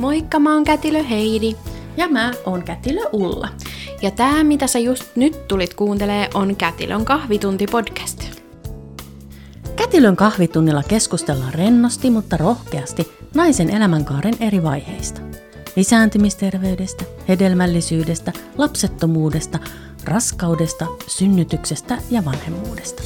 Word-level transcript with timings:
Moikka, 0.00 0.38
mä 0.38 0.54
oon 0.54 0.64
Kätilö 0.64 1.02
Heidi. 1.02 1.56
Ja 1.96 2.08
mä 2.08 2.32
oon 2.46 2.62
Kätilö 2.62 3.00
Ulla. 3.12 3.48
Ja 4.02 4.10
tää, 4.10 4.44
mitä 4.44 4.66
sä 4.66 4.78
just 4.78 5.04
nyt 5.16 5.48
tulit 5.48 5.74
kuuntelee, 5.74 6.28
on 6.34 6.56
Kätilön 6.56 7.04
kahvitunti 7.04 7.66
podcast. 7.66 8.24
Kätilön 9.76 10.16
kahvitunnilla 10.16 10.82
keskustellaan 10.82 11.54
rennosti, 11.54 12.10
mutta 12.10 12.36
rohkeasti 12.36 13.12
naisen 13.34 13.70
elämänkaaren 13.70 14.34
eri 14.40 14.62
vaiheista. 14.62 15.20
Lisääntymisterveydestä, 15.76 17.04
hedelmällisyydestä, 17.28 18.32
lapsettomuudesta, 18.58 19.58
raskaudesta, 20.04 20.86
synnytyksestä 21.06 21.98
ja 22.10 22.24
vanhemmuudesta. 22.24 23.02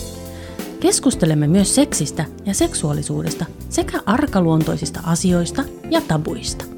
Keskustelemme 0.80 1.46
myös 1.46 1.74
seksistä 1.74 2.24
ja 2.46 2.54
seksuaalisuudesta 2.54 3.44
sekä 3.68 4.00
arkaluontoisista 4.06 5.00
asioista 5.04 5.64
ja 5.90 6.00
tabuista. 6.00 6.73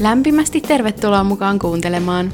Lämpimästi 0.00 0.60
tervetuloa 0.60 1.24
mukaan 1.24 1.58
kuuntelemaan. 1.58 2.32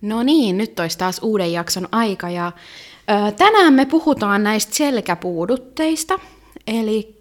No 0.00 0.22
niin, 0.22 0.58
nyt 0.58 0.80
olisi 0.80 0.98
taas 0.98 1.18
uuden 1.22 1.52
jakson 1.52 1.88
aika 1.92 2.30
ja 2.30 2.52
ö, 3.26 3.32
tänään 3.32 3.74
me 3.74 3.86
puhutaan 3.86 4.42
näistä 4.42 4.74
selkäpuudutteista. 4.74 6.18
Eli 6.66 7.20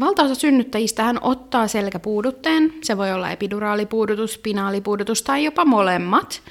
valtaosa 0.00 0.34
synnyttäjistähän 0.34 1.18
ottaa 1.22 1.68
selkäpuudutteen. 1.68 2.74
Se 2.82 2.96
voi 2.96 3.12
olla 3.12 3.30
epiduraalipuudutus, 3.30 4.32
spinaalipuudutus 4.32 5.22
tai 5.22 5.44
jopa 5.44 5.64
molemmat. 5.64 6.42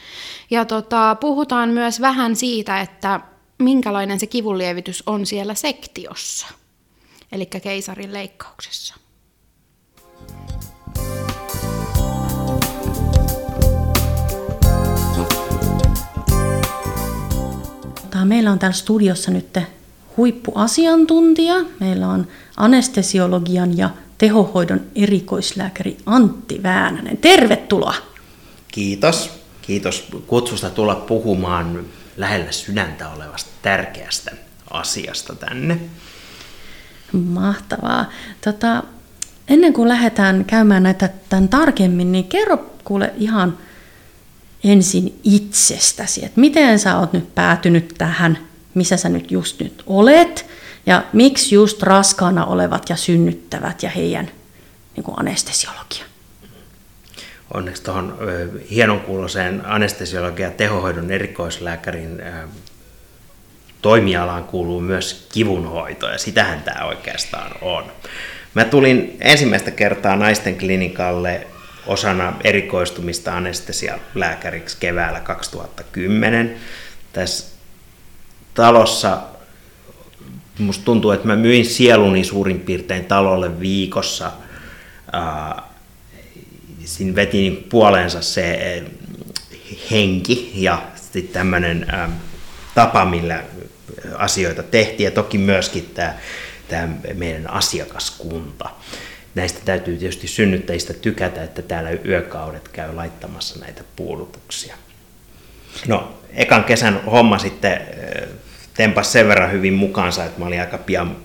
Ja 0.51 0.65
tota, 0.65 1.15
puhutaan 1.19 1.69
myös 1.69 2.01
vähän 2.01 2.35
siitä, 2.35 2.81
että 2.81 3.19
minkälainen 3.59 4.19
se 4.19 4.27
kivunlievitys 4.27 5.03
on 5.05 5.25
siellä 5.25 5.55
sektiossa, 5.55 6.47
eli 7.31 7.45
keisarin 7.45 8.13
leikkauksessa. 8.13 8.95
Meillä 18.25 18.51
on 18.51 18.59
täällä 18.59 18.75
studiossa 18.75 19.31
nyt 19.31 19.57
huippuasiantuntija. 20.17 21.55
Meillä 21.79 22.07
on 22.07 22.27
anestesiologian 22.57 23.77
ja 23.77 23.89
tehohoidon 24.17 24.81
erikoislääkäri 24.95 25.97
Antti 26.05 26.63
Väänänen. 26.63 27.17
Tervetuloa! 27.17 27.95
Kiitos. 28.67 29.43
Kiitos 29.61 30.07
kutsusta 30.27 30.69
tulla 30.69 30.95
puhumaan 30.95 31.85
lähellä 32.17 32.51
sydäntä 32.51 33.09
olevasta 33.09 33.49
tärkeästä 33.61 34.31
asiasta 34.71 35.35
tänne. 35.35 35.79
Mahtavaa. 37.11 38.09
Tota, 38.43 38.83
ennen 39.47 39.73
kuin 39.73 39.89
lähdetään 39.89 40.45
käymään 40.45 40.83
näitä 40.83 41.09
tämän 41.29 41.49
tarkemmin, 41.49 42.11
niin 42.11 42.27
kerro 42.27 42.65
kuule 42.83 43.13
ihan 43.17 43.57
ensin 44.63 45.19
itsestäsi, 45.23 46.25
että 46.25 46.39
miten 46.39 46.79
sä 46.79 46.99
oot 46.99 47.13
nyt 47.13 47.35
päätynyt 47.35 47.93
tähän, 47.97 48.37
missä 48.73 48.97
sä 48.97 49.09
nyt 49.09 49.31
just 49.31 49.59
nyt 49.59 49.83
olet, 49.87 50.45
ja 50.85 51.03
miksi 51.13 51.55
just 51.55 51.83
raskaana 51.83 52.45
olevat 52.45 52.89
ja 52.89 52.95
synnyttävät 52.95 53.83
ja 53.83 53.89
heidän 53.89 54.31
niin 54.95 55.03
kuin 55.03 55.19
anestesiologia? 55.19 56.05
Onneksi 57.53 57.83
tuohon 57.83 58.17
hienon 58.69 58.99
kuuloseen 58.99 59.65
anestesiologia 59.65 60.51
tehohoidon 60.51 61.11
erikoislääkärin 61.11 62.21
toimialaan 63.81 64.43
kuuluu 64.43 64.81
myös 64.81 65.27
kivunhoito, 65.33 66.09
ja 66.09 66.17
sitähän 66.17 66.61
tämä 66.61 66.85
oikeastaan 66.85 67.51
on. 67.61 67.91
Mä 68.53 68.65
tulin 68.65 69.17
ensimmäistä 69.21 69.71
kertaa 69.71 70.15
naisten 70.15 70.57
klinikalle 70.57 71.47
osana 71.85 72.33
erikoistumista 72.43 73.37
anestesialääkäriksi 73.37 74.77
keväällä 74.79 75.19
2010. 75.19 76.57
Tässä 77.13 77.53
talossa 78.53 79.21
musta 80.59 80.85
tuntuu, 80.85 81.11
että 81.11 81.27
mä 81.27 81.35
myin 81.35 81.65
sieluni 81.65 82.23
suurin 82.23 82.59
piirtein 82.59 83.05
talolle 83.05 83.59
viikossa. 83.59 84.31
siinä 86.85 87.15
veti 87.15 87.37
niin 87.37 87.67
puoleensa 87.69 88.21
se 88.21 88.83
henki 89.91 90.51
ja 90.55 90.81
sitten 90.95 91.27
tämmöinen 91.27 91.87
tapa, 92.75 93.05
millä 93.05 93.43
asioita 94.17 94.63
tehtiin 94.63 95.05
ja 95.05 95.11
toki 95.11 95.37
myöskin 95.37 95.91
tämä, 95.93 96.13
tämä 96.67 96.89
meidän 97.13 97.49
asiakaskunta 97.49 98.69
näistä 99.35 99.59
täytyy 99.65 99.97
tietysti 99.97 100.27
synnyttäjistä 100.27 100.93
tykätä, 100.93 101.43
että 101.43 101.61
täällä 101.61 101.89
yökaudet 102.05 102.67
käy 102.67 102.95
laittamassa 102.95 103.59
näitä 103.59 103.83
puudutuksia. 103.95 104.75
No, 105.87 106.17
ekan 106.33 106.63
kesän 106.63 107.03
homma 107.05 107.37
sitten 107.37 107.81
tempas 108.73 109.11
sen 109.11 109.27
verran 109.27 109.51
hyvin 109.51 109.73
mukaansa, 109.73 110.25
että 110.25 110.39
mä 110.39 110.45
olin 110.45 110.61
aika 110.61 110.77
pian 110.77 111.15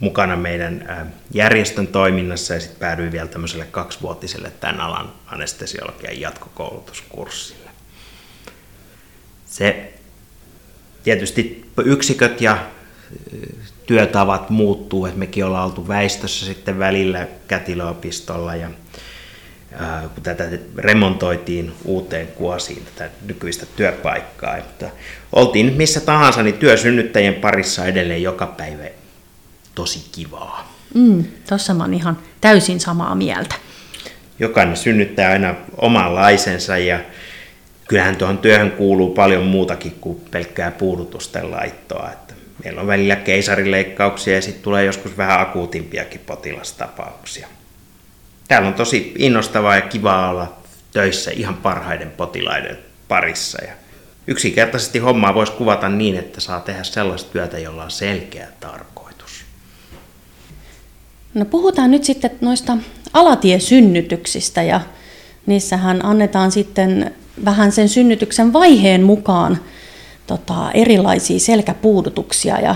mukana 0.00 0.36
meidän 0.36 0.88
järjestön 1.32 1.86
toiminnassa 1.86 2.54
ja 2.54 2.60
sitten 2.60 2.80
päädyin 2.80 3.12
vielä 3.12 3.28
tämmöiselle 3.28 3.64
kaksivuotiselle 3.64 4.52
tämän 4.60 4.80
alan 4.80 5.12
anestesiologian 5.26 6.20
jatkokoulutuskurssille. 6.20 7.70
Se 9.46 9.92
tietysti 11.02 11.70
yksiköt 11.84 12.40
ja 12.40 12.58
työtavat 13.86 14.50
muuttuu, 14.50 15.06
että 15.06 15.18
mekin 15.18 15.44
ollaan 15.44 15.64
oltu 15.64 15.88
väistössä 15.88 16.46
sitten 16.46 16.78
välillä 16.78 17.26
kätilöopistolla 17.48 18.54
ja 18.54 18.70
kun 20.14 20.22
tätä 20.22 20.44
remontoitiin 20.76 21.72
uuteen 21.84 22.26
kuosiin, 22.26 22.82
tätä 22.84 23.10
nykyistä 23.26 23.66
työpaikkaa. 23.76 24.56
Että 24.56 24.90
oltiin 25.32 25.72
missä 25.72 26.00
tahansa, 26.00 26.42
niin 26.42 26.58
työsynnyttäjien 26.58 27.34
parissa 27.34 27.86
edelleen 27.86 28.22
joka 28.22 28.46
päivä 28.46 28.84
tosi 29.74 30.06
kivaa. 30.12 30.72
Mm, 30.94 31.24
Tuossa 31.48 31.74
mä 31.74 31.84
oon 31.84 31.94
ihan 31.94 32.18
täysin 32.40 32.80
samaa 32.80 33.14
mieltä. 33.14 33.54
Jokainen 34.38 34.76
synnyttää 34.76 35.30
aina 35.30 35.54
omanlaisensa 35.76 36.78
ja 36.78 37.00
kyllähän 37.88 38.16
tuohon 38.16 38.38
työhön 38.38 38.70
kuuluu 38.70 39.14
paljon 39.14 39.44
muutakin 39.44 39.96
kuin 40.00 40.20
pelkkää 40.30 40.70
puudutusten 40.70 41.50
laittoa. 41.50 42.10
Että 42.12 42.34
Meillä 42.64 42.80
on 42.80 42.86
välillä 42.86 43.16
keisarileikkauksia 43.16 44.34
ja 44.34 44.42
sitten 44.42 44.62
tulee 44.62 44.84
joskus 44.84 45.16
vähän 45.16 45.40
akuutimpiakin 45.40 46.20
potilastapauksia. 46.26 47.48
Täällä 48.48 48.68
on 48.68 48.74
tosi 48.74 49.14
innostavaa 49.18 49.76
ja 49.76 49.82
kivaa 49.82 50.30
olla 50.30 50.56
töissä 50.92 51.30
ihan 51.30 51.54
parhaiden 51.54 52.10
potilaiden 52.10 52.78
parissa. 53.08 53.64
Ja 53.64 53.72
yksinkertaisesti 54.26 54.98
hommaa 54.98 55.34
voisi 55.34 55.52
kuvata 55.52 55.88
niin, 55.88 56.16
että 56.16 56.40
saa 56.40 56.60
tehdä 56.60 56.82
sellaista 56.82 57.32
työtä, 57.32 57.58
jolla 57.58 57.84
on 57.84 57.90
selkeä 57.90 58.48
tarkoitus. 58.60 59.44
No 61.34 61.44
puhutaan 61.44 61.90
nyt 61.90 62.04
sitten 62.04 62.30
noista 62.40 62.76
alatiesynnytyksistä 63.12 64.62
ja 64.62 64.80
niissähän 65.46 66.04
annetaan 66.04 66.52
sitten 66.52 67.14
vähän 67.44 67.72
sen 67.72 67.88
synnytyksen 67.88 68.52
vaiheen 68.52 69.02
mukaan 69.02 69.58
tota, 70.26 70.70
erilaisia 70.74 71.38
selkäpuudutuksia. 71.38 72.60
Ja 72.60 72.74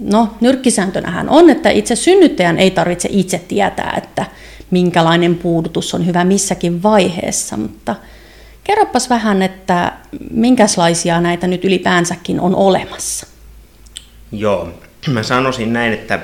no, 0.00 0.34
nyrkkisääntönähän 0.40 1.28
on, 1.28 1.50
että 1.50 1.70
itse 1.70 1.96
synnyttäjän 1.96 2.58
ei 2.58 2.70
tarvitse 2.70 3.08
itse 3.12 3.38
tietää, 3.48 3.94
että 4.02 4.26
minkälainen 4.70 5.34
puudutus 5.34 5.94
on 5.94 6.06
hyvä 6.06 6.24
missäkin 6.24 6.82
vaiheessa, 6.82 7.56
mutta 7.56 7.96
kerropas 8.64 9.10
vähän, 9.10 9.42
että 9.42 9.92
minkälaisia 10.30 11.20
näitä 11.20 11.46
nyt 11.46 11.64
ylipäänsäkin 11.64 12.40
on 12.40 12.54
olemassa. 12.54 13.26
Joo, 14.32 14.68
mä 15.08 15.22
sanoisin 15.22 15.72
näin, 15.72 15.92
että 15.92 16.18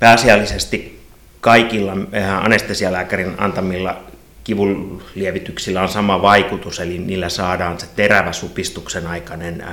pääasiallisesti 0.00 1.02
kaikilla 1.40 1.92
anestesialääkärin 2.40 3.34
antamilla 3.38 3.96
kivunlievityksillä 4.44 5.82
on 5.82 5.88
sama 5.88 6.22
vaikutus, 6.22 6.80
eli 6.80 6.98
niillä 6.98 7.28
saadaan 7.28 7.80
se 7.80 7.86
terävä 7.96 8.32
supistuksen 8.32 9.06
aikainen 9.06 9.64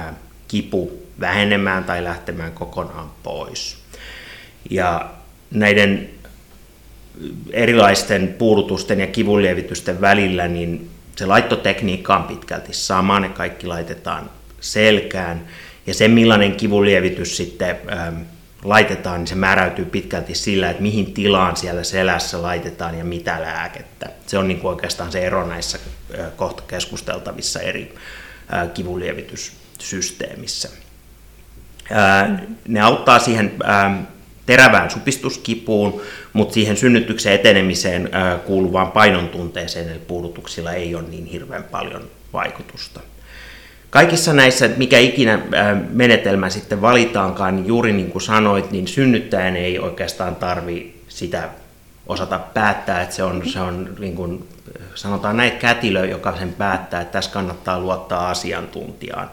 kipu 0.48 0.92
vähenemään 1.20 1.84
tai 1.84 2.04
lähtemään 2.04 2.52
kokonaan 2.52 3.12
pois. 3.24 3.78
Ja 4.70 5.10
näiden 5.52 6.10
erilaisten 7.52 8.36
puudutusten 8.38 9.00
ja 9.00 9.08
kivunlievitysten 9.08 10.02
välillä, 10.02 10.48
niin 10.48 10.90
se 11.16 11.26
laittotekniikka 11.26 12.18
on 12.18 12.24
pitkälti 12.24 12.74
sama, 12.74 13.20
ne 13.20 13.30
kaikki 13.30 13.68
laitetaan 13.68 14.30
selkään. 14.62 15.48
Ja 15.88 15.94
se 15.94 16.08
millainen 16.08 16.56
kivunlievitys 16.56 17.38
sitten 17.38 17.78
ähm, 17.92 18.16
laitetaan, 18.64 19.20
niin 19.20 19.28
se 19.28 19.36
määräytyy 19.36 19.86
pitkälti 19.86 20.36
sillä, 20.36 20.70
että 20.70 20.82
mihin 20.82 21.14
tilaan 21.14 21.58
siellä 21.58 21.84
selässä 21.84 22.42
laitetaan 22.42 22.98
ja 22.98 23.04
mitä 23.04 23.42
lääkettä. 23.42 24.10
Se 24.28 24.38
on 24.38 24.48
niin 24.48 24.60
kuin 24.60 24.70
oikeastaan 24.70 25.12
se 25.12 25.20
ero 25.20 25.48
näissä 25.48 25.80
kohta 26.36 26.64
keskusteltavissa 26.68 27.60
eri 27.60 27.96
kivunlievityssysteemissä. 28.74 30.70
Ne 32.68 32.82
auttaa 32.82 33.20
siihen 33.20 33.52
terävään 34.50 34.90
supistuskipuun, 34.90 36.02
mutta 36.34 36.54
siihen 36.54 36.78
synnytyksen 36.78 37.34
etenemiseen 37.34 38.10
kuuluvaan 38.46 38.92
painontunteeseen 38.92 39.90
eli 39.90 40.00
puudutuksilla 40.00 40.72
ei 40.72 40.96
ole 40.96 41.04
niin 41.10 41.26
hirveän 41.26 41.64
paljon 41.64 42.04
vaikutusta. 42.34 43.00
Kaikissa 43.90 44.34
näissä, 44.34 44.70
mikä 44.78 45.00
ikinä 45.00 45.40
menetelmä 45.90 46.50
sitten 46.50 46.82
valitaankaan, 46.82 47.56
niin 47.56 47.68
juuri 47.68 47.94
niin 47.94 48.12
kuin 48.12 48.22
sanoit, 48.22 48.72
niin 48.72 48.88
synnyttäjän 48.88 49.56
ei 49.56 49.80
oikeastaan 49.80 50.36
tarvi 50.36 50.96
sitä 51.08 51.50
osata 52.08 52.40
päättää, 52.40 53.02
että 53.02 53.16
se 53.16 53.24
on, 53.24 53.42
se 53.46 53.60
on 53.60 53.96
niin 54.00 54.16
kuin, 54.16 54.48
sanotaan 54.96 55.38
näin 55.38 55.52
kätilö, 55.52 56.06
joka 56.06 56.38
sen 56.38 56.54
päättää, 56.54 57.02
että 57.02 57.12
tässä 57.12 57.32
kannattaa 57.32 57.80
luottaa 57.80 58.30
asiantuntijaan. 58.30 59.30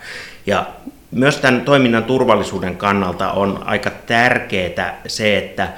Ja 0.47 0.67
myös 1.11 1.37
tämän 1.37 1.61
toiminnan 1.61 2.05
turvallisuuden 2.05 2.77
kannalta 2.77 3.33
on 3.33 3.63
aika 3.65 3.91
tärkeää 3.91 5.01
se, 5.07 5.39
että 5.39 5.73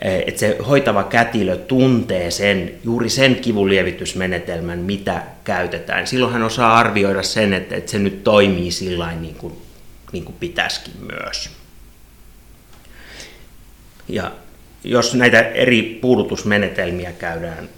että 0.00 0.40
se 0.40 0.56
hoitava 0.68 1.04
kätilö 1.04 1.56
tuntee 1.56 2.30
sen, 2.30 2.74
juuri 2.84 3.08
sen 3.08 3.36
kivunlievitysmenetelmän, 3.36 4.78
mitä 4.78 5.22
käytetään. 5.44 6.06
Silloin 6.06 6.32
hän 6.32 6.42
osaa 6.42 6.78
arvioida 6.78 7.22
sen, 7.22 7.52
että, 7.52 7.76
että 7.76 7.90
se 7.90 7.98
nyt 7.98 8.24
toimii 8.24 8.70
sillä 8.70 9.12
niin 9.12 9.34
kuin, 9.34 9.52
niin 10.12 10.24
kuin 10.24 10.36
pitäisikin 10.40 10.94
myös. 11.12 11.50
Ja 14.08 14.32
jos 14.84 15.14
näitä 15.14 15.40
eri 15.40 15.98
puudutusmenetelmiä 16.00 17.12
käydään 17.12 17.68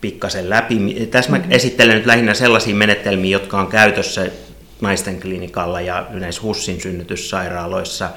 pikkasen 0.00 0.50
läpi, 0.50 1.08
tässä 1.10 1.30
mä 1.30 1.38
mm-hmm. 1.38 1.52
esittelen 1.52 1.96
nyt 1.96 2.06
lähinnä 2.06 2.34
sellaisia 2.34 2.74
menetelmiä, 2.74 3.30
jotka 3.30 3.60
on 3.60 3.66
käytössä 3.66 4.30
naisten 4.82 5.20
klinikalla 5.20 5.80
ja 5.80 6.06
näissä 6.10 6.42
HUSSin 6.42 6.80
synnytyssairaaloissa. 6.80 8.10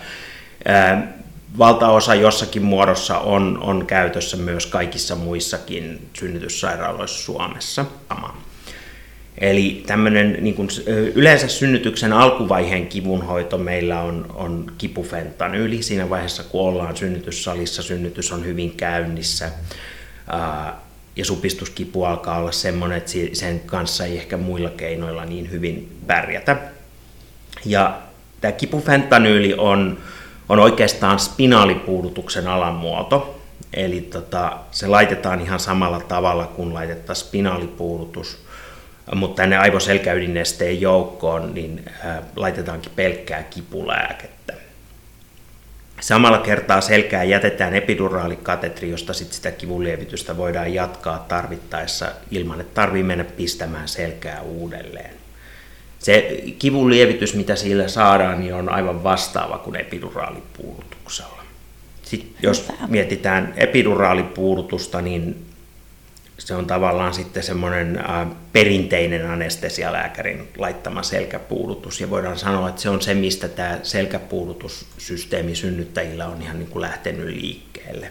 Valtaosa 1.57 2.15
jossakin 2.15 2.63
muodossa 2.63 3.17
on, 3.19 3.57
on 3.61 3.85
käytössä 3.85 4.37
myös 4.37 4.65
kaikissa 4.65 5.15
muissakin 5.15 6.09
synnytyssairaaloissa 6.13 7.23
Suomessa. 7.23 7.85
Eli 9.37 9.83
tämmöinen 9.87 10.37
niin 10.41 10.55
kuin, 10.55 10.69
yleensä 11.15 11.47
synnytyksen 11.47 12.13
alkuvaiheen 12.13 12.87
kivunhoito 12.87 13.57
meillä 13.57 14.01
on, 14.01 14.25
on 14.33 14.71
kipufentanyyli. 14.77 15.83
Siinä 15.83 16.09
vaiheessa, 16.09 16.43
kun 16.43 16.61
ollaan 16.61 16.97
synnytyssalissa, 16.97 17.83
synnytys 17.83 18.31
on 18.31 18.45
hyvin 18.45 18.71
käynnissä. 18.71 19.51
Ja 21.15 21.25
supistuskipu 21.25 22.03
alkaa 22.03 22.39
olla 22.39 22.51
semmoinen, 22.51 22.97
että 22.97 23.11
sen 23.33 23.59
kanssa 23.59 24.05
ei 24.05 24.17
ehkä 24.17 24.37
muilla 24.37 24.69
keinoilla 24.69 25.25
niin 25.25 25.51
hyvin 25.51 25.97
pärjätä. 26.07 26.57
Ja 27.65 28.01
tämä 28.41 28.51
kipufentanyyli 28.51 29.53
on, 29.57 29.97
on 30.49 30.59
oikeastaan 30.59 31.19
spinaalipuudutuksen 31.19 32.47
alamuoto. 32.47 33.41
Eli 33.73 34.01
tota, 34.01 34.57
se 34.71 34.87
laitetaan 34.87 35.41
ihan 35.41 35.59
samalla 35.59 35.99
tavalla 35.99 36.45
kuin 36.45 36.73
laitettaisiin 36.73 37.27
spinaalipuudutus, 37.27 38.45
mutta 39.15 39.41
tänne 39.41 39.57
aivoselkäydinesteen 39.57 40.81
joukkoon 40.81 41.53
niin 41.53 41.83
ää, 42.03 42.23
laitetaankin 42.35 42.91
pelkkää 42.95 43.43
kipulääkettä. 43.43 44.44
Samalla 46.01 46.37
kertaa 46.37 46.81
selkää 46.81 47.23
jätetään 47.23 47.73
epiduraalikatetri, 47.73 48.89
josta 48.89 49.13
sit 49.13 49.33
sitä 49.33 49.51
kivunlievitystä 49.51 50.37
voidaan 50.37 50.73
jatkaa 50.73 51.25
tarvittaessa 51.27 52.11
ilman, 52.31 52.61
että 52.61 52.73
tarvii 52.73 53.03
mennä 53.03 53.23
pistämään 53.23 53.87
selkää 53.87 54.41
uudelleen 54.41 55.15
se 56.05 56.43
kivun 56.59 56.89
lievitys, 56.89 57.35
mitä 57.35 57.55
sillä 57.55 57.87
saadaan, 57.87 58.39
niin 58.39 58.53
on 58.53 58.69
aivan 58.69 59.03
vastaava 59.03 59.57
kuin 59.57 59.75
epiduraalipuudutuksella. 59.75 61.43
Sitten 62.03 62.31
jos 62.41 62.67
mietitään 62.87 63.53
epiduraalipuudutusta, 63.57 65.01
niin 65.01 65.45
se 66.37 66.55
on 66.55 66.67
tavallaan 66.67 67.13
sitten 67.13 67.43
semmoinen 67.43 68.03
perinteinen 68.53 69.29
anestesialääkärin 69.29 70.47
laittama 70.57 71.03
selkäpuudutus. 71.03 72.01
Ja 72.01 72.09
voidaan 72.09 72.39
sanoa, 72.39 72.69
että 72.69 72.81
se 72.81 72.89
on 72.89 73.01
se, 73.01 73.13
mistä 73.13 73.47
tämä 73.47 73.79
selkäpuudutussysteemi 73.83 75.55
synnyttäjillä 75.55 76.27
on 76.27 76.41
ihan 76.41 76.59
niin 76.59 76.69
kuin 76.69 76.81
lähtenyt 76.81 77.25
liikkeelle. 77.25 78.09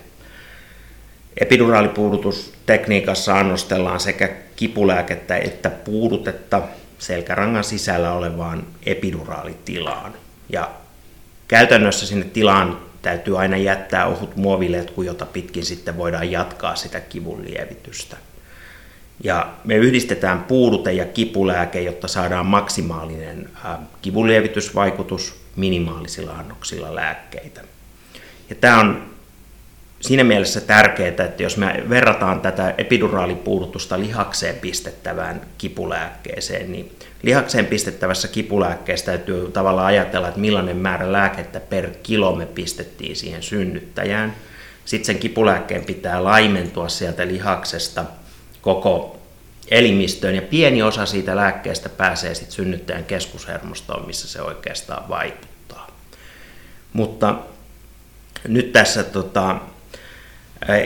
Epiduraalipuudutustekniikassa 1.40 3.38
annostellaan 3.38 4.00
sekä 4.00 4.28
kipulääkettä 4.56 5.36
että 5.36 5.70
puudutetta– 5.70 6.62
selkärangan 7.04 7.64
sisällä 7.64 8.12
olevaan 8.12 8.66
epiduraalitilaan. 8.86 10.14
Ja 10.48 10.70
käytännössä 11.48 12.06
sinne 12.06 12.24
tilaan 12.24 12.80
täytyy 13.04 13.40
aina 13.40 13.56
jättää 13.56 14.06
ohut 14.06 14.36
muoviletku, 14.36 15.02
jota 15.02 15.26
pitkin 15.26 15.64
sitten 15.64 15.96
voidaan 15.96 16.30
jatkaa 16.30 16.76
sitä 16.76 17.00
kivun 17.00 17.44
lievitystä. 17.44 18.16
Ja 19.24 19.52
me 19.64 19.74
yhdistetään 19.74 20.44
puudute 20.44 20.92
ja 20.92 21.04
kipulääke, 21.04 21.80
jotta 21.80 22.08
saadaan 22.08 22.46
maksimaalinen 22.46 23.50
kivunlievitysvaikutus 24.02 25.40
minimaalisilla 25.56 26.32
annoksilla 26.32 26.94
lääkkeitä. 26.94 27.60
Ja 28.50 28.54
tämä 28.54 28.80
on 28.80 29.02
siinä 30.00 30.24
mielessä 30.24 30.60
tärkeää, 30.60 31.08
että 31.08 31.42
jos 31.42 31.56
me 31.56 31.84
verrataan 31.88 32.40
tätä 32.40 32.74
epiduraalipuudutusta 32.78 34.00
lihakseen 34.00 34.54
pistettävään 34.54 35.40
kipulääkkeeseen, 35.58 36.72
niin 36.72 36.92
lihakseen 37.24 37.66
pistettävässä 37.66 38.28
kipulääkkeessä 38.28 39.06
täytyy 39.06 39.50
tavallaan 39.50 39.86
ajatella, 39.86 40.28
että 40.28 40.40
millainen 40.40 40.76
määrä 40.76 41.12
lääkettä 41.12 41.60
per 41.60 41.90
kilo 42.02 42.34
me 42.34 42.46
pistettiin 42.46 43.16
siihen 43.16 43.42
synnyttäjään. 43.42 44.34
Sitten 44.84 45.06
sen 45.06 45.18
kipulääkkeen 45.18 45.84
pitää 45.84 46.24
laimentua 46.24 46.88
sieltä 46.88 47.26
lihaksesta 47.26 48.04
koko 48.62 49.18
elimistöön 49.70 50.34
ja 50.34 50.42
pieni 50.42 50.82
osa 50.82 51.06
siitä 51.06 51.36
lääkkeestä 51.36 51.88
pääsee 51.88 52.34
sitten 52.34 52.52
synnyttäjän 52.52 53.04
keskushermostoon, 53.04 54.06
missä 54.06 54.28
se 54.28 54.43
oikeastaan 54.43 55.08
vaikuttaa. 55.08 55.86
Mutta 56.93 57.34
nyt 58.48 58.72
tässä 58.72 59.04
tota, 59.04 59.56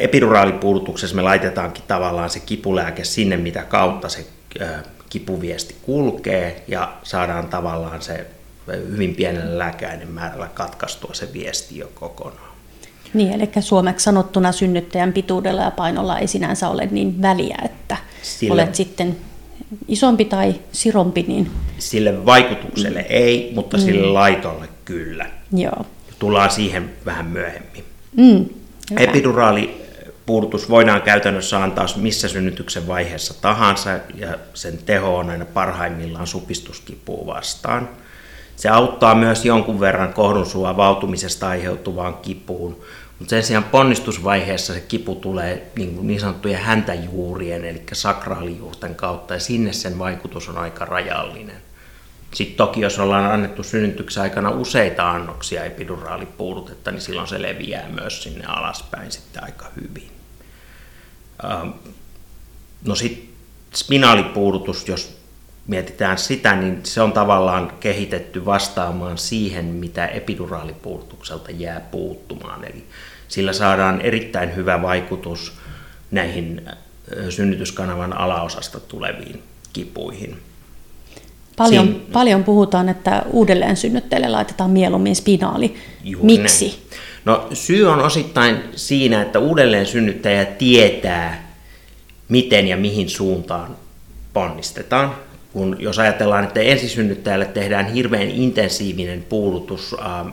Epiduraalipuudutuksessa 0.01 1.17
me 1.17 1.23
laitetaankin 1.23 1.85
tavallaan 1.89 2.31
se 2.31 2.41
kipulääke 2.41 3.05
sinne, 3.05 3.37
mitä 3.37 3.63
kautta 3.63 4.09
se 4.09 4.27
kipuviesti 5.09 5.77
kulkee 5.83 6.65
ja 6.69 6.93
saadaan 7.03 7.49
tavallaan 7.49 8.03
se 8.03 8.27
hyvin 8.89 9.15
pienellä 9.15 9.59
lääkeaineen 9.59 10.09
määrällä 10.09 10.49
katkaistua 10.55 11.15
se 11.15 11.33
viesti 11.33 11.79
jo 11.79 11.91
kokonaan. 11.95 12.49
Niin, 13.15 13.33
eli 13.33 13.51
suomeksi 13.61 14.05
sanottuna 14.05 14.53
synnyttäjän 14.53 15.13
pituudella 15.13 15.63
ja 15.63 15.71
painolla 15.71 16.19
ei 16.19 16.27
sinänsä 16.27 16.69
ole 16.69 16.89
niin 16.91 17.23
väliä, 17.23 17.59
että 17.65 17.97
Sille, 18.23 18.53
olet 18.53 18.75
sitten 18.75 19.17
isompi 19.89 20.25
tai 20.25 20.55
sirompi. 20.73 21.25
Niin... 21.29 21.51
Sille 21.79 22.27
vaikutukselle 22.27 23.01
mm. 23.01 23.07
ei, 23.09 23.53
mutta 23.55 23.77
mm. 23.77 23.83
sille 23.83 24.07
laitolle 24.07 24.69
kyllä. 24.85 25.27
Joo. 25.53 25.87
Tullaan 26.19 26.51
siihen 26.51 26.91
vähän 27.07 27.27
myöhemmin. 27.27 27.85
Mm. 28.17 28.45
Epiduraalipuudutus 30.29 30.71
voidaan 30.71 31.03
käytännössä 31.03 31.63
antaa 31.63 31.87
missä 31.97 32.29
synnytyksen 32.29 32.87
vaiheessa 32.87 33.41
tahansa 33.41 33.91
ja 34.15 34.39
sen 34.55 34.79
teho 34.79 35.17
on 35.17 35.31
aina 35.31 35.45
parhaimmillaan 35.45 36.27
supistuskipua 36.27 37.27
vastaan. 37.27 37.89
Se 38.57 38.69
auttaa 38.69 39.15
myös 39.15 39.45
jonkun 39.45 39.81
verran 39.81 40.13
kohdunsuun 40.13 40.77
vautumisesta 40.77 41.49
aiheutuvaan 41.49 42.15
kipuun, 42.15 42.81
mutta 43.19 43.31
sen 43.31 43.43
sijaan 43.43 43.65
ponnistusvaiheessa 43.65 44.75
se 44.75 44.81
kipu 44.81 45.15
tulee 45.15 45.71
niin, 45.77 46.07
niin 46.07 46.21
sanottujen 46.21 46.61
häntäjuurien, 46.61 47.65
eli 47.65 47.83
sakraalijuurten 47.93 48.95
kautta, 48.95 49.35
ja 49.35 49.41
sinne 49.41 49.73
sen 49.73 49.99
vaikutus 49.99 50.49
on 50.49 50.59
aika 50.59 50.85
rajallinen. 50.85 51.63
Sitten 52.35 52.57
toki 52.57 52.81
jos 52.81 52.99
ollaan 52.99 53.33
annettu 53.33 53.63
synnytyksen 53.63 54.23
aikana 54.23 54.51
useita 54.51 55.11
annoksia 55.11 55.65
epiduraalipuudutetta, 55.65 56.91
niin 56.91 57.01
silloin 57.01 57.29
se 57.29 57.43
leviää 57.43 57.89
myös 57.89 58.23
sinne 58.23 58.45
alaspäin 58.47 59.13
sitten 59.13 59.45
aika 59.45 59.67
hyvin. 59.77 60.18
Ähm, 61.45 61.69
no 62.85 62.95
sitten 62.95 63.29
spinaalipuudutus, 63.75 64.89
jos 64.89 65.19
mietitään 65.67 66.19
sitä, 66.19 66.57
niin 66.57 66.81
se 66.85 67.03
on 67.03 67.13
tavallaan 67.13 67.73
kehitetty 67.81 68.45
vastaamaan 68.45 69.19
siihen, 69.19 69.65
mitä 69.65 70.07
epiduraalipuudutukselta 70.07 71.51
jää 71.51 71.81
puuttumaan. 71.81 72.65
Eli 72.65 72.85
sillä 73.29 73.53
saadaan 73.53 74.01
erittäin 74.01 74.57
hyvä 74.57 74.83
vaikutus 74.83 75.53
näihin 76.11 76.63
äh, 76.69 76.75
synnytyskanavan 77.31 78.13
alaosasta 78.13 78.81
tuleviin 78.81 79.43
kipuihin. 79.73 80.37
Paljon, 81.57 81.87
Siin... 81.87 82.07
paljon 82.13 82.45
puhutaan, 82.45 82.89
että 82.89 83.23
uudelleen 83.31 83.77
synnyttäjille 83.77 84.29
laitetaan 84.29 84.71
mieluummin 84.71 85.17
spinaali. 85.17 85.77
Juuri 86.05 86.27
Miksi? 86.27 86.65
Näin. 86.67 86.99
No 87.29 87.49
syy 87.53 87.89
on 87.89 88.01
osittain 88.01 88.57
siinä, 88.77 89.23
että 89.23 89.39
uudelleen 89.39 89.87
synnyttäjä 89.87 90.45
tietää, 90.45 91.53
miten 92.29 92.69
ja 92.69 92.77
mihin 92.77 93.09
suuntaan 93.09 93.77
ponnistetaan. 94.33 95.15
Kun 95.53 95.77
jos 95.79 95.99
ajatellaan, 95.99 96.45
että 96.45 96.61
ensisynnyttäjälle 96.61 97.45
tehdään 97.45 97.93
hirveän 97.93 98.29
intensiivinen 98.29 99.25
puulutus 99.29 99.97
äh, 99.99 100.33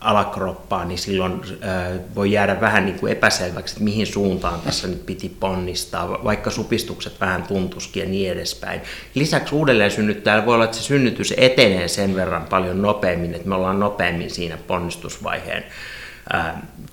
alakroppaan, 0.00 0.88
niin 0.88 0.98
silloin 0.98 1.32
äh, 1.32 2.00
voi 2.14 2.32
jäädä 2.32 2.60
vähän 2.60 2.86
niin 2.86 2.98
kuin 2.98 3.12
epäselväksi, 3.12 3.72
että 3.72 3.84
mihin 3.84 4.06
suuntaan 4.06 4.60
tässä 4.60 4.88
nyt 4.88 5.06
piti 5.06 5.36
ponnistaa, 5.40 6.24
vaikka 6.24 6.50
supistukset 6.50 7.20
vähän 7.20 7.42
tuntuskin 7.42 8.02
ja 8.02 8.08
niin 8.08 8.30
edespäin. 8.30 8.80
Lisäksi 9.14 9.54
uudelleen 9.54 9.90
synnyttäjällä 9.90 10.46
voi 10.46 10.54
olla, 10.54 10.64
että 10.64 10.76
se 10.76 10.82
synnytys 10.82 11.34
etenee 11.36 11.88
sen 11.88 12.16
verran 12.16 12.46
paljon 12.46 12.82
nopeammin, 12.82 13.34
että 13.34 13.48
me 13.48 13.54
ollaan 13.54 13.80
nopeammin 13.80 14.30
siinä 14.30 14.58
ponnistusvaiheen 14.66 15.64
äh, 15.64 15.93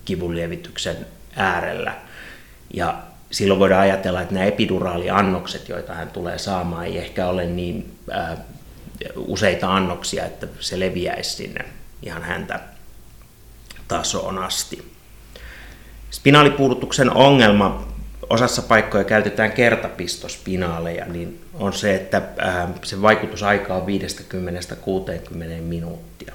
kivunlievityksen 0.05 1.05
äärellä. 1.35 1.95
Ja 2.73 3.03
silloin 3.31 3.59
voidaan 3.59 3.81
ajatella, 3.81 4.21
että 4.21 4.33
nämä 4.33 4.45
epiduraaliannokset, 4.45 5.69
joita 5.69 5.93
hän 5.93 6.09
tulee 6.09 6.37
saamaan, 6.37 6.85
ei 6.85 6.97
ehkä 6.97 7.27
ole 7.27 7.45
niin 7.45 7.97
äh, 8.15 8.37
useita 9.15 9.75
annoksia, 9.75 10.25
että 10.25 10.47
se 10.59 10.79
leviäisi 10.79 11.35
sinne 11.35 11.65
ihan 12.01 12.23
häntä 12.23 12.59
tasoon 13.87 14.37
asti. 14.37 14.91
Spinaalipuudutuksen 16.11 17.17
ongelma, 17.17 17.87
osassa 18.29 18.61
paikkoja 18.61 19.03
käytetään 19.03 19.51
kertapistospinaaleja, 19.51 21.05
niin 21.05 21.45
on 21.53 21.73
se, 21.73 21.95
että 21.95 22.21
se 22.83 23.01
vaikutusaika 23.01 23.75
on 23.75 23.87
50-60 23.87 25.61
minuuttia. 25.61 26.33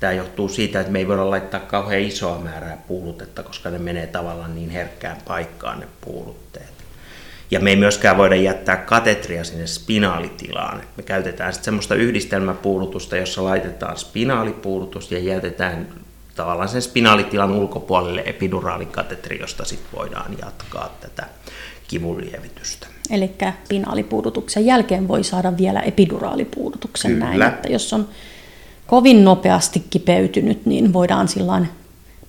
Tämä 0.00 0.12
johtuu 0.12 0.48
siitä, 0.48 0.80
että 0.80 0.92
me 0.92 0.98
ei 0.98 1.08
voida 1.08 1.30
laittaa 1.30 1.60
kauhean 1.60 2.02
isoa 2.02 2.38
määrää 2.38 2.78
puulutetta, 2.88 3.42
koska 3.42 3.70
ne 3.70 3.78
menee 3.78 4.06
tavallaan 4.06 4.54
niin 4.54 4.70
herkkään 4.70 5.16
paikkaan 5.28 5.80
ne 5.80 5.86
puulutteet. 6.00 6.78
Ja 7.50 7.60
me 7.60 7.70
ei 7.70 7.76
myöskään 7.76 8.16
voida 8.16 8.36
jättää 8.36 8.76
katetria 8.76 9.44
sinne 9.44 9.66
spinaalitilaan. 9.66 10.82
Me 10.96 11.02
käytetään 11.02 11.52
sitten 11.52 11.64
semmoista 11.64 11.94
yhdistelmäpuulutusta, 11.94 13.16
jossa 13.16 13.44
laitetaan 13.44 13.96
spinaalipuulutus 13.96 15.12
ja 15.12 15.18
jätetään 15.18 15.88
tavallaan 16.34 16.68
sen 16.68 16.82
spinaalitilan 16.82 17.52
ulkopuolelle 17.52 18.22
epiduraalikatetri, 18.26 19.38
josta 19.38 19.64
sitten 19.64 19.98
voidaan 19.98 20.36
jatkaa 20.42 20.96
tätä 21.00 21.26
kivunlievitystä. 21.88 22.86
Eli 23.10 23.30
spinaalipuudutuksen 23.64 24.66
jälkeen 24.66 25.08
voi 25.08 25.24
saada 25.24 25.56
vielä 25.56 25.80
epiduraalipuudutuksen 25.80 27.12
Kyllä. 27.12 27.24
näin, 27.24 27.42
että 27.42 27.68
jos 27.68 27.92
on 27.92 28.08
kovin 28.88 29.24
nopeasti 29.24 29.84
kipeytynyt, 29.90 30.66
niin 30.66 30.92
voidaan 30.92 31.28
silloin 31.28 31.68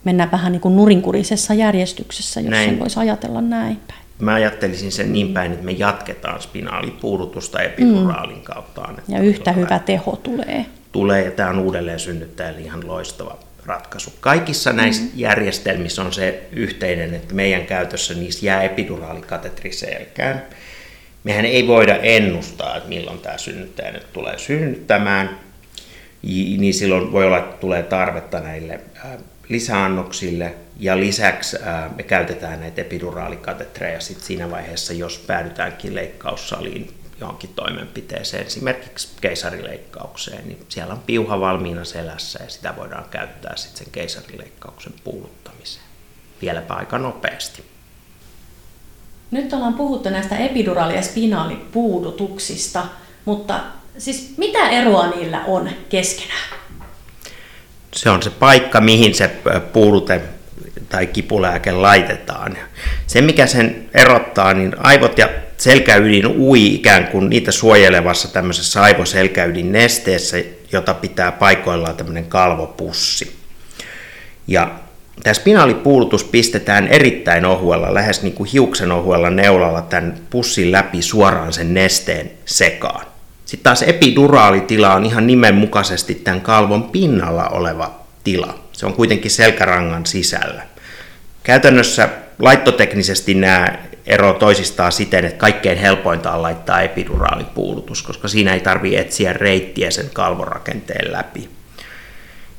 mennä 0.03 0.29
vähän 0.31 0.51
niin 0.51 0.61
kuin 0.61 0.75
nurinkurisessa 0.75 1.53
järjestyksessä, 1.53 2.39
jos 2.39 2.49
näin. 2.49 2.69
sen 2.69 2.79
voisi 2.79 2.99
ajatella 2.99 3.41
näin 3.41 3.77
päin. 3.87 3.99
Mä 4.19 4.33
ajattelisin 4.33 4.91
sen 4.91 5.13
niin 5.13 5.33
päin, 5.33 5.51
että 5.51 5.65
me 5.65 5.71
jatketaan 5.71 6.41
spinaalipuudutusta 6.41 7.61
epiduraalin 7.61 8.37
mm. 8.37 8.43
kautta. 8.43 8.89
Ja 9.07 9.19
yhtä 9.19 9.51
hyvä 9.51 9.79
teho 9.79 10.15
tulee. 10.15 10.65
Tulee, 10.91 11.25
ja 11.25 11.31
tämä 11.31 11.49
on 11.49 11.59
uudelleen 11.59 11.99
synnyttäjälle 11.99 12.59
ihan 12.59 12.87
loistava 12.87 13.37
ratkaisu. 13.65 14.13
Kaikissa 14.19 14.73
näissä 14.73 15.03
mm. 15.03 15.09
järjestelmissä 15.15 16.01
on 16.01 16.13
se 16.13 16.47
yhteinen, 16.51 17.13
että 17.13 17.35
meidän 17.35 17.65
käytössä 17.65 18.13
niissä 18.13 18.45
jää 18.45 18.63
epiduraalikatetri 18.63 19.71
selkään. 19.71 20.41
Mehän 21.23 21.45
ei 21.45 21.67
voida 21.67 21.95
ennustaa, 21.95 22.77
että 22.77 22.89
milloin 22.89 23.19
tämä 23.19 23.37
synnyttäjä 23.37 23.91
nyt 23.91 24.13
tulee 24.13 24.37
synnyttämään, 24.37 25.39
niin 26.23 26.73
silloin 26.73 27.11
voi 27.11 27.25
olla, 27.25 27.37
että 27.37 27.57
tulee 27.57 27.83
tarvetta 27.83 28.39
näille 28.39 28.79
lisäannoksille, 29.49 30.55
ja 30.79 30.99
lisäksi 30.99 31.57
me 31.95 32.03
käytetään 32.03 32.59
näitä 32.59 32.81
epiduraalikatetreja 32.81 33.99
sit 33.99 34.21
siinä 34.21 34.51
vaiheessa, 34.51 34.93
jos 34.93 35.17
päädytäänkin 35.17 35.95
leikkaussaliin 35.95 36.93
johonkin 37.19 37.49
toimenpiteeseen, 37.55 38.47
esimerkiksi 38.47 39.07
keisarileikkaukseen, 39.21 40.47
niin 40.47 40.65
siellä 40.69 40.93
on 40.93 40.99
piuha 40.99 41.39
valmiina 41.39 41.85
selässä 41.85 42.43
ja 42.43 42.49
sitä 42.49 42.73
voidaan 42.77 43.05
käyttää 43.11 43.55
sitten 43.55 43.83
sen 43.83 43.91
keisarileikkauksen 43.91 44.93
puuluttamiseen. 45.03 45.85
Vieläpä 46.41 46.73
aika 46.73 46.97
nopeasti. 46.97 47.63
Nyt 49.31 49.53
ollaan 49.53 49.73
puhuttu 49.73 50.09
näistä 50.09 50.37
epiduraali- 50.37 50.95
ja 50.95 51.01
spinaalipuudutuksista, 51.01 52.85
mutta 53.25 53.59
siis 53.99 54.33
mitä 54.37 54.69
eroa 54.69 55.07
niillä 55.07 55.41
on 55.47 55.69
keskenään? 55.89 56.49
Se 57.93 58.09
on 58.09 58.23
se 58.23 58.29
paikka, 58.29 58.81
mihin 58.81 59.15
se 59.15 59.27
puudute 59.73 60.21
tai 60.89 61.07
kipulääke 61.07 61.71
laitetaan. 61.71 62.57
Se, 63.07 63.21
mikä 63.21 63.47
sen 63.47 63.89
erottaa, 63.93 64.53
niin 64.53 64.75
aivot 64.79 65.17
ja 65.17 65.29
selkäydin 65.57 66.27
ui 66.27 66.65
ikään 66.65 67.07
kuin 67.07 67.29
niitä 67.29 67.51
suojelevassa 67.51 68.27
tämmöisessä 68.33 68.81
aivoselkäydin 68.81 69.71
nesteessä, 69.71 70.37
jota 70.71 70.93
pitää 70.93 71.31
paikoillaan 71.31 71.95
tämmöinen 71.95 72.25
kalvopussi. 72.25 73.39
Ja 74.47 74.71
tämä 75.23 75.33
spinaalipuulutus 75.33 76.23
pistetään 76.23 76.87
erittäin 76.87 77.45
ohuella, 77.45 77.93
lähes 77.93 78.23
niin 78.23 78.33
kuin 78.33 78.49
hiuksen 78.53 78.91
ohuella 78.91 79.29
neulalla 79.29 79.81
tämän 79.81 80.17
pussin 80.29 80.71
läpi 80.71 81.01
suoraan 81.01 81.53
sen 81.53 81.73
nesteen 81.73 82.31
sekaan. 82.45 83.08
Sitten 83.49 83.63
taas 83.63 83.81
epiduraalitila 83.81 84.93
on 84.93 85.05
ihan 85.05 85.27
nimenmukaisesti 85.27 86.15
tämän 86.15 86.41
kalvon 86.41 86.83
pinnalla 86.83 87.47
oleva 87.47 87.99
tila. 88.23 88.59
Se 88.71 88.85
on 88.85 88.93
kuitenkin 88.93 89.31
selkärangan 89.31 90.05
sisällä. 90.05 90.63
Käytännössä 91.43 92.09
laittoteknisesti 92.39 93.33
nämä 93.33 93.67
ero 94.05 94.33
toisistaan 94.33 94.91
siten, 94.91 95.25
että 95.25 95.37
kaikkein 95.37 95.77
helpointa 95.77 96.31
on 96.31 96.41
laittaa 96.41 96.81
epiduraalipuulutus, 96.81 98.03
koska 98.03 98.27
siinä 98.27 98.53
ei 98.53 98.59
tarvitse 98.59 98.99
etsiä 98.99 99.33
reittiä 99.33 99.91
sen 99.91 100.09
kalvorakenteen 100.13 101.13
läpi. 101.13 101.49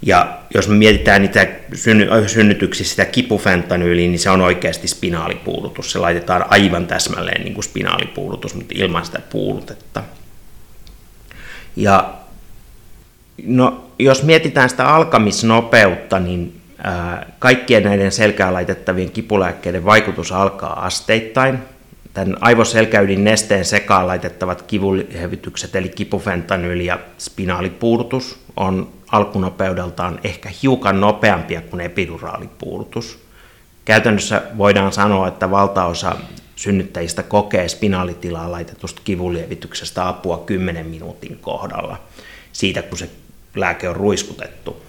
Ja 0.03 0.39
jos 0.55 0.69
me 0.69 0.75
mietitään 0.75 1.23
niitä 1.23 1.47
synnytyksissä 2.27 2.91
sitä 2.91 3.05
kipufentanyyliä, 3.05 4.09
niin 4.09 4.19
se 4.19 4.31
on 4.31 4.41
oikeasti 4.41 4.89
spinaalipuulutus. 4.89 5.93
Se 5.93 5.99
laitetaan 5.99 6.45
aivan 6.49 6.87
täsmälleen 6.87 7.45
niin 7.45 7.55
kuin 7.55 7.65
spinaalipuulutus, 7.65 8.55
mutta 8.55 8.75
ilman 8.77 9.05
sitä 9.05 9.21
puulutetta. 9.31 10.03
Ja 11.81 12.15
no, 13.45 13.85
jos 13.99 14.23
mietitään 14.23 14.71
sitä 14.71 14.95
alkamisnopeutta, 14.95 16.21
niin 16.21 16.61
kaikkien 17.39 17.83
näiden 17.83 18.13
selkään 18.13 18.55
laitettavien 18.55 19.11
kipulääkkeiden 19.11 19.85
vaikutus 19.85 20.33
alkaa 20.33 20.85
asteittain. 20.85 21.59
Tämän 22.15 22.37
aivoselkäydin 22.41 23.25
nesteen 23.25 23.65
sekaan 23.65 24.07
laitettavat 24.07 24.63
kivulihevitykset, 24.63 25.77
eli 25.77 25.89
kipufentanyyli 25.89 26.87
ja 26.87 26.99
spinaalipuudutus, 27.19 28.41
on 28.57 28.89
alkunopeudeltaan 29.13 30.21
ehkä 30.25 30.51
hiukan 30.63 31.01
nopeampia 31.01 31.61
kuin 31.61 31.81
epiduraalipuudutus. 31.81 33.19
Käytännössä 33.85 34.43
voidaan 34.59 34.93
sanoa, 34.93 35.29
että 35.29 35.51
valtaosa 35.51 36.17
synnyttäjistä 36.61 37.23
kokee 37.23 37.69
spinaalitilaan 37.69 38.53
laitetusta 38.53 39.03
kivulievityksestä 39.05 40.09
apua 40.09 40.39
10 40.39 40.87
minuutin 40.87 41.39
kohdalla 41.39 42.01
siitä, 42.53 42.83
kun 42.83 42.99
se 42.99 43.11
lääke 43.55 43.89
on 43.89 43.97
ruiskutettu. 43.97 44.83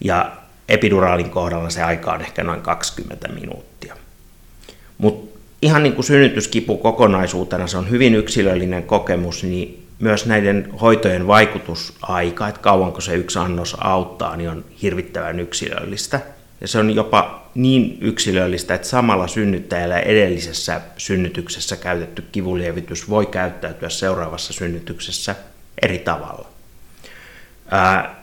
Ja 0.00 0.36
epiduraalin 0.68 1.30
kohdalla 1.30 1.70
se 1.70 1.82
aika 1.82 2.12
on 2.12 2.20
ehkä 2.20 2.44
noin 2.44 2.62
20 2.62 3.28
minuuttia. 3.28 3.96
Mutta 4.98 5.38
ihan 5.62 5.82
niin 5.82 5.92
kuin 5.92 6.04
synnytyskipu 6.04 6.76
kokonaisuutena, 6.76 7.66
se 7.66 7.76
on 7.76 7.90
hyvin 7.90 8.14
yksilöllinen 8.14 8.82
kokemus, 8.82 9.44
niin 9.44 9.86
myös 9.98 10.26
näiden 10.26 10.70
hoitojen 10.80 11.26
vaikutusaika, 11.26 12.48
että 12.48 12.60
kauanko 12.60 13.00
se 13.00 13.14
yksi 13.14 13.38
annos 13.38 13.76
auttaa, 13.80 14.36
niin 14.36 14.50
on 14.50 14.64
hirvittävän 14.82 15.40
yksilöllistä. 15.40 16.20
Ja 16.60 16.68
se 16.68 16.78
on 16.78 16.94
jopa 16.94 17.50
niin 17.54 17.98
yksilöllistä, 18.00 18.74
että 18.74 18.88
samalla 18.88 19.28
synnyttäjällä 19.28 19.98
edellisessä 19.98 20.80
synnytyksessä 20.96 21.76
käytetty 21.76 22.22
kivulievitys 22.32 23.10
voi 23.10 23.26
käyttäytyä 23.26 23.88
seuraavassa 23.88 24.52
synnytyksessä 24.52 25.34
eri 25.82 25.98
tavalla. 25.98 26.48
Ää, 27.70 28.20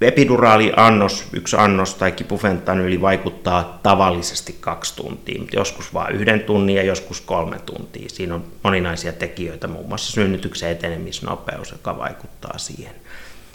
epiduraaliannos, 0.00 1.24
yksi 1.32 1.56
annos 1.56 1.94
tai 1.94 2.12
kipufentanyyli 2.12 3.00
vaikuttaa 3.00 3.80
tavallisesti 3.82 4.56
kaksi 4.60 4.96
tuntia, 4.96 5.38
mutta 5.40 5.56
joskus 5.56 5.94
vain 5.94 6.14
yhden 6.14 6.40
tunnin 6.40 6.76
ja 6.76 6.82
joskus 6.82 7.20
kolme 7.20 7.58
tuntia. 7.58 8.08
Siinä 8.08 8.34
on 8.34 8.44
moninaisia 8.62 9.12
tekijöitä, 9.12 9.68
muun 9.68 9.88
muassa 9.88 10.12
synnytyksen 10.12 10.70
etenemisnopeus, 10.70 11.70
joka 11.72 11.98
vaikuttaa 11.98 12.58
siihen. 12.58 12.94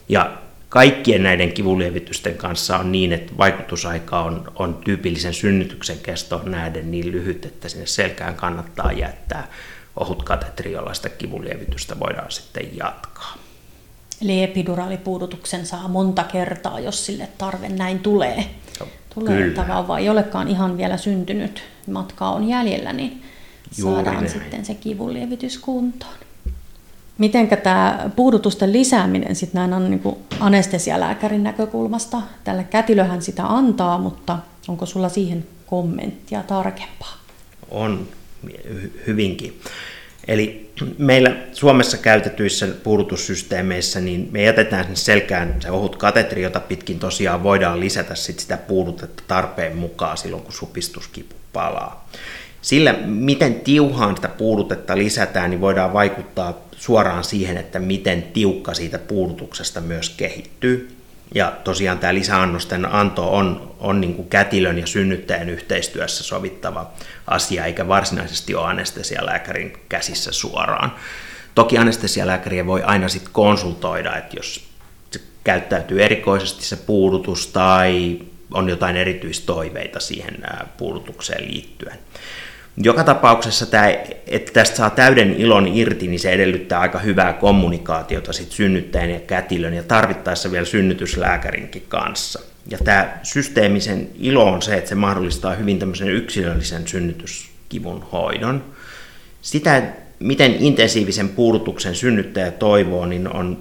Ja 0.10 0.38
kaikkien 0.70 1.24
näiden 1.24 1.52
kivulievitysten 1.52 2.38
kanssa 2.38 2.78
on 2.78 2.92
niin, 2.92 3.14
että 3.14 3.38
vaikutusaika 3.38 4.22
on, 4.22 4.52
on 4.56 4.76
tyypillisen 4.76 5.34
synnytyksen 5.34 6.00
kestoon 6.00 6.52
nähden 6.52 6.92
niin 6.92 7.12
lyhyt, 7.12 7.46
että 7.46 7.70
sinne 7.70 7.86
selkään 7.86 8.36
kannattaa 8.36 8.92
jättää 8.92 9.48
ohut 9.96 10.24
katetri, 10.24 10.72
jolla 10.72 10.94
sitä 10.94 11.10
kivulievitystä 11.10 12.00
voidaan 12.00 12.32
sitten 12.32 12.78
jatkaa. 12.78 13.36
Eli 14.22 14.44
epiduraalipuudutuksen 14.44 15.66
saa 15.66 15.88
monta 15.88 16.24
kertaa, 16.24 16.80
jos 16.80 17.06
sille 17.06 17.28
tarve 17.38 17.70
näin 17.70 18.00
tulee. 18.00 18.46
tulee, 19.16 19.48
että 19.48 19.68
vauva 19.68 20.00
ei 20.00 20.10
olekaan 20.10 20.48
ihan 20.48 20.78
vielä 20.78 20.98
syntynyt, 20.98 21.64
matkaa 21.92 22.34
on 22.34 22.48
jäljellä, 22.48 22.94
niin 22.94 23.24
Juuri 23.78 23.96
saadaan 23.96 24.16
näin. 24.16 24.30
sitten 24.30 24.66
se 24.66 24.74
kivunlievitys 24.76 25.58
kuntoon. 25.58 26.29
Mitenkä 27.20 27.58
tämä 27.58 28.10
puudutusten 28.16 28.74
lisääminen 28.74 29.36
sitten 29.36 29.60
näin 29.60 29.74
on 29.74 29.90
niin 29.92 30.02
anestesialääkärin 30.40 31.44
näkökulmasta? 31.44 32.22
Tällä 32.44 32.64
kätilöhän 32.64 33.22
sitä 33.22 33.46
antaa, 33.48 33.98
mutta 33.98 34.38
onko 34.68 34.86
sulla 34.86 35.10
siihen 35.10 35.46
kommenttia 35.66 36.44
tarkempaa? 36.44 37.18
On 37.72 38.08
hyvinkin. 39.08 39.62
Eli 40.28 40.74
meillä 40.98 41.36
Suomessa 41.54 41.98
käytetyissä 41.98 42.68
puudutussysteemeissä 42.84 44.00
niin 44.00 44.30
me 44.32 44.44
jätetään 44.44 44.84
sinne 44.84 44.96
selkään 44.96 45.56
se 45.62 45.72
ohut 45.72 45.96
katetri, 45.96 46.42
jota 46.42 46.60
pitkin 46.60 47.00
tosiaan 47.00 47.44
voidaan 47.44 47.80
lisätä 47.80 48.16
sit 48.16 48.40
sitä 48.40 48.58
puudutetta 48.58 49.24
tarpeen 49.28 49.78
mukaan 49.78 50.18
silloin, 50.18 50.44
kun 50.44 50.54
supistuskipu 50.54 51.36
palaa. 51.54 52.10
Sillä, 52.62 52.94
miten 53.06 53.56
tiuhaan 53.56 54.16
sitä 54.16 54.28
puudutetta 54.28 54.98
lisätään, 54.98 55.50
niin 55.50 55.62
voidaan 55.62 55.94
vaikuttaa 55.94 56.58
suoraan 56.76 57.24
siihen, 57.24 57.58
että 57.58 57.80
miten 57.80 58.24
tiukka 58.24 58.74
siitä 58.74 59.00
puudutuksesta 59.00 59.82
myös 59.82 60.10
kehittyy. 60.10 60.96
Ja 61.36 61.54
tosiaan 61.64 62.00
tämä 62.00 62.14
lisäannosten 62.14 62.94
anto 62.94 63.36
on, 63.36 63.76
on 63.80 64.02
niin 64.02 64.14
kuin 64.14 64.30
kätilön 64.30 64.80
ja 64.80 64.88
synnyttäjän 64.88 65.50
yhteistyössä 65.50 66.24
sovittava 66.24 66.92
asia, 67.28 67.66
eikä 67.66 67.88
varsinaisesti 67.88 68.56
ole 68.56 68.68
anestesialääkärin 68.68 69.74
käsissä 69.90 70.32
suoraan. 70.32 70.96
Toki 71.56 71.78
anestesialääkäriä 71.78 72.66
voi 72.66 72.84
aina 72.84 73.10
sitten 73.10 73.34
konsultoida, 73.34 74.16
että 74.18 74.36
jos 74.36 74.70
se 75.12 75.20
käyttäytyy 75.44 76.04
erikoisesti 76.04 76.66
se 76.66 76.76
puudutus 76.76 77.48
tai 77.48 78.20
on 78.54 78.70
jotain 78.70 78.96
erityistoiveita 78.96 80.00
siihen 80.00 80.38
puudutukseen 80.78 81.48
liittyen. 81.48 82.00
Joka 82.84 83.04
tapauksessa 83.04 83.66
tämä, 83.66 83.90
että 84.28 84.52
tästä 84.54 84.76
saa 84.76 84.90
täyden 84.90 85.34
ilon 85.34 85.68
irti, 85.68 86.08
niin 86.08 86.20
se 86.20 86.32
edellyttää 86.32 86.80
aika 86.80 87.00
hyvää 87.00 87.34
kommunikaatiota 87.34 88.34
sit 88.34 88.52
synnyttäjän 88.52 89.10
ja 89.10 89.20
kätilön 89.20 89.74
ja 89.74 89.84
tarvittaessa 89.84 90.52
vielä 90.52 90.66
synnytyslääkärinkin 90.66 91.84
kanssa. 91.88 92.40
Ja 92.70 92.78
tämä 92.84 93.18
systeemisen 93.24 94.10
ilo 94.20 94.44
on 94.44 94.62
se, 94.62 94.78
että 94.78 94.90
se 94.90 94.96
mahdollistaa 94.96 95.56
hyvin 95.56 95.80
tämmöisen 95.80 96.10
yksilöllisen 96.10 96.88
synnytyskivun 96.88 98.06
hoidon. 98.12 98.64
Sitä, 99.42 99.84
miten 100.20 100.56
intensiivisen 100.56 101.30
puudutuksen 101.30 101.96
synnyttäjä 101.96 102.52
toivoo, 102.52 103.06
niin 103.06 103.34
on 103.34 103.58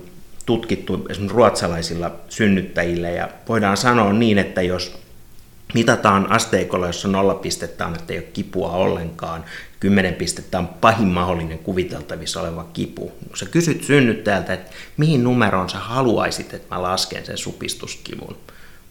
tutkittu 0.46 1.06
esimerkiksi 1.10 1.36
ruotsalaisilla 1.36 2.10
synnyttäjillä 2.28 3.10
ja 3.10 3.28
voidaan 3.48 3.76
sanoa 3.76 4.12
niin, 4.12 4.38
että 4.38 4.62
jos 4.62 4.98
mitataan 5.74 6.32
asteikolla, 6.32 6.86
jossa 6.86 7.08
nolla 7.08 7.34
pistettä 7.34 7.86
on, 7.86 7.94
että 7.94 8.12
ei 8.12 8.18
ole 8.18 8.26
kipua 8.32 8.70
ollenkaan, 8.70 9.44
kymmenen 9.80 10.14
pistettä 10.14 10.58
on 10.58 10.68
pahin 10.68 11.08
mahdollinen 11.08 11.58
kuviteltavissa 11.58 12.40
oleva 12.40 12.66
kipu. 12.72 13.12
Kun 13.28 13.36
sä 13.36 13.46
kysyt 13.46 13.84
synnyttäjältä, 13.84 14.52
että 14.52 14.72
mihin 14.96 15.24
numeroon 15.24 15.70
sä 15.70 15.78
haluaisit, 15.78 16.54
että 16.54 16.74
mä 16.74 16.82
lasken 16.82 17.26
sen 17.26 17.38
supistuskivun, 17.38 18.36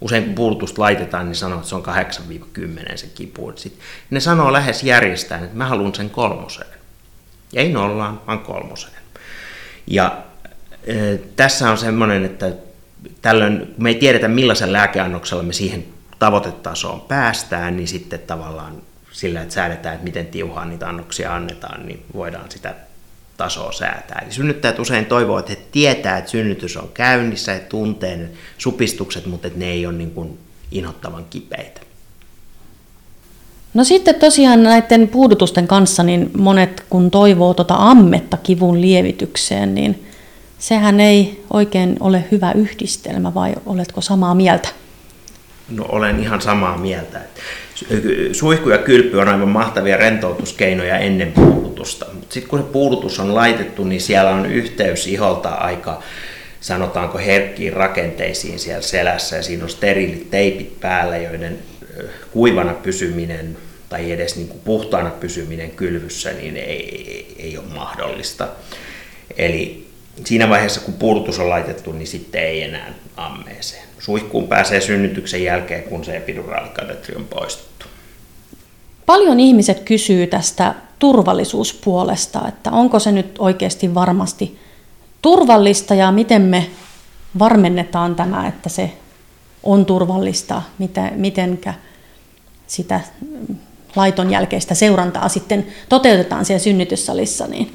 usein 0.02 0.24
kun 0.24 0.36
puutusta 0.36 0.82
laitetaan, 0.82 1.26
niin 1.26 1.36
sanoo, 1.36 1.58
että 1.58 1.70
se 1.70 1.76
on 1.76 1.84
8-10 1.86 2.98
se 2.98 3.08
kipu. 3.16 3.54
Sitten 3.56 3.84
ne 4.10 4.20
sanoo 4.20 4.54
lähes 4.54 4.84
järjestään, 4.84 5.44
että 5.44 5.58
mä 5.58 5.66
haluan 5.66 5.96
sen 5.96 6.10
kolmoseen. 6.10 6.78
Ja 7.54 7.62
ei 7.62 7.72
nollaan, 7.72 8.22
vaan 8.28 8.40
kolmoseen. 8.40 8.94
Ja 9.88 10.18
e, 10.84 11.18
tässä 11.36 11.72
on 11.72 11.78
semmoinen, 11.78 12.26
että 12.26 12.52
tällöin, 13.22 13.74
me 13.78 13.90
ei 13.90 13.96
tiedetä 13.96 14.28
millaisen 14.28 14.74
lääkeannoksella 14.74 15.44
me 15.44 15.54
siihen 15.54 15.97
tavoitetasoon 16.20 17.02
päästään, 17.02 17.78
niin 17.78 17.88
sitten 17.88 18.20
tavallaan 18.20 18.82
sillä, 19.12 19.42
että 19.42 19.54
säädetään, 19.54 19.96
että 19.96 20.06
miten 20.06 20.26
tiuhaan 20.26 20.70
niitä 20.70 20.90
annoksia 20.90 21.36
annetaan, 21.36 21.86
niin 21.86 22.06
voidaan 22.14 22.52
sitä 22.52 22.76
tasoa 23.38 23.72
säätää. 23.72 24.22
Eli 24.26 24.34
synnyttäjät 24.34 24.80
usein 24.80 25.06
toivovat, 25.06 25.50
että 25.50 25.64
he 25.64 25.70
tietää, 25.72 26.18
että 26.18 26.32
synnytys 26.32 26.78
on 26.78 26.90
käynnissä, 26.94 27.54
he 27.54 27.60
tuntee 27.60 28.18
ne 28.18 28.30
supistukset, 28.58 29.26
mutta 29.26 29.48
että 29.48 29.60
ne 29.60 29.66
ei 29.66 29.86
ole 29.86 29.96
niin 29.96 30.12
kuin 30.12 30.40
inhottavan 30.72 31.26
kipeitä. 31.30 31.82
No 33.74 33.84
sitten 33.84 34.16
tosiaan 34.16 34.64
näiden 34.64 35.08
puudutusten 35.08 35.68
kanssa, 35.68 36.04
niin 36.04 36.32
monet 36.38 36.84
kun 36.90 37.12
toivoo 37.12 37.54
tuota 37.54 37.76
ammetta 37.78 38.38
kivun 38.38 38.82
lievitykseen, 38.82 39.76
niin 39.76 40.04
sehän 40.60 41.00
ei 41.00 41.44
oikein 41.54 41.98
ole 42.00 42.26
hyvä 42.32 42.52
yhdistelmä, 42.52 43.34
vai 43.34 43.56
oletko 43.66 44.02
samaa 44.02 44.36
mieltä? 44.36 44.70
No 45.70 45.86
olen 45.90 46.20
ihan 46.20 46.42
samaa 46.42 46.78
mieltä. 46.78 47.20
Suihku 48.32 48.70
ja 48.70 48.78
kylpy 48.78 49.18
on 49.18 49.28
aivan 49.28 49.50
mahtavia 49.50 49.98
rentoutuskeinoja 49.98 50.98
ennen 50.98 51.32
puudutusta. 51.32 52.06
Sitten 52.30 52.50
kun 52.50 52.60
se 52.60 52.66
puudutus 52.66 53.20
on 53.20 53.36
laitettu, 53.36 53.84
niin 53.84 54.02
siellä 54.02 54.32
on 54.32 54.46
yhteys 54.46 55.08
iholta 55.08 55.50
aika 55.50 56.02
sanotaanko 56.62 57.18
herkkiin 57.18 57.74
rakenteisiin 57.74 58.60
siellä 58.60 58.82
selässä 58.82 59.36
ja 59.36 59.44
siinä 59.44 59.64
on 59.64 59.70
steriilit 59.70 60.32
teipit 60.32 60.80
päällä, 60.80 61.18
joiden 61.18 61.60
kuivana 62.32 62.74
pysyminen 62.74 63.58
tai 63.90 64.12
edes 64.12 64.36
niin 64.36 64.48
kuin 64.48 64.62
puhtaana 64.66 65.10
pysyminen 65.10 65.72
kylvyssä 65.72 66.32
niin 66.32 66.58
ei, 66.58 67.06
ei, 67.08 67.36
ei 67.40 67.58
ole 67.58 67.66
mahdollista. 67.76 68.48
Eli 69.38 69.88
siinä 70.26 70.50
vaiheessa 70.50 70.82
kun 70.82 70.94
puudutus 70.94 71.40
on 71.40 71.50
laitettu, 71.50 71.92
niin 71.92 72.08
sitten 72.08 72.42
ei 72.42 72.64
enää 72.64 72.94
ammeeseen 73.18 73.87
suihkuun 74.00 74.48
pääsee 74.48 74.82
synnytyksen 74.82 75.44
jälkeen, 75.44 75.84
kun 75.84 76.06
se 76.06 76.18
epiduraalikatetri 76.18 77.16
on 77.16 77.26
poistettu. 77.26 77.86
Paljon 79.06 79.40
ihmiset 79.40 79.80
kysyy 79.80 80.28
tästä 80.28 80.76
turvallisuuspuolesta, 81.00 82.48
että 82.48 82.72
onko 82.72 83.00
se 83.00 83.12
nyt 83.12 83.36
oikeasti 83.40 83.94
varmasti 83.94 84.60
turvallista 85.22 85.96
ja 85.96 86.12
miten 86.12 86.42
me 86.42 86.70
varmennetaan 87.40 88.16
tämä, 88.16 88.48
että 88.48 88.70
se 88.70 88.92
on 89.64 89.86
turvallista, 89.86 90.62
miten, 90.78 91.14
mitenkä 91.16 91.74
sitä 92.68 93.00
laiton 93.96 94.32
jälkeistä 94.32 94.76
seurantaa 94.76 95.30
sitten 95.30 95.68
toteutetaan 95.90 96.46
siellä 96.46 96.64
synnytyssalissa, 96.64 97.48
niin 97.48 97.74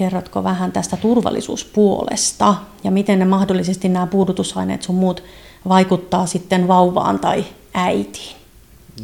Kerrotko 0.00 0.44
vähän 0.44 0.72
tästä 0.72 0.96
turvallisuuspuolesta 0.96 2.54
ja 2.84 2.90
miten 2.90 3.18
ne 3.18 3.24
mahdollisesti 3.24 3.88
nämä 3.88 4.06
puudutusaineet 4.06 4.82
sun 4.82 4.94
muut 4.94 5.22
vaikuttaa 5.68 6.26
sitten 6.26 6.68
vauvaan 6.68 7.18
tai 7.18 7.44
äitiin? 7.74 8.36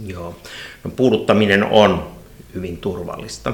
Joo, 0.06 0.34
no, 0.84 0.90
puuduttaminen 0.90 1.64
on 1.64 2.08
hyvin 2.54 2.78
turvallista. 2.78 3.52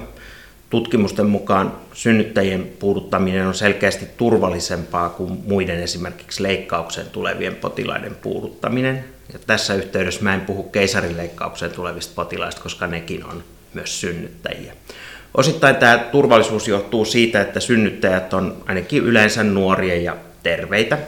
Tutkimusten 0.70 1.26
mukaan 1.26 1.72
synnyttäjien 1.92 2.72
puuduttaminen 2.78 3.46
on 3.46 3.55
selkeästi 3.55 4.07
turvallisempaa 4.16 5.09
kuin 5.09 5.42
muiden 5.48 5.83
esimerkiksi 5.83 6.42
leikkaukseen 6.42 7.07
tulevien 7.07 7.55
potilaiden 7.55 8.14
puuduttaminen. 8.14 9.05
Ja 9.33 9.38
tässä 9.46 9.74
yhteydessä 9.74 10.22
mä 10.22 10.35
en 10.35 10.40
puhu 10.40 10.62
keisarileikkaukseen 10.62 11.72
tulevista 11.72 12.12
potilaista, 12.14 12.62
koska 12.62 12.87
nekin 12.87 13.24
on 13.24 13.44
myös 13.74 14.00
synnyttäjiä. 14.00 14.72
Osittain 15.35 15.77
tämä 15.77 15.99
turvallisuus 15.99 16.68
johtuu 16.68 17.05
siitä, 17.05 17.40
että 17.40 17.61
synnyttäjät 17.61 18.35
on 18.35 18.64
ainakin 18.66 19.03
yleensä 19.03 19.45
nuoria 19.45 19.97
ja 20.03 20.16
terveitä. 20.42 20.99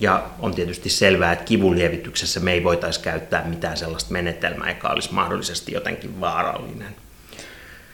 Ja 0.00 0.22
on 0.40 0.54
tietysti 0.54 0.90
selvää, 0.90 1.32
että 1.32 1.44
kivunlievityksessä 1.44 2.40
me 2.40 2.52
ei 2.52 2.64
voitaisi 2.64 3.00
käyttää 3.00 3.44
mitään 3.44 3.76
sellaista 3.76 4.12
menetelmää, 4.12 4.68
joka 4.68 4.88
olisi 4.88 5.14
mahdollisesti 5.14 5.72
jotenkin 5.72 6.20
vaarallinen. 6.20 6.94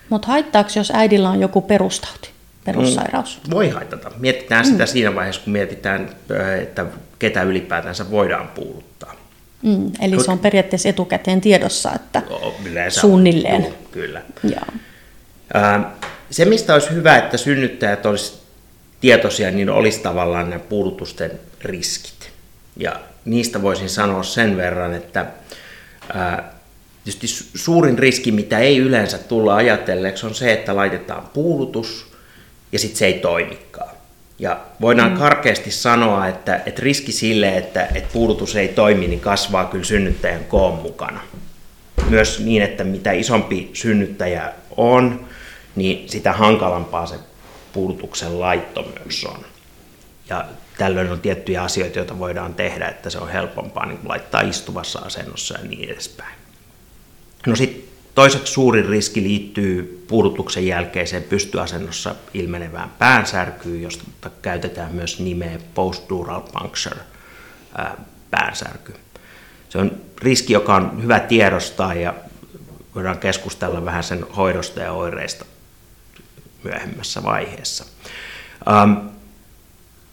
Mutta 0.08 0.28
haittaako, 0.28 0.70
jos 0.76 0.92
äidillä 0.94 1.30
on 1.30 1.40
joku 1.40 1.60
perustauti, 1.60 2.30
perussairaus? 2.64 3.40
Mm, 3.46 3.50
voi 3.50 3.68
haitata. 3.68 4.10
Mietitään 4.18 4.66
mm. 4.66 4.70
sitä 4.70 4.86
siinä 4.86 5.14
vaiheessa, 5.14 5.42
kun 5.44 5.52
mietitään, 5.52 6.08
että 6.62 6.86
ketä 7.18 7.42
ylipäätänsä 7.42 8.10
voidaan 8.10 8.48
puuduttaa. 8.48 9.14
Mm, 9.62 9.90
eli 10.00 10.16
Kut... 10.16 10.24
se 10.24 10.30
on 10.30 10.38
periaatteessa 10.38 10.88
etukäteen 10.88 11.40
tiedossa, 11.40 11.92
että 11.94 12.22
Yleensä 12.64 13.00
suunnilleen. 13.00 13.64
On, 13.64 13.74
kyllä. 13.92 14.22
Ja. 14.50 14.60
Se, 16.30 16.44
mistä 16.44 16.74
olisi 16.74 16.90
hyvä, 16.90 17.18
että 17.18 17.36
synnyttäjät 17.36 18.06
olisivat 18.06 18.40
tietoisia, 19.00 19.50
niin 19.50 19.70
olisi 19.70 20.00
tavallaan 20.00 20.50
nämä 20.50 20.62
puudutusten 20.68 21.30
riskit. 21.62 22.30
Ja 22.76 23.00
niistä 23.24 23.62
voisin 23.62 23.88
sanoa 23.88 24.22
sen 24.22 24.56
verran, 24.56 24.94
että 24.94 25.26
tietysti 27.04 27.48
suurin 27.54 27.98
riski, 27.98 28.32
mitä 28.32 28.58
ei 28.58 28.78
yleensä 28.78 29.18
tulla 29.18 29.56
ajatelleeksi, 29.56 30.26
on 30.26 30.34
se, 30.34 30.52
että 30.52 30.76
laitetaan 30.76 31.30
puudutus 31.34 32.12
ja 32.72 32.78
sitten 32.78 32.98
se 32.98 33.06
ei 33.06 33.14
toimikaan. 33.18 33.96
Ja 34.38 34.60
voidaan 34.80 35.12
mm. 35.12 35.18
karkeasti 35.18 35.70
sanoa, 35.70 36.26
että, 36.26 36.60
että 36.66 36.82
riski 36.82 37.12
sille, 37.12 37.56
että, 37.56 37.88
että 37.94 38.12
puudutus 38.12 38.56
ei 38.56 38.68
toimi, 38.68 39.06
niin 39.06 39.20
kasvaa 39.20 39.64
kyllä 39.64 39.84
synnyttäjän 39.84 40.44
koon 40.44 40.74
mukana. 40.74 41.20
Myös 42.08 42.40
niin, 42.40 42.62
että 42.62 42.84
mitä 42.84 43.12
isompi 43.12 43.70
synnyttäjä 43.72 44.52
on, 44.76 45.27
niin 45.78 46.08
sitä 46.08 46.32
hankalampaa 46.32 47.06
se 47.06 47.16
puudutuksen 47.72 48.40
laitto 48.40 48.92
myös 49.04 49.24
on. 49.24 49.44
Ja 50.28 50.44
tällöin 50.78 51.12
on 51.12 51.20
tiettyjä 51.20 51.62
asioita, 51.62 51.98
joita 51.98 52.18
voidaan 52.18 52.54
tehdä, 52.54 52.88
että 52.88 53.10
se 53.10 53.18
on 53.18 53.28
helpompaa 53.28 53.86
niin 53.86 53.98
laittaa 54.04 54.40
istuvassa 54.40 54.98
asennossa 54.98 55.58
ja 55.58 55.64
niin 55.64 55.90
edespäin. 55.90 56.34
No 57.46 57.56
sitten 57.56 57.82
toiseksi 58.14 58.52
suurin 58.52 58.88
riski 58.88 59.22
liittyy 59.22 60.04
puudutuksen 60.08 60.66
jälkeiseen 60.66 61.22
pystyasennossa 61.22 62.14
ilmenevään 62.34 62.90
päänsärkyyn, 62.98 63.82
josta 63.82 64.30
käytetään 64.42 64.94
myös 64.94 65.20
nimeä 65.20 65.58
postdural 65.74 66.40
puncture 66.40 67.00
päänsärky. 68.30 68.94
Se 69.68 69.78
on 69.78 69.92
riski, 70.22 70.52
joka 70.52 70.74
on 70.74 71.02
hyvä 71.02 71.20
tiedostaa 71.20 71.94
ja 71.94 72.14
voidaan 72.94 73.18
keskustella 73.18 73.84
vähän 73.84 74.04
sen 74.04 74.26
hoidosta 74.36 74.80
ja 74.80 74.92
oireista 74.92 75.44
myöhemmässä 76.68 77.22
vaiheessa. 77.22 77.84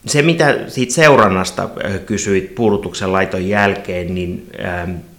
Se, 0.05 0.21
mitä 0.21 0.55
siitä 0.67 0.93
seurannasta 0.93 1.69
kysyit 2.05 2.55
puudutuksen 2.55 3.13
laiton 3.13 3.47
jälkeen, 3.47 4.15
niin 4.15 4.49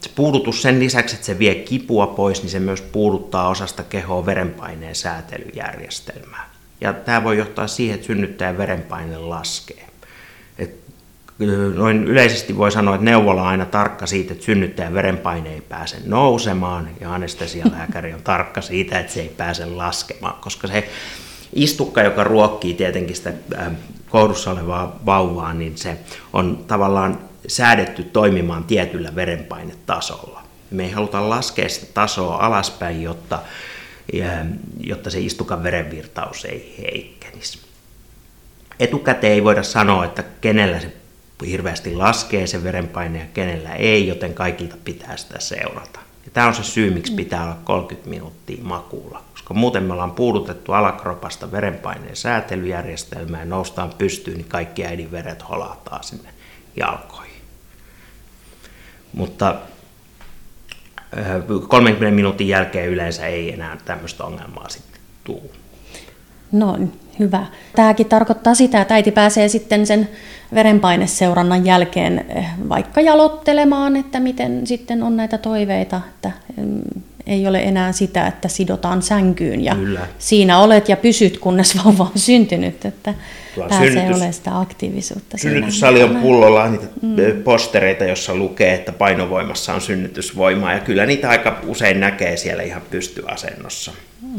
se 0.01 0.11
puudutus 0.14 0.62
sen 0.62 0.79
lisäksi, 0.79 1.14
että 1.14 1.27
se 1.27 1.38
vie 1.38 1.55
kipua 1.55 2.07
pois, 2.07 2.42
niin 2.42 2.51
se 2.51 2.61
myös 2.61 2.81
puuduttaa 2.81 3.49
osasta 3.49 3.83
kehoa 3.83 4.27
verenpaineen 4.27 4.94
säätelyjärjestelmää. 4.94 6.51
Ja 6.81 6.92
tämä 6.92 7.25
voi 7.25 7.38
johtaa 7.38 7.66
siihen, 7.66 7.94
että 7.94 8.07
synnyttäjän 8.07 8.59
verenpaine 8.59 9.18
laskee. 9.18 9.87
Et 10.59 10.70
noin 11.75 12.05
yleisesti 12.05 12.57
voi 12.57 12.72
sanoa, 12.72 12.94
että 12.94 13.05
neuvola 13.05 13.42
on 13.42 13.49
aina 13.49 13.66
tarkka 13.66 14.07
siitä, 14.07 14.33
että 14.33 14.44
synnyttäjän 14.44 14.94
verenpaine 14.94 15.55
ei 15.55 15.61
pääse 15.61 15.96
nousemaan, 16.05 16.88
ja 17.01 17.14
anestesialääkäri 17.14 18.14
on 18.14 18.22
tarkka 18.22 18.61
siitä, 18.61 19.01
että 19.01 19.12
se 19.12 19.20
ei 19.20 19.33
pääse 19.37 19.66
laskemaan, 19.66 20.40
koska 20.40 20.68
se 20.68 20.88
istukka, 21.57 22.03
joka 22.03 22.25
ruokkii 22.25 22.75
tietenkin 22.75 23.16
sitä 23.16 23.33
kohdussa 24.11 24.51
olevaa 24.51 25.01
vauvaa, 25.07 25.55
niin 25.55 25.79
se 25.79 25.97
on 26.33 26.64
tavallaan 26.66 27.19
säädetty 27.49 28.03
toimimaan 28.03 28.64
tietyllä 28.64 29.14
verenpainetasolla. 29.14 30.42
Me 30.71 30.85
ei 30.85 30.90
haluta 30.90 31.31
laskea 31.31 31.69
sitä 31.69 31.87
tasoa 31.95 32.37
alaspäin, 32.37 33.03
jotta, 33.03 33.38
jotta 34.81 35.11
se 35.11 35.21
istukan 35.21 35.62
verenvirtaus 35.62 36.45
ei 36.45 36.75
heikkenisi. 36.79 37.59
Etukäteen 38.81 39.33
ei 39.33 39.45
voida 39.45 39.62
sanoa, 39.62 40.05
että 40.05 40.25
kenellä 40.40 40.81
se 40.81 40.92
hirveästi 41.47 41.95
laskee 41.95 42.47
se 42.47 42.64
verenpaine 42.64 43.19
ja 43.19 43.27
kenellä 43.35 43.75
ei, 43.75 44.09
joten 44.09 44.35
kaikilta 44.35 44.77
pitää 44.85 45.16
sitä 45.16 45.40
seurata. 45.40 46.01
Ja 46.25 46.31
tämä 46.33 46.47
on 46.47 46.55
se 46.55 46.62
syy, 46.62 46.90
miksi 46.90 47.12
pitää 47.12 47.45
olla 47.45 47.57
30 47.64 48.11
minuuttia 48.11 48.62
makuulla, 48.62 49.23
koska 49.46 49.61
muuten 49.61 49.82
me 49.82 49.92
ollaan 49.92 50.12
puudutettu 50.12 50.72
alakropasta 50.72 51.52
verenpaineen 51.52 52.16
säätelyjärjestelmää 52.16 53.40
ja 53.40 53.46
noustaan 53.46 53.92
pystyyn, 53.98 54.37
niin 54.37 54.48
kaikki 54.48 54.87
äidin 54.87 55.11
veret 55.11 55.48
holahtaa 55.48 56.02
sinne 56.02 56.28
jalkoihin. 56.76 57.42
Mutta 59.12 59.54
30 61.68 62.14
minuutin 62.14 62.48
jälkeen 62.48 62.88
yleensä 62.88 63.26
ei 63.26 63.52
enää 63.52 63.76
tämmöistä 63.85 64.24
ongelmaa 64.24 64.68
sitten 64.68 65.00
tule. 65.24 65.50
No 66.52 66.78
hyvä. 67.18 67.46
Tämäkin 67.76 68.09
tarkoittaa 68.09 68.54
sitä, 68.54 68.80
että 68.80 68.94
äiti 68.94 69.11
pääsee 69.11 69.48
sitten 69.48 69.87
sen 69.87 70.09
verenpaineseurannan 70.54 71.66
jälkeen 71.66 72.24
eh, 72.28 72.46
vaikka 72.68 73.00
jalottelemaan, 73.00 73.96
että 73.96 74.20
miten 74.20 74.66
sitten 74.66 75.02
on 75.02 75.16
näitä 75.16 75.38
toiveita, 75.38 76.00
että 76.14 76.30
ei 77.26 77.46
ole 77.46 77.58
enää 77.58 77.92
sitä, 77.92 78.26
että 78.26 78.48
sidotaan 78.48 79.02
sänkyyn 79.02 79.64
ja 79.64 79.74
Kyllä. 79.74 80.06
siinä 80.18 80.58
olet 80.58 80.88
ja 80.88 80.96
pysyt, 80.96 81.38
kunnes 81.38 81.84
vauva 81.84 82.04
on 82.04 82.20
syntynyt, 82.20 82.84
että 82.84 83.14
Tuo 83.54 83.68
pääsee 83.68 83.90
synnytys, 83.90 84.16
olemaan 84.16 84.32
sitä 84.32 84.60
aktiivisuutta. 84.60 85.38
Synnytyssali 85.38 86.02
on 86.02 86.16
pullolla 86.16 86.68
niitä 86.68 86.86
mm. 87.02 87.42
postereita, 87.44 88.04
jossa 88.04 88.34
lukee, 88.34 88.74
että 88.74 88.92
painovoimassa 88.92 89.74
on 89.74 89.80
synnytysvoimaa 89.80 90.72
ja 90.72 90.80
kyllä 90.80 91.06
niitä 91.06 91.28
aika 91.28 91.60
usein 91.66 92.00
näkee 92.00 92.36
siellä 92.36 92.62
ihan 92.62 92.82
pystyasennossa. 92.90 93.92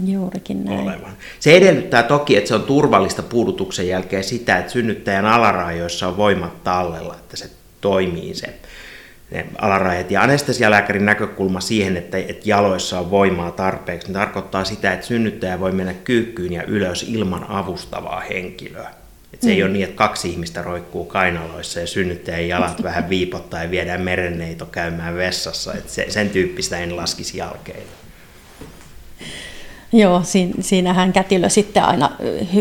Juurikin 0.06 0.66
näin. 0.66 0.80
Olevan. 0.80 1.18
Se 1.40 1.58
edellyttää 1.58 2.04
toki, 2.04 2.38
että 2.38 2.48
se 2.48 2.56
on 2.56 2.64
turvallista 2.64 3.24
puudutuksen 3.24 3.88
jälkeen 3.88 4.24
sitä, 4.24 4.58
että 4.58 4.72
synnyttäjän 4.72 5.26
alaraajoissa 5.26 6.08
on 6.08 6.18
voimat 6.18 6.64
tallella, 6.64 7.16
että 7.16 7.38
se 7.38 7.50
toimii 7.82 8.36
se 8.36 8.54
ne. 9.32 9.46
Ja 10.10 10.22
anestesialääkärin 10.22 11.06
näkökulma 11.06 11.60
siihen, 11.60 11.98
että, 11.98 12.18
että 12.18 12.42
jaloissa 12.46 13.00
on 13.00 13.12
voimaa 13.12 13.52
tarpeeksi, 13.52 14.08
niin 14.08 14.14
tarkoittaa 14.14 14.64
sitä, 14.64 14.94
että 14.94 15.06
synnyttäjä 15.06 15.60
voi 15.60 15.72
mennä 15.72 15.94
kyykkyyn 15.94 16.54
ja 16.54 16.64
ylös 16.64 17.04
ilman 17.04 17.46
avustavaa 17.50 18.20
henkilöä. 18.20 18.90
Et 19.34 19.42
se 19.42 19.48
mm. 19.48 19.54
ei 19.54 19.64
ole 19.64 19.72
niin, 19.72 19.84
että 19.84 19.96
kaksi 19.96 20.30
ihmistä 20.30 20.62
roikkuu 20.62 21.06
kainaloissa 21.06 21.80
ja 21.80 21.88
synnyttäjän 21.88 22.48
jalat 22.48 22.84
vähän 22.84 23.10
viipottaa 23.10 23.64
ja 23.64 23.72
viedään 23.72 24.02
merenneito 24.02 24.66
käymään 24.66 25.16
vessassa. 25.16 25.74
Et 25.74 25.90
se, 25.90 26.06
sen 26.10 26.30
tyyppistä 26.30 26.78
en 26.78 26.98
laskisi 26.98 27.38
jälkeen. 27.38 27.84
Joo, 29.94 30.22
siinähän 30.60 31.14
kätilö 31.14 31.50
sitten 31.50 31.84
aina 31.84 32.10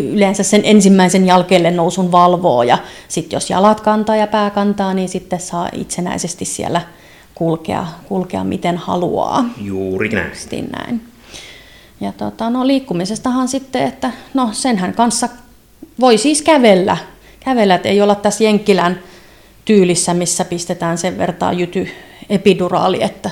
yleensä 0.02 0.42
sen 0.42 0.60
ensimmäisen 0.64 1.26
jälkeelle 1.26 1.70
nousun 1.70 2.12
valvoo 2.12 2.62
ja 2.62 2.78
sitten 3.08 3.36
jos 3.36 3.50
jalat 3.50 3.80
kantaa 3.80 4.16
ja 4.16 4.26
pää 4.26 4.50
kantaa, 4.50 4.94
niin 4.94 5.08
sitten 5.08 5.40
saa 5.40 5.68
itsenäisesti 5.72 6.44
siellä 6.44 6.80
kulkea, 7.34 7.86
kulkea 8.08 8.44
miten 8.44 8.76
haluaa. 8.76 9.44
Juuri 9.60 10.08
näin. 10.08 10.32
näin. 10.70 11.02
Ja 12.00 12.12
tota, 12.12 12.50
no, 12.50 12.66
liikkumisestahan 12.66 13.48
sitten, 13.48 13.82
että 13.82 14.10
no 14.34 14.48
senhän 14.52 14.94
kanssa 14.94 15.28
voi 16.00 16.18
siis 16.18 16.42
kävellä, 16.42 16.96
kävellä 17.40 17.74
että 17.74 17.88
ei 17.88 18.00
olla 18.00 18.14
tässä 18.14 18.44
Jenkkilän 18.44 18.98
tyylissä, 19.64 20.14
missä 20.14 20.44
pistetään 20.44 20.98
sen 20.98 21.18
vertaa 21.18 21.52
jyty 21.52 21.88
epiduraali, 22.30 23.02
että 23.02 23.30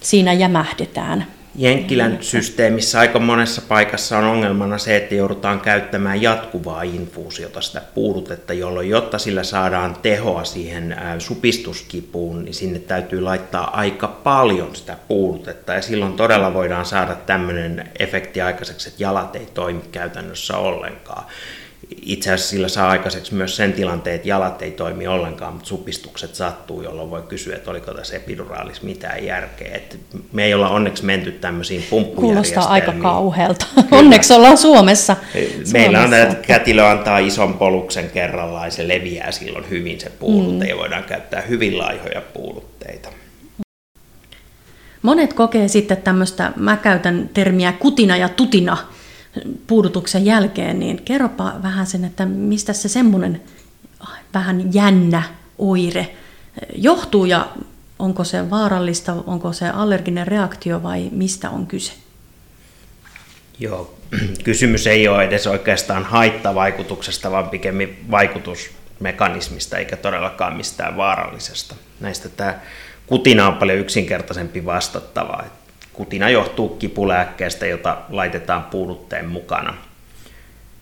siinä 0.00 0.32
jämähdetään. 0.32 1.26
Jenkkilän 1.56 2.18
systeemissä 2.20 3.00
aika 3.00 3.18
monessa 3.18 3.62
paikassa 3.68 4.18
on 4.18 4.24
ongelmana 4.24 4.78
se, 4.78 4.96
että 4.96 5.14
joudutaan 5.14 5.60
käyttämään 5.60 6.22
jatkuvaa 6.22 6.82
infuusiota, 6.82 7.60
sitä 7.60 7.82
puudutetta, 7.94 8.52
jolloin 8.52 8.88
jotta 8.88 9.18
sillä 9.18 9.42
saadaan 9.42 9.96
tehoa 10.02 10.44
siihen 10.44 10.96
supistuskipuun, 11.18 12.44
niin 12.44 12.54
sinne 12.54 12.78
täytyy 12.78 13.20
laittaa 13.20 13.78
aika 13.80 14.08
paljon 14.08 14.76
sitä 14.76 14.96
puudutetta. 15.08 15.74
Ja 15.74 15.82
silloin 15.82 16.12
todella 16.12 16.54
voidaan 16.54 16.86
saada 16.86 17.14
tämmöinen 17.14 17.90
efekti 17.98 18.40
aikaiseksi, 18.40 18.88
että 18.88 19.02
jalat 19.02 19.36
ei 19.36 19.48
toimi 19.54 19.82
käytännössä 19.92 20.56
ollenkaan 20.56 21.24
itse 22.02 22.32
asiassa 22.32 22.50
sillä 22.50 22.68
saa 22.68 22.90
aikaiseksi 22.90 23.34
myös 23.34 23.56
sen 23.56 23.72
tilanteen, 23.72 24.16
että 24.16 24.28
jalat 24.28 24.62
ei 24.62 24.70
toimi 24.70 25.06
ollenkaan, 25.06 25.52
mutta 25.52 25.68
supistukset 25.68 26.34
sattuu, 26.34 26.82
jolloin 26.82 27.10
voi 27.10 27.22
kysyä, 27.22 27.56
että 27.56 27.70
oliko 27.70 27.94
tässä 27.94 28.16
epiduraalis 28.16 28.82
mitään 28.82 29.24
järkeä. 29.24 29.74
Että 29.74 29.96
me 30.32 30.44
ei 30.44 30.54
olla 30.54 30.68
onneksi 30.68 31.04
menty 31.04 31.32
tämmöisiin 31.32 31.84
pumppujärjestelmiin. 31.90 32.54
Kuulostaa 32.54 32.72
aika 32.72 32.92
kauhealta. 32.92 33.66
Onneksi 33.90 34.32
ollaan 34.32 34.58
Suomessa. 34.58 35.16
Meillä 35.72 36.00
on 36.00 36.14
että 36.14 36.46
kätilö 36.46 36.88
antaa 36.88 37.18
ison 37.18 37.54
poluksen 37.54 38.10
kerrallaan 38.10 38.66
ja 38.66 38.70
se 38.70 38.88
leviää 38.88 39.32
silloin 39.32 39.70
hyvin 39.70 40.00
se 40.00 40.10
puudutte 40.10 40.64
mm. 40.64 40.70
ja 40.70 40.76
voidaan 40.76 41.04
käyttää 41.04 41.40
hyvin 41.40 41.78
laihoja 41.78 42.20
puudutteita. 42.20 43.08
Monet 45.02 45.32
kokee 45.32 45.68
sitten 45.68 45.96
tämmöistä, 45.96 46.52
mä 46.56 46.76
käytän 46.76 47.30
termiä 47.34 47.72
kutina 47.72 48.16
ja 48.16 48.28
tutina, 48.28 48.76
puudutuksen 49.66 50.24
jälkeen, 50.24 50.78
niin 50.78 51.02
kerropa 51.04 51.52
vähän 51.62 51.86
sen, 51.86 52.04
että 52.04 52.26
mistä 52.26 52.72
se 52.72 52.88
semmoinen 52.88 53.42
vähän 54.34 54.74
jännä 54.74 55.22
oire 55.58 56.14
johtuu 56.74 57.24
ja 57.24 57.48
onko 57.98 58.24
se 58.24 58.50
vaarallista, 58.50 59.12
onko 59.26 59.52
se 59.52 59.68
allerginen 59.68 60.26
reaktio 60.26 60.82
vai 60.82 61.08
mistä 61.12 61.50
on 61.50 61.66
kyse? 61.66 61.92
Joo, 63.58 63.94
kysymys 64.44 64.86
ei 64.86 65.08
ole 65.08 65.24
edes 65.24 65.46
oikeastaan 65.46 66.04
haittavaikutuksesta, 66.04 67.30
vaan 67.30 67.48
pikemmin 67.48 68.04
vaikutusmekanismista 68.10 69.78
eikä 69.78 69.96
todellakaan 69.96 70.56
mistään 70.56 70.96
vaarallisesta. 70.96 71.74
Näistä 72.00 72.28
tämä 72.28 72.60
kutina 73.06 73.46
on 73.46 73.54
paljon 73.54 73.78
yksinkertaisempi 73.78 74.64
vastattava. 74.64 75.44
Kutina 75.94 76.30
johtuu 76.30 76.68
kipulääkkeestä, 76.68 77.66
jota 77.66 77.96
laitetaan 78.08 78.62
puudutteen 78.62 79.28
mukana 79.28 79.74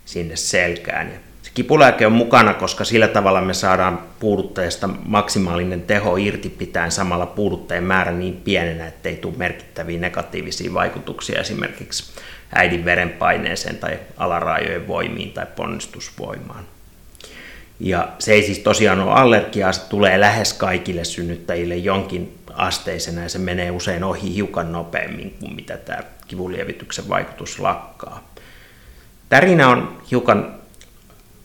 sinne 0.04 0.36
selkään. 0.36 1.12
Se 1.42 1.50
kipulääke 1.54 2.06
on 2.06 2.12
mukana, 2.12 2.54
koska 2.54 2.84
sillä 2.84 3.08
tavalla 3.08 3.40
me 3.40 3.54
saadaan 3.54 4.02
puudutteesta 4.20 4.88
maksimaalinen 5.04 5.82
teho 5.82 6.16
irti 6.16 6.48
pitäen 6.48 6.92
samalla 6.92 7.26
puudutteen 7.26 7.84
määrä 7.84 8.12
niin 8.12 8.36
pienenä, 8.36 8.86
ettei 8.86 9.16
tule 9.16 9.34
merkittäviä 9.36 10.00
negatiivisia 10.00 10.74
vaikutuksia 10.74 11.40
esimerkiksi 11.40 12.12
äidin 12.54 12.84
verenpaineeseen 12.84 13.76
tai 13.76 13.98
alaraajojen 14.16 14.88
voimiin 14.88 15.32
tai 15.32 15.46
ponnistusvoimaan. 15.56 16.64
Ja 17.80 18.08
se 18.18 18.32
ei 18.32 18.42
siis 18.42 18.58
tosiaan 18.58 19.00
ole 19.00 19.12
allergiaa, 19.12 19.72
se 19.72 19.88
tulee 19.88 20.20
lähes 20.20 20.52
kaikille 20.52 21.04
synnyttäjille 21.04 21.76
jonkin 21.76 22.38
asteisena 22.54 23.22
ja 23.22 23.28
se 23.28 23.38
menee 23.38 23.70
usein 23.70 24.04
ohi 24.04 24.34
hiukan 24.34 24.72
nopeammin 24.72 25.36
kuin 25.40 25.54
mitä 25.54 25.76
tämä 25.76 25.98
kivunlievityksen 26.28 27.08
vaikutus 27.08 27.58
lakkaa. 27.58 28.32
Tärinä 29.28 29.68
on 29.68 30.02
hiukan 30.10 30.54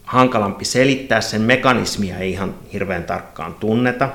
hankalampi 0.04 0.66
selittää, 0.66 1.22
sen 1.22 1.42
mekanismia 1.42 2.18
ei 2.18 2.32
ihan 2.32 2.56
hirveän 2.74 3.04
tarkkaan 3.04 3.54
tunneta. 3.54 4.10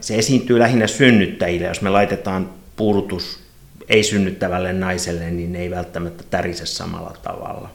Se 0.00 0.18
esiintyy 0.18 0.58
lähinnä 0.58 0.86
synnyttäjille, 0.86 1.66
jos 1.66 1.82
me 1.82 1.90
laitetaan 1.90 2.50
puudutus 2.76 3.46
ei-synnyttävälle 3.88 4.72
naiselle, 4.72 5.30
niin 5.30 5.52
ne 5.52 5.58
ei 5.58 5.70
välttämättä 5.70 6.24
tärise 6.30 6.66
samalla 6.66 7.16
tavalla. 7.22 7.70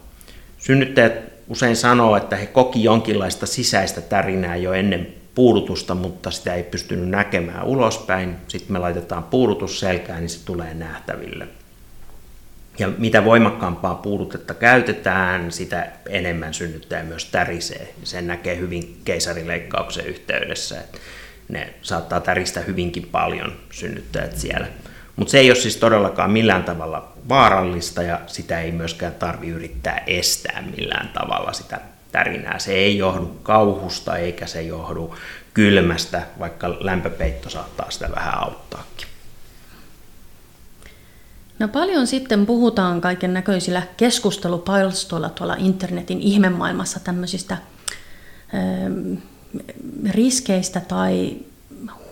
Synnyttäjät 0.58 1.14
usein 1.48 1.76
sanoo, 1.76 2.16
että 2.16 2.36
he 2.36 2.46
koki 2.46 2.84
jonkinlaista 2.84 3.46
sisäistä 3.46 4.02
tärinää 4.02 4.56
jo 4.56 4.74
ennen 4.74 5.21
puudutusta, 5.36 5.96
mutta 5.96 6.32
sitä 6.32 6.54
ei 6.54 6.64
pystynyt 6.64 7.10
näkemään 7.10 7.66
ulospäin. 7.66 8.36
Sitten 8.48 8.74
me 8.74 8.80
laitetaan 8.80 9.24
puudutus 9.24 9.80
selkään, 9.80 10.20
niin 10.20 10.30
se 10.30 10.46
tulee 10.46 10.74
nähtäville. 10.74 11.48
Ja 12.80 12.90
mitä 12.98 13.26
voimakkaampaa 13.26 13.96
puudutetta 13.96 14.54
käytetään, 14.54 15.52
sitä 15.52 15.92
enemmän 16.10 16.54
synnyttäjä 16.54 17.04
myös 17.04 17.26
tärisee. 17.26 17.94
Sen 18.04 18.28
näkee 18.28 18.58
hyvin 18.58 19.02
keisarileikkauksen 19.06 20.06
yhteydessä, 20.06 20.80
että 20.82 20.98
ne 21.50 21.74
saattaa 21.82 22.20
täristä 22.20 22.60
hyvinkin 22.60 23.08
paljon 23.12 23.54
synnyttäjät 23.72 24.38
siellä. 24.38 24.68
Mutta 25.16 25.32
se 25.32 25.40
ei 25.40 25.50
ole 25.50 25.56
siis 25.56 25.78
todellakaan 25.78 26.32
millään 26.32 26.64
tavalla 26.64 27.14
vaarallista 27.30 28.04
ja 28.04 28.22
sitä 28.28 28.62
ei 28.62 28.72
myöskään 28.72 29.14
tarvi 29.14 29.50
yrittää 29.50 30.04
estää 30.08 30.64
millään 30.78 31.10
tavalla 31.10 31.54
sitä 31.54 31.80
tärinää. 32.12 32.60
Se 32.60 32.74
ei 32.74 32.98
johdu 32.98 33.26
kauhusta 33.44 34.18
eikä 34.18 34.48
se 34.48 34.62
johdu 34.62 35.16
kylmästä, 35.54 36.24
vaikka 36.40 36.70
lämpöpeitto 36.80 37.50
saattaa 37.50 37.92
sitä 37.92 38.10
vähän 38.16 38.44
auttaakin. 38.44 39.08
No 41.60 41.68
paljon 41.68 42.08
sitten 42.08 42.46
puhutaan 42.46 43.02
kaiken 43.02 43.34
näköisillä 43.34 43.84
keskustelupalstoilla 43.98 45.30
tuolla 45.30 45.56
internetin 45.60 46.20
ihmemaailmassa 46.20 47.00
tämmöisistä 47.00 47.58
ö, 48.54 49.18
riskeistä 50.10 50.82
tai 50.88 51.36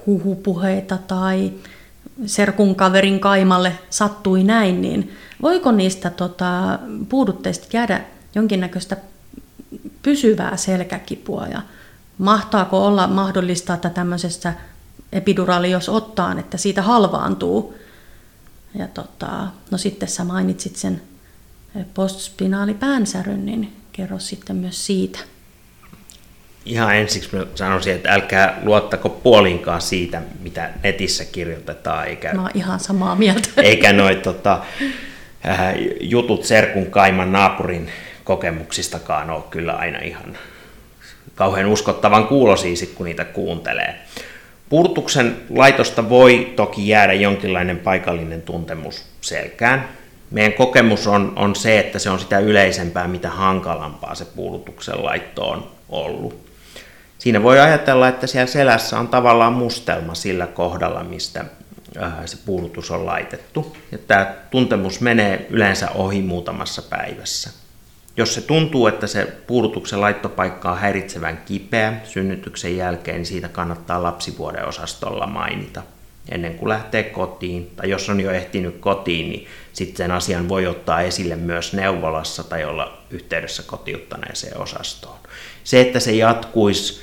huhupuheita 0.05 0.97
tai 0.97 1.53
serkun 2.25 2.75
kaverin 2.75 3.19
kaimalle 3.19 3.71
sattui 3.89 4.43
näin, 4.43 4.81
niin 4.81 5.11
voiko 5.41 5.71
niistä 5.71 6.09
tota, 6.09 6.79
puudutteista 7.09 7.67
jäädä 7.73 8.01
jonkinnäköistä 8.35 8.97
pysyvää 10.01 10.57
selkäkipua 10.57 11.47
ja 11.47 11.61
mahtaako 12.17 12.87
olla 12.87 13.07
mahdollista, 13.07 13.73
että 13.73 13.89
tämmöisessä 13.89 14.53
epiduraali, 15.11 15.71
jos 15.71 15.89
ottaa, 15.89 16.35
että 16.39 16.57
siitä 16.57 16.81
halvaantuu. 16.81 17.75
Ja 18.75 18.87
tota, 18.87 19.47
no 19.71 19.77
sitten 19.77 20.09
sä 20.09 20.23
mainitsit 20.23 20.75
sen 20.75 21.01
postspinaalipäänsäryn, 21.93 23.45
niin 23.45 23.73
kerro 23.91 24.19
sitten 24.19 24.55
myös 24.55 24.85
siitä 24.85 25.19
ihan 26.65 26.95
ensiksi 26.95 27.35
mä 27.35 27.45
sanoisin, 27.55 27.93
että 27.93 28.13
älkää 28.13 28.59
luottako 28.63 29.09
puolinkaan 29.09 29.81
siitä, 29.81 30.21
mitä 30.41 30.69
netissä 30.83 31.25
kirjoitetaan. 31.25 32.07
Eikä, 32.07 32.33
mä 32.33 32.41
oon 32.41 32.51
ihan 32.53 32.79
samaa 32.79 33.15
mieltä. 33.15 33.49
Eikä 33.57 33.93
noit 33.93 34.21
tota, 34.21 34.61
äh, 35.47 35.73
jutut 35.99 36.45
Serkun 36.45 36.85
Kaiman 36.85 37.31
naapurin 37.31 37.91
kokemuksistakaan 38.29 39.29
ole 39.29 39.43
kyllä 39.49 39.73
aina 39.73 39.99
ihan 39.99 40.37
kauhean 41.35 41.65
uskottavan 41.65 42.27
kuulosiisi, 42.27 42.87
kun 42.87 43.05
niitä 43.05 43.25
kuuntelee. 43.25 43.95
Purtuksen 44.69 45.37
laitosta 45.49 46.09
voi 46.09 46.53
toki 46.55 46.87
jäädä 46.87 47.13
jonkinlainen 47.13 47.79
paikallinen 47.79 48.41
tuntemus 48.41 49.05
selkään. 49.21 49.89
Meidän 50.31 50.53
kokemus 50.53 51.07
on, 51.07 51.33
on 51.35 51.55
se, 51.55 51.79
että 51.79 51.99
se 51.99 52.09
on 52.09 52.19
sitä 52.19 52.39
yleisempää, 52.39 53.07
mitä 53.07 53.29
hankalampaa 53.29 54.15
se 54.15 54.25
puudutuksen 54.25 55.05
laitto 55.05 55.49
on 55.49 55.71
ollut. 55.89 56.49
Siinä 57.19 57.43
voi 57.43 57.59
ajatella, 57.59 58.07
että 58.07 58.27
siellä 58.27 58.47
selässä 58.47 58.99
on 58.99 59.07
tavallaan 59.07 59.53
mustelma 59.53 60.15
sillä 60.15 60.47
kohdalla, 60.47 61.03
mistä 61.03 61.45
äh, 62.01 62.13
se 62.25 62.37
puudutus 62.45 62.91
on 62.91 63.05
laitettu. 63.05 63.77
Ja 63.91 63.97
tämä 63.97 64.33
tuntemus 64.51 65.01
menee 65.01 65.47
yleensä 65.49 65.89
ohi 65.91 66.21
muutamassa 66.21 66.81
päivässä. 66.81 67.68
Jos 68.19 68.33
se 68.33 68.41
tuntuu, 68.41 68.87
että 68.87 69.07
se 69.07 69.25
puudutuksen 69.47 70.01
laittopaikka 70.01 70.71
on 70.71 70.77
häiritsevän 70.77 71.41
kipeä 71.45 71.93
synnytyksen 72.03 72.77
jälkeen, 72.77 73.17
niin 73.17 73.25
siitä 73.25 73.47
kannattaa 73.47 74.03
lapsivuoden 74.03 74.65
osastolla 74.65 75.27
mainita 75.27 75.83
ennen 76.29 76.53
kuin 76.53 76.69
lähtee 76.69 77.03
kotiin. 77.03 77.71
Tai 77.75 77.89
jos 77.89 78.09
on 78.09 78.19
jo 78.19 78.31
ehtinyt 78.31 78.77
kotiin, 78.79 79.29
niin 79.29 79.47
sitten 79.73 79.97
sen 79.97 80.11
asian 80.11 80.49
voi 80.49 80.67
ottaa 80.67 81.01
esille 81.01 81.35
myös 81.35 81.73
neuvolassa 81.73 82.43
tai 82.43 82.65
olla 82.65 82.97
yhteydessä 83.09 83.63
kotiuttaneeseen 83.63 84.57
osastoon. 84.57 85.17
Se, 85.63 85.81
että 85.81 85.99
se 85.99 86.11
jatkuisi 86.11 87.01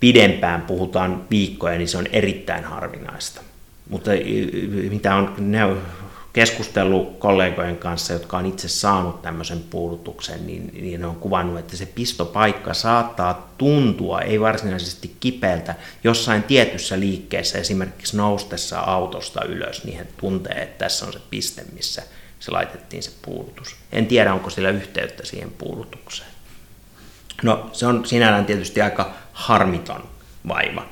pidempään, 0.00 0.62
puhutaan 0.62 1.26
viikkoja, 1.30 1.78
niin 1.78 1.88
se 1.88 1.98
on 1.98 2.06
erittäin 2.12 2.64
harvinaista. 2.64 3.40
Mutta 3.88 4.10
mitä 4.90 5.14
on 5.14 5.34
keskustellut 6.32 7.18
kollegojen 7.18 7.76
kanssa, 7.76 8.12
jotka 8.12 8.38
on 8.38 8.46
itse 8.46 8.68
saanut 8.68 9.22
tämmöisen 9.22 9.60
puudutuksen, 9.70 10.46
niin, 10.46 10.70
niin 10.74 11.00
ne 11.00 11.06
on 11.06 11.16
kuvannut, 11.16 11.58
että 11.58 11.76
se 11.76 11.86
pistopaikka 11.86 12.74
saattaa 12.74 13.52
tuntua, 13.58 14.20
ei 14.20 14.40
varsinaisesti 14.40 15.16
kipeältä, 15.20 15.74
jossain 16.04 16.42
tietyssä 16.42 17.00
liikkeessä, 17.00 17.58
esimerkiksi 17.58 18.16
noustessa 18.16 18.78
autosta 18.78 19.44
ylös, 19.44 19.84
niin 19.84 19.98
he 19.98 20.06
tuntee, 20.16 20.62
että 20.62 20.84
tässä 20.84 21.06
on 21.06 21.12
se 21.12 21.20
piste, 21.30 21.64
missä 21.72 22.02
se 22.40 22.50
laitettiin 22.50 23.02
se 23.02 23.10
puudutus. 23.22 23.76
En 23.92 24.06
tiedä, 24.06 24.34
onko 24.34 24.50
sillä 24.50 24.70
yhteyttä 24.70 25.26
siihen 25.26 25.50
puudutukseen. 25.50 26.30
No 27.42 27.70
se 27.72 27.86
on 27.86 28.06
sinällään 28.06 28.46
tietysti 28.46 28.82
aika 28.82 29.12
harmiton 29.32 30.02
vaiva. 30.48 30.86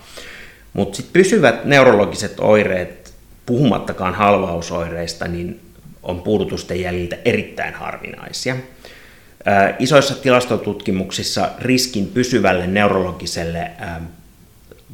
Mutta 0.72 0.96
sitten 0.96 1.12
pysyvät 1.12 1.64
neurologiset 1.64 2.40
oireet, 2.40 3.07
puhumattakaan 3.48 4.14
halvausoireista, 4.14 5.28
niin 5.28 5.60
on 6.02 6.22
puudutusten 6.22 6.80
jäljiltä 6.80 7.16
erittäin 7.24 7.74
harvinaisia. 7.74 8.56
Isoissa 9.78 10.14
tilastotutkimuksissa 10.14 11.50
riskin 11.58 12.06
pysyvälle 12.06 12.66
neurologiselle 12.66 13.70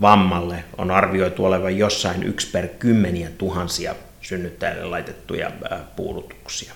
vammalle 0.01 0.65
on 0.79 0.91
arvioitu 0.91 1.45
olevan 1.45 1.79
jossain 1.79 2.23
yksi 2.23 2.51
per 2.51 2.69
kymmeniä 2.69 3.29
tuhansia 3.39 3.95
synnyttäjille 4.21 4.85
laitettuja 4.85 5.51
puudutuksia. 5.97 6.73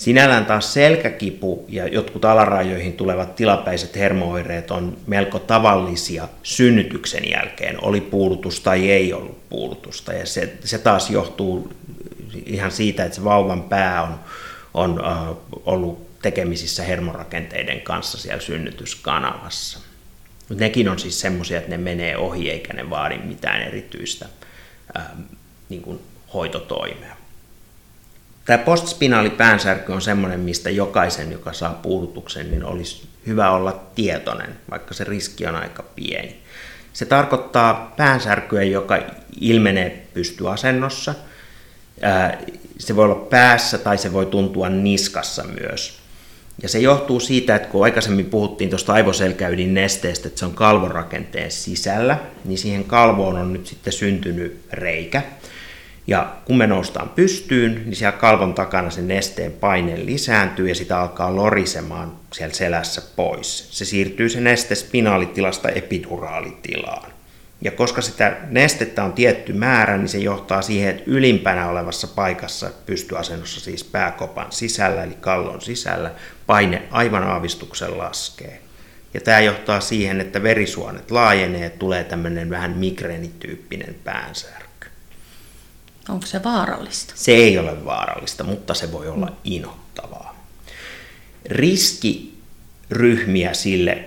Sinällään 0.00 0.46
taas 0.46 0.72
selkäkipu 0.72 1.64
ja 1.68 1.88
jotkut 1.88 2.24
alarajoihin 2.24 2.92
tulevat 2.92 3.36
tilapäiset 3.36 3.96
hermooireet 3.96 4.70
on 4.70 4.96
melko 5.06 5.38
tavallisia 5.38 6.28
synnytyksen 6.42 7.30
jälkeen, 7.30 7.84
oli 7.84 8.00
puudutus 8.00 8.60
tai 8.60 8.90
ei 8.90 9.12
ollut 9.12 9.48
puudutusta. 9.48 10.12
Ja 10.12 10.26
se, 10.26 10.58
se 10.64 10.78
taas 10.78 11.10
johtuu 11.10 11.72
ihan 12.46 12.72
siitä, 12.72 13.04
että 13.04 13.16
se 13.16 13.24
vauvan 13.24 13.62
pää 13.62 14.02
on, 14.02 14.20
on 14.74 15.04
äh, 15.04 15.36
ollut 15.64 16.20
tekemisissä 16.22 16.82
hermorakenteiden 16.82 17.80
kanssa 17.80 18.18
siellä 18.18 18.40
synnytyskanavassa. 18.40 19.78
Mutta 20.48 20.64
nekin 20.64 20.88
on 20.88 20.98
siis 20.98 21.20
semmoisia, 21.20 21.58
että 21.58 21.70
ne 21.70 21.78
menee 21.78 22.16
ohi 22.16 22.50
eikä 22.50 22.72
ne 22.72 22.90
vaadi 22.90 23.18
mitään 23.18 23.62
erityistä 23.62 24.26
äh, 24.96 25.04
niin 25.68 25.82
kuin 25.82 26.00
hoitotoimea. 26.34 27.19
Tämä 28.44 28.58
postspinaali 28.58 29.30
päänsärky 29.30 29.92
on 29.92 30.02
semmoinen, 30.02 30.40
mistä 30.40 30.70
jokaisen, 30.70 31.32
joka 31.32 31.52
saa 31.52 31.80
puudutuksen, 31.82 32.50
niin 32.50 32.64
olisi 32.64 33.08
hyvä 33.26 33.50
olla 33.50 33.80
tietoinen, 33.94 34.56
vaikka 34.70 34.94
se 34.94 35.04
riski 35.04 35.46
on 35.46 35.54
aika 35.54 35.82
pieni. 35.82 36.36
Se 36.92 37.04
tarkoittaa 37.04 37.94
päänsärkyä, 37.96 38.62
joka 38.62 38.98
ilmenee 39.40 40.06
pystyasennossa. 40.14 41.14
Se 42.78 42.96
voi 42.96 43.04
olla 43.04 43.26
päässä 43.30 43.78
tai 43.78 43.98
se 43.98 44.12
voi 44.12 44.26
tuntua 44.26 44.68
niskassa 44.68 45.44
myös. 45.60 46.00
Ja 46.62 46.68
se 46.68 46.78
johtuu 46.78 47.20
siitä, 47.20 47.56
että 47.56 47.68
kun 47.68 47.84
aikaisemmin 47.84 48.26
puhuttiin 48.26 48.70
tuosta 48.70 48.92
aivoselkäydin 48.92 49.74
nesteestä, 49.74 50.28
että 50.28 50.38
se 50.38 50.44
on 50.44 50.54
kalvorakenteen 50.54 51.50
sisällä, 51.50 52.18
niin 52.44 52.58
siihen 52.58 52.84
kalvoon 52.84 53.38
on 53.38 53.52
nyt 53.52 53.66
sitten 53.66 53.92
syntynyt 53.92 54.60
reikä. 54.72 55.22
Ja 56.10 56.36
kun 56.44 56.58
me 56.58 56.66
noustaan 56.66 57.08
pystyyn, 57.08 57.74
niin 57.74 57.96
siellä 57.96 58.18
kalvon 58.18 58.54
takana 58.54 58.90
se 58.90 59.02
nesteen 59.02 59.52
paine 59.52 60.06
lisääntyy 60.06 60.68
ja 60.68 60.74
sitä 60.74 61.00
alkaa 61.00 61.36
lorisemaan 61.36 62.12
siellä 62.32 62.54
selässä 62.54 63.02
pois. 63.16 63.68
Se 63.70 63.84
siirtyy 63.84 64.28
se 64.28 64.40
neste 64.40 64.74
spinaalitilasta 64.74 65.68
epiduraalitilaan. 65.68 67.12
Ja 67.62 67.70
koska 67.70 68.02
sitä 68.02 68.36
nestettä 68.48 69.04
on 69.04 69.12
tietty 69.12 69.52
määrä, 69.52 69.96
niin 69.96 70.08
se 70.08 70.18
johtaa 70.18 70.62
siihen, 70.62 70.90
että 70.90 71.02
ylimpänä 71.06 71.68
olevassa 71.68 72.06
paikassa 72.06 72.70
pystyasennossa, 72.86 73.60
siis 73.60 73.84
pääkopan 73.84 74.52
sisällä, 74.52 75.04
eli 75.04 75.16
kallon 75.20 75.60
sisällä, 75.60 76.10
paine 76.46 76.82
aivan 76.90 77.22
aavistuksen 77.22 77.98
laskee. 77.98 78.60
Ja 79.14 79.20
tämä 79.20 79.40
johtaa 79.40 79.80
siihen, 79.80 80.20
että 80.20 80.42
verisuonet 80.42 81.10
laajenee 81.10 81.64
ja 81.64 81.70
tulee 81.70 82.04
tämmöinen 82.04 82.50
vähän 82.50 82.70
migreenityyppinen 82.70 83.94
päänsärky. 84.04 84.59
Onko 86.08 86.26
se 86.26 86.44
vaarallista? 86.44 87.12
Se 87.16 87.32
ei 87.32 87.58
ole 87.58 87.84
vaarallista, 87.84 88.44
mutta 88.44 88.74
se 88.74 88.92
voi 88.92 89.08
olla 89.08 89.26
mm. 89.26 89.36
inottavaa. 89.44 90.44
Riski 91.44 92.38
ryhmiä 92.90 93.54
sille, 93.54 94.04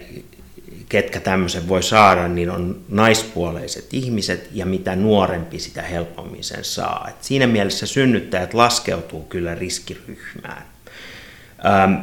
ketkä 0.89 1.19
tämmöisen 1.19 1.67
voi 1.67 1.83
saada, 1.83 2.27
niin 2.27 2.49
on 2.49 2.81
naispuoleiset 2.89 3.93
ihmiset 3.93 4.49
ja 4.51 4.65
mitä 4.65 4.95
nuorempi, 4.95 5.59
sitä 5.59 5.81
helpommin 5.81 6.43
sen 6.43 6.63
saa. 6.63 7.07
Et 7.09 7.23
siinä 7.23 7.47
mielessä 7.47 7.85
synnyttäjät 7.85 8.53
laskeutuu 8.53 9.23
kyllä 9.23 9.55
riskiryhmään. 9.55 10.65
Ähm, 11.65 11.93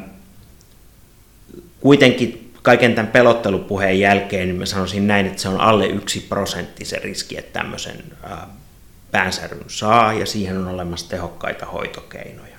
kuitenkin 1.80 2.52
kaiken 2.62 2.94
tämän 2.94 3.12
pelottelupuheen 3.12 4.00
jälkeen 4.00 4.48
niin 4.48 4.58
mä 4.58 4.66
sanoisin 4.66 5.06
näin, 5.06 5.26
että 5.26 5.42
se 5.42 5.48
on 5.48 5.60
alle 5.60 5.86
yksi 5.86 6.20
prosentti 6.20 6.84
se 6.84 6.98
riski, 6.98 7.38
että 7.38 7.60
tämmöisen 7.60 8.04
äh, 8.24 8.38
päänsäryn 9.10 9.64
saa 9.66 10.12
ja 10.12 10.26
siihen 10.26 10.56
on 10.56 10.68
olemassa 10.68 11.08
tehokkaita 11.08 11.66
hoitokeinoja. 11.66 12.56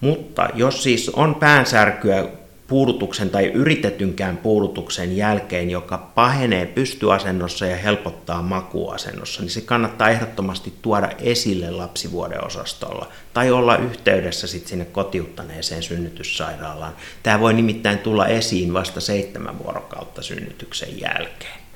Mutta 0.00 0.48
jos 0.54 0.82
siis 0.82 1.08
on 1.08 1.34
päänsärkyä 1.34 2.28
puudutuksen 2.70 3.30
tai 3.30 3.46
yritetynkään 3.46 4.36
puudutuksen 4.36 5.16
jälkeen, 5.16 5.70
joka 5.70 5.98
pahenee 5.98 6.66
pystyasennossa 6.66 7.66
ja 7.66 7.76
helpottaa 7.76 8.42
makuasennossa, 8.42 9.42
niin 9.42 9.50
se 9.50 9.60
kannattaa 9.60 10.10
ehdottomasti 10.10 10.74
tuoda 10.82 11.08
esille 11.18 11.70
lapsivuodeosastolla 11.70 13.08
tai 13.34 13.50
olla 13.50 13.76
yhteydessä 13.76 14.46
sit 14.46 14.66
sinne 14.66 14.84
kotiuttaneeseen 14.84 15.82
synnytyssairaalaan. 15.82 16.92
Tämä 17.22 17.40
voi 17.40 17.54
nimittäin 17.54 17.98
tulla 17.98 18.26
esiin 18.26 18.74
vasta 18.74 19.00
seitsemän 19.00 19.58
vuorokautta 19.58 20.22
synnytyksen 20.22 21.00
jälkeen. 21.00 21.69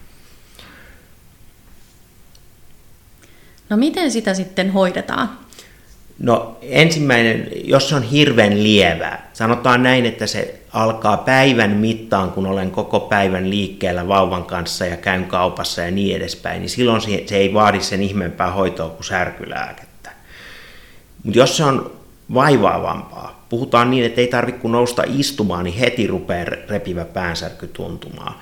No 3.69 3.77
miten 3.77 4.11
sitä 4.11 4.35
sitten 4.35 4.71
hoidetaan? 4.71 5.31
No 6.19 6.59
ensimmäinen, 6.63 7.49
jos 7.65 7.89
se 7.89 7.95
on 7.95 8.03
hirveän 8.03 8.63
lievää, 8.63 9.31
sanotaan 9.33 9.83
näin, 9.83 10.07
että 10.07 10.27
se 10.27 10.61
alkaa 10.73 11.17
päivän 11.17 11.71
mittaan, 11.71 12.31
kun 12.31 12.47
olen 12.47 12.71
koko 12.71 13.01
päivän 13.01 13.51
liikkeellä 13.51 14.09
vauvan 14.09 14.45
kanssa 14.45 14.87
ja 14.87 14.97
käyn 14.97 15.25
kaupassa 15.25 15.83
ja 15.83 15.91
niin 15.91 16.17
edespäin, 16.17 16.61
niin 16.61 16.71
silloin 16.71 17.01
se 17.27 17.37
ei 17.37 17.55
vaadi 17.55 17.81
sen 17.81 18.03
ihmeempää 18.03 18.51
hoitoa 18.51 18.89
kuin 18.89 19.05
särkylääkettä. 19.05 20.11
Mutta 21.23 21.39
jos 21.39 21.57
se 21.57 21.65
on 21.65 21.93
vaivaavampaa, 22.35 23.47
puhutaan 23.49 23.91
niin, 23.91 24.05
että 24.05 24.21
ei 24.21 24.27
tarvitse 24.27 24.61
kun 24.61 24.73
nousta 24.73 25.03
istumaan, 25.07 25.65
niin 25.65 25.79
heti 25.79 26.07
rupeaa 26.07 26.45
repivä 26.69 27.05
päänsärky 27.05 27.67
tuntumaan, 27.67 28.35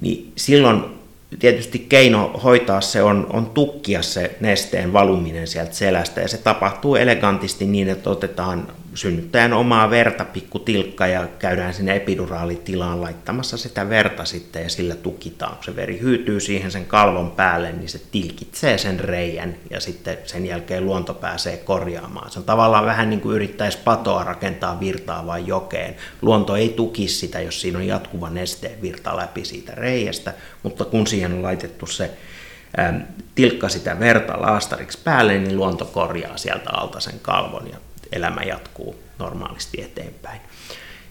niin 0.00 0.32
silloin 0.36 0.97
tietysti 1.38 1.78
keino 1.78 2.40
hoitaa 2.44 2.80
se 2.80 3.02
on, 3.02 3.26
on 3.32 3.46
tukkia 3.46 4.02
se 4.02 4.36
nesteen 4.40 4.92
valuminen 4.92 5.46
sieltä 5.46 5.72
selästä 5.72 6.20
ja 6.20 6.28
se 6.28 6.38
tapahtuu 6.38 6.96
elegantisti 6.96 7.66
niin, 7.66 7.88
että 7.88 8.10
otetaan 8.10 8.68
synnyttäjän 8.94 9.52
omaa 9.52 9.90
verta, 9.90 10.24
pikku 10.24 10.58
tilkka 10.58 11.06
ja 11.06 11.26
käydään 11.38 11.74
sinne 11.74 11.96
epiduraalitilaan 11.96 13.00
laittamassa 13.00 13.56
sitä 13.56 13.88
verta 13.88 14.24
sitten 14.24 14.62
ja 14.62 14.68
sillä 14.68 14.94
tukitaan. 14.94 15.54
Kun 15.54 15.64
se 15.64 15.76
veri 15.76 16.00
hyytyy 16.00 16.40
siihen 16.40 16.70
sen 16.70 16.84
kalvon 16.84 17.30
päälle, 17.30 17.72
niin 17.72 17.88
se 17.88 18.00
tilkitsee 18.10 18.78
sen 18.78 19.00
reijän 19.00 19.56
ja 19.70 19.80
sitten 19.80 20.18
sen 20.24 20.46
jälkeen 20.46 20.86
luonto 20.86 21.14
pääsee 21.14 21.56
korjaamaan. 21.56 22.30
Se 22.30 22.38
on 22.38 22.44
tavallaan 22.44 22.86
vähän 22.86 23.10
niin 23.10 23.20
kuin 23.20 23.36
yrittäisi 23.36 23.78
patoa 23.84 24.24
rakentaa 24.24 24.80
virtaa 24.80 25.26
vai 25.26 25.46
jokeen. 25.46 25.96
Luonto 26.22 26.56
ei 26.56 26.68
tuki 26.68 27.08
sitä, 27.08 27.40
jos 27.40 27.60
siinä 27.60 27.78
on 27.78 27.86
jatkuva 27.86 28.30
nesteen 28.30 28.82
virta 28.82 29.16
läpi 29.16 29.44
siitä 29.44 29.72
reiästä, 29.74 30.34
mutta 30.62 30.84
kun 30.84 31.06
siihen 31.06 31.32
on 31.32 31.42
laitettu 31.42 31.86
se 31.86 32.10
tilkka 33.34 33.68
sitä 33.68 34.00
verta 34.00 34.40
laastariksi 34.40 34.98
päälle, 35.04 35.38
niin 35.38 35.56
luonto 35.56 35.84
korjaa 35.84 36.36
sieltä 36.36 36.70
alta 36.72 37.00
sen 37.00 37.20
kalvon 37.22 37.68
ja 37.72 37.76
elämä 38.12 38.42
jatkuu 38.42 38.96
normaalisti 39.18 39.82
eteenpäin. 39.82 40.40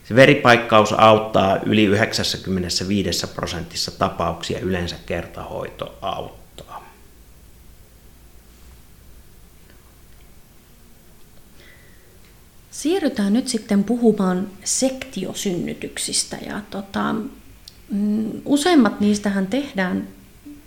Se 0.08 0.16
veripaikkaus 0.16 0.94
auttaa 0.94 1.58
yli 1.66 1.84
95 1.84 3.28
prosentissa 3.28 3.92
tapauksia, 3.92 4.60
yleensä 4.60 4.96
kertahoito 5.06 5.98
auttaa. 6.02 6.88
Siirrytään 12.72 13.34
nyt 13.34 13.48
sitten 13.48 13.84
puhumaan 13.84 14.48
sektiosynnytyksistä. 14.64 16.38
Ja 16.46 16.62
tota, 16.70 17.16
mm, 17.90 18.32
useimmat 18.46 19.00
niistähän 19.00 19.48
tehdään 19.48 20.08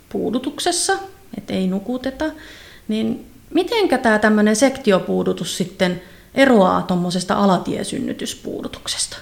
puudutuksessa, 0.09 0.93
ettei 1.37 1.67
nukuteta. 1.67 2.25
Niin 2.87 3.25
mitenkä 3.53 3.97
tämä 3.97 4.19
tämmöinen 4.19 4.55
sektiopuudutus 4.55 5.57
sitten 5.57 6.01
eroaa 6.35 6.81
tuommoisesta 6.81 7.35
alatiesynnytyspuudutuksesta? 7.35 9.17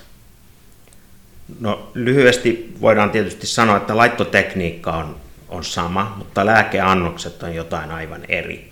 No 1.59 1.91
lyhyesti 1.93 2.73
voidaan 2.81 3.11
tietysti 3.11 3.47
sanoa, 3.47 3.77
että 3.77 3.97
laittotekniikka 3.97 4.91
on, 4.91 5.15
on 5.49 5.63
sama, 5.63 6.15
mutta 6.17 6.45
lääkeannokset 6.45 7.43
on 7.43 7.55
jotain 7.55 7.91
aivan 7.91 8.21
eri. 8.29 8.71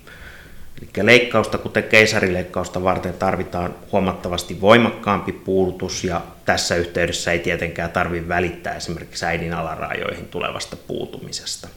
Eli 0.82 1.06
leikkausta, 1.06 1.58
kuten 1.58 1.84
keisarileikkausta 1.84 2.82
varten, 2.82 3.14
tarvitaan 3.14 3.74
huomattavasti 3.92 4.60
voimakkaampi 4.60 5.32
puudutus 5.32 6.04
ja 6.04 6.20
tässä 6.44 6.76
yhteydessä 6.76 7.32
ei 7.32 7.38
tietenkään 7.38 7.90
tarvitse 7.90 8.28
välittää 8.28 8.74
esimerkiksi 8.74 9.24
äidin 9.24 9.54
alarajoihin 9.54 10.28
tulevasta 10.28 10.76
puutumisesta. 10.76 11.68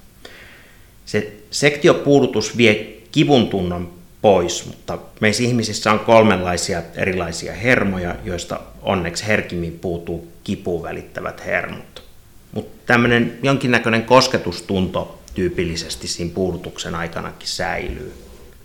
Se 1.05 1.33
sektiopuudutus 1.51 2.57
vie 2.57 2.73
kivun 3.11 3.47
tunnon 3.47 4.00
pois, 4.21 4.65
mutta 4.65 4.97
meissä 5.19 5.43
ihmisissä 5.43 5.91
on 5.91 5.99
kolmenlaisia 5.99 6.81
erilaisia 6.95 7.53
hermoja, 7.53 8.15
joista 8.23 8.59
onneksi 8.81 9.27
herkimmin 9.27 9.79
puutuu 9.79 10.31
kipuun 10.43 10.83
välittävät 10.83 11.45
hermot. 11.45 12.03
Mutta 12.51 12.77
tämmöinen 12.85 13.37
jonkinnäköinen 13.43 14.03
kosketustunto 14.03 15.21
tyypillisesti 15.33 16.07
siinä 16.07 16.31
puudutuksen 16.33 16.95
aikanakin 16.95 17.47
säilyy. 17.47 18.13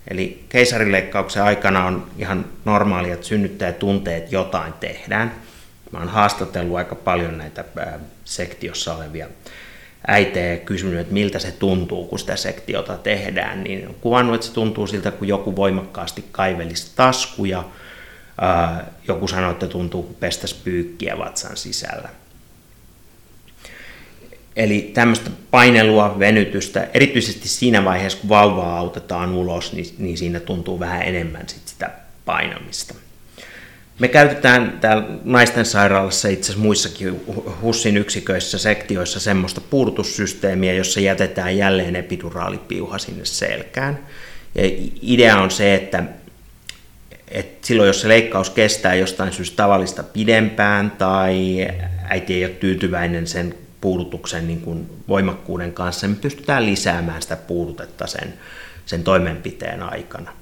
Eli 0.07 0.43
keisarileikkauksen 0.49 1.43
aikana 1.43 1.85
on 1.85 2.07
ihan 2.17 2.45
normaalia, 2.65 3.13
että 3.13 3.25
synnyttäjä 3.25 3.71
tuntee, 3.71 4.17
että 4.17 4.35
jotain 4.35 4.73
tehdään. 4.73 5.35
Mä 5.91 5.99
oon 5.99 6.09
haastatellut 6.09 6.77
aika 6.77 6.95
paljon 6.95 7.37
näitä 7.37 7.65
sektiossa 8.25 8.95
olevia 8.95 9.27
äitejä 10.07 10.57
kysynyt, 10.57 10.99
että 10.99 11.13
miltä 11.13 11.39
se 11.39 11.51
tuntuu, 11.51 12.05
kun 12.07 12.19
sitä 12.19 12.35
sektiota 12.35 12.97
tehdään, 12.97 13.63
niin 13.63 13.87
on 13.87 13.95
kuvannut, 14.01 14.35
että 14.35 14.47
se 14.47 14.53
tuntuu 14.53 14.87
siltä, 14.87 15.11
kun 15.11 15.27
joku 15.27 15.55
voimakkaasti 15.55 16.25
kaivelisi 16.31 16.91
taskuja, 16.95 17.63
joku 19.07 19.27
sanoi, 19.27 19.51
että 19.51 19.67
tuntuu, 19.67 20.03
kun 20.03 20.15
pestäisi 20.15 20.55
pyykkiä 20.63 21.17
vatsan 21.17 21.57
sisällä. 21.57 22.09
Eli 24.55 24.91
tämmöistä 24.93 25.29
painelua, 25.51 26.19
venytystä, 26.19 26.87
erityisesti 26.93 27.47
siinä 27.47 27.85
vaiheessa, 27.85 28.19
kun 28.19 28.29
vauvaa 28.29 28.77
autetaan 28.77 29.33
ulos, 29.33 29.73
niin, 29.73 29.95
niin 29.97 30.17
siinä 30.17 30.39
tuntuu 30.39 30.79
vähän 30.79 31.01
enemmän 31.01 31.49
sit 31.49 31.67
sitä 31.67 31.89
painamista. 32.25 32.93
Me 33.99 34.07
käytetään 34.07 34.77
täällä 34.81 35.03
naisten 35.23 35.65
sairaalassa 35.65 36.27
itse 36.27 36.45
asiassa 36.45 36.63
muissakin 36.63 37.21
HUSin 37.61 37.97
yksiköissä, 37.97 38.57
sektioissa 38.57 39.19
semmoista 39.19 39.61
puudutussysteemiä, 39.61 40.73
jossa 40.73 40.99
jätetään 40.99 41.57
jälleen 41.57 41.95
epiduraalipiuha 41.95 42.97
sinne 42.97 43.25
selkään. 43.25 43.99
Ja 44.55 44.63
idea 45.01 45.37
on 45.37 45.51
se, 45.51 45.75
että, 45.75 46.03
että 47.27 47.67
silloin 47.67 47.87
jos 47.87 48.01
se 48.01 48.07
leikkaus 48.07 48.49
kestää 48.49 48.95
jostain 48.95 49.33
syystä 49.33 49.55
tavallista 49.55 50.03
pidempään 50.03 50.91
tai 50.91 51.67
äiti 52.03 52.33
ei 52.33 52.45
ole 52.45 52.53
tyytyväinen 52.53 53.27
sen 53.27 53.55
puudutuksen 53.81 54.47
niin 54.47 54.61
kuin 54.61 54.89
voimakkuuden 55.07 55.73
kanssa, 55.73 56.07
niin 56.07 56.17
me 56.17 56.21
pystytään 56.21 56.65
lisäämään 56.65 57.21
sitä 57.21 57.35
puudutetta 57.35 58.07
sen, 58.07 58.33
sen 58.85 59.03
toimenpiteen 59.03 59.83
aikana. 59.83 60.33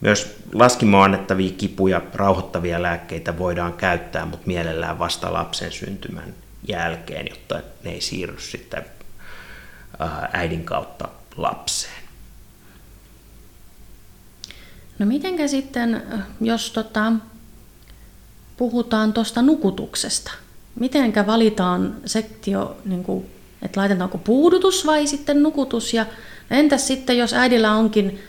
Myös 0.00 0.36
laskimoon 0.52 1.04
annettavia 1.04 1.52
kipuja 1.58 2.02
rauhoittavia 2.14 2.82
lääkkeitä 2.82 3.38
voidaan 3.38 3.72
käyttää, 3.72 4.26
mutta 4.26 4.46
mielellään 4.46 4.98
vasta 4.98 5.32
lapsen 5.32 5.72
syntymän 5.72 6.34
jälkeen, 6.68 7.26
jotta 7.30 7.60
ne 7.84 7.90
ei 7.90 8.00
siirry 8.00 8.40
sitten 8.40 8.84
äidin 10.32 10.64
kautta 10.64 11.08
lapseen. 11.36 12.02
No 14.98 15.06
mitenkä 15.06 15.48
sitten, 15.48 16.02
jos 16.40 16.70
tota, 16.70 17.12
puhutaan 18.56 19.12
tuosta 19.12 19.42
nukutuksesta, 19.42 20.32
mitenkä 20.80 21.26
valitaan 21.26 21.96
sektio, 22.06 22.76
niin 22.84 23.04
kuin, 23.04 23.26
että 23.62 23.80
laitetaanko 23.80 24.18
puudutus 24.18 24.86
vai 24.86 25.06
sitten 25.06 25.42
nukutus, 25.42 25.94
ja 25.94 26.06
entäs 26.50 26.86
sitten, 26.86 27.18
jos 27.18 27.32
äidillä 27.32 27.72
onkin 27.72 28.20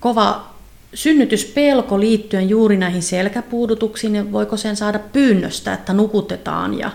kova 0.00 0.54
synnytyspelko 0.94 2.00
liittyen 2.00 2.48
juuri 2.48 2.76
näihin 2.76 3.02
selkäpuudutuksiin, 3.02 4.12
niin 4.12 4.32
voiko 4.32 4.56
sen 4.56 4.76
saada 4.76 4.98
pyynnöstä, 4.98 5.72
että 5.72 5.92
nukutetaan, 5.92 6.78
ja, 6.78 6.90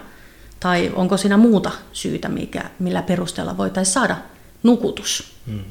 tai 0.59 0.91
onko 0.95 1.17
siinä 1.17 1.37
muuta 1.37 1.71
syytä, 1.91 2.29
mikä, 2.29 2.63
millä 2.79 3.01
perusteella 3.01 3.57
voitaisiin 3.57 3.93
saada 3.93 4.17
nukutus? 4.63 5.33
Hmm. 5.47 5.63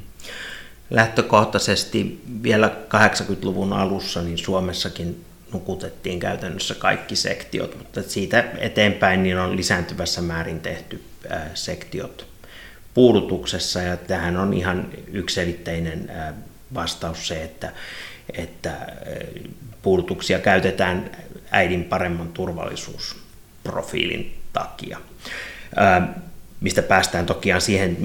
Lähtökohtaisesti 0.90 2.22
vielä 2.42 2.70
80-luvun 2.88 3.72
alussa 3.72 4.22
niin 4.22 4.38
Suomessakin 4.38 5.24
nukutettiin 5.52 6.20
käytännössä 6.20 6.74
kaikki 6.74 7.16
sektiot, 7.16 7.78
mutta 7.78 8.02
siitä 8.02 8.44
eteenpäin 8.58 9.22
niin 9.22 9.38
on 9.38 9.56
lisääntyvässä 9.56 10.22
määrin 10.22 10.60
tehty 10.60 11.02
sektiot 11.54 12.26
puudutuksessa 12.94 13.82
ja 13.82 13.96
tähän 13.96 14.36
on 14.36 14.54
ihan 14.54 14.88
ykselitteinen 15.12 16.10
vastaus 16.74 17.28
se, 17.28 17.42
että, 17.42 17.72
että 18.32 18.72
puudutuksia 19.82 20.38
käytetään 20.38 21.10
äidin 21.50 21.84
paremman 21.84 22.28
turvallisuusprofiilin 22.28 24.34
takia 24.52 24.98
mistä 26.64 26.82
päästään 26.82 27.26
toki 27.26 27.48
siihen, 27.58 27.96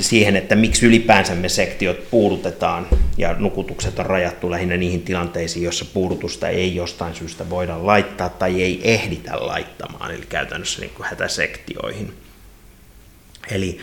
siihen, 0.00 0.36
että 0.36 0.56
miksi 0.56 0.86
ylipäänsä 0.86 1.34
me 1.34 1.48
sektiot 1.48 2.10
puudutetaan 2.10 2.86
ja 3.16 3.36
nukutukset 3.38 3.98
on 3.98 4.06
rajattu 4.06 4.50
lähinnä 4.50 4.76
niihin 4.76 5.02
tilanteisiin, 5.02 5.62
joissa 5.62 5.84
puudutusta 5.84 6.48
ei 6.48 6.76
jostain 6.76 7.14
syystä 7.14 7.50
voida 7.50 7.86
laittaa 7.86 8.28
tai 8.28 8.62
ei 8.62 8.80
ehditä 8.84 9.46
laittamaan, 9.46 10.14
eli 10.14 10.26
käytännössä 10.28 10.80
niin 10.80 10.94
kuin 10.94 11.08
hätäsektioihin. 11.08 12.14
Eli 13.50 13.78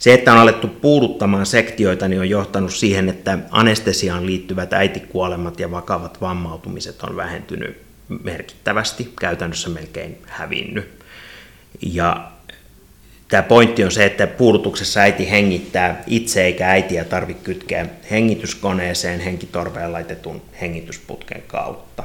se, 0.00 0.14
että 0.14 0.32
on 0.32 0.38
alettu 0.38 0.68
puuduttamaan 0.68 1.46
sektioita, 1.46 2.08
niin 2.08 2.20
on 2.20 2.30
johtanut 2.30 2.74
siihen, 2.74 3.08
että 3.08 3.38
anestesiaan 3.50 4.26
liittyvät 4.26 4.72
äitikuolemat 4.72 5.60
ja 5.60 5.70
vakavat 5.70 6.20
vammautumiset 6.20 7.02
on 7.02 7.16
vähentynyt 7.16 7.82
merkittävästi, 8.22 9.12
käytännössä 9.20 9.68
melkein 9.68 10.18
hävinnyt. 10.26 10.88
Ja 11.82 12.30
Tämä 13.28 13.42
pointti 13.42 13.84
on 13.84 13.90
se, 13.90 14.04
että 14.04 14.26
puudutuksessa 14.26 15.00
äiti 15.00 15.30
hengittää 15.30 16.02
itse 16.06 16.44
eikä 16.44 16.68
äitiä 16.68 17.04
tarvitse 17.04 17.42
kytkeä 17.42 17.86
hengityskoneeseen 18.10 19.20
henkitorveen 19.20 19.92
laitetun 19.92 20.42
hengitysputken 20.60 21.42
kautta. 21.46 22.02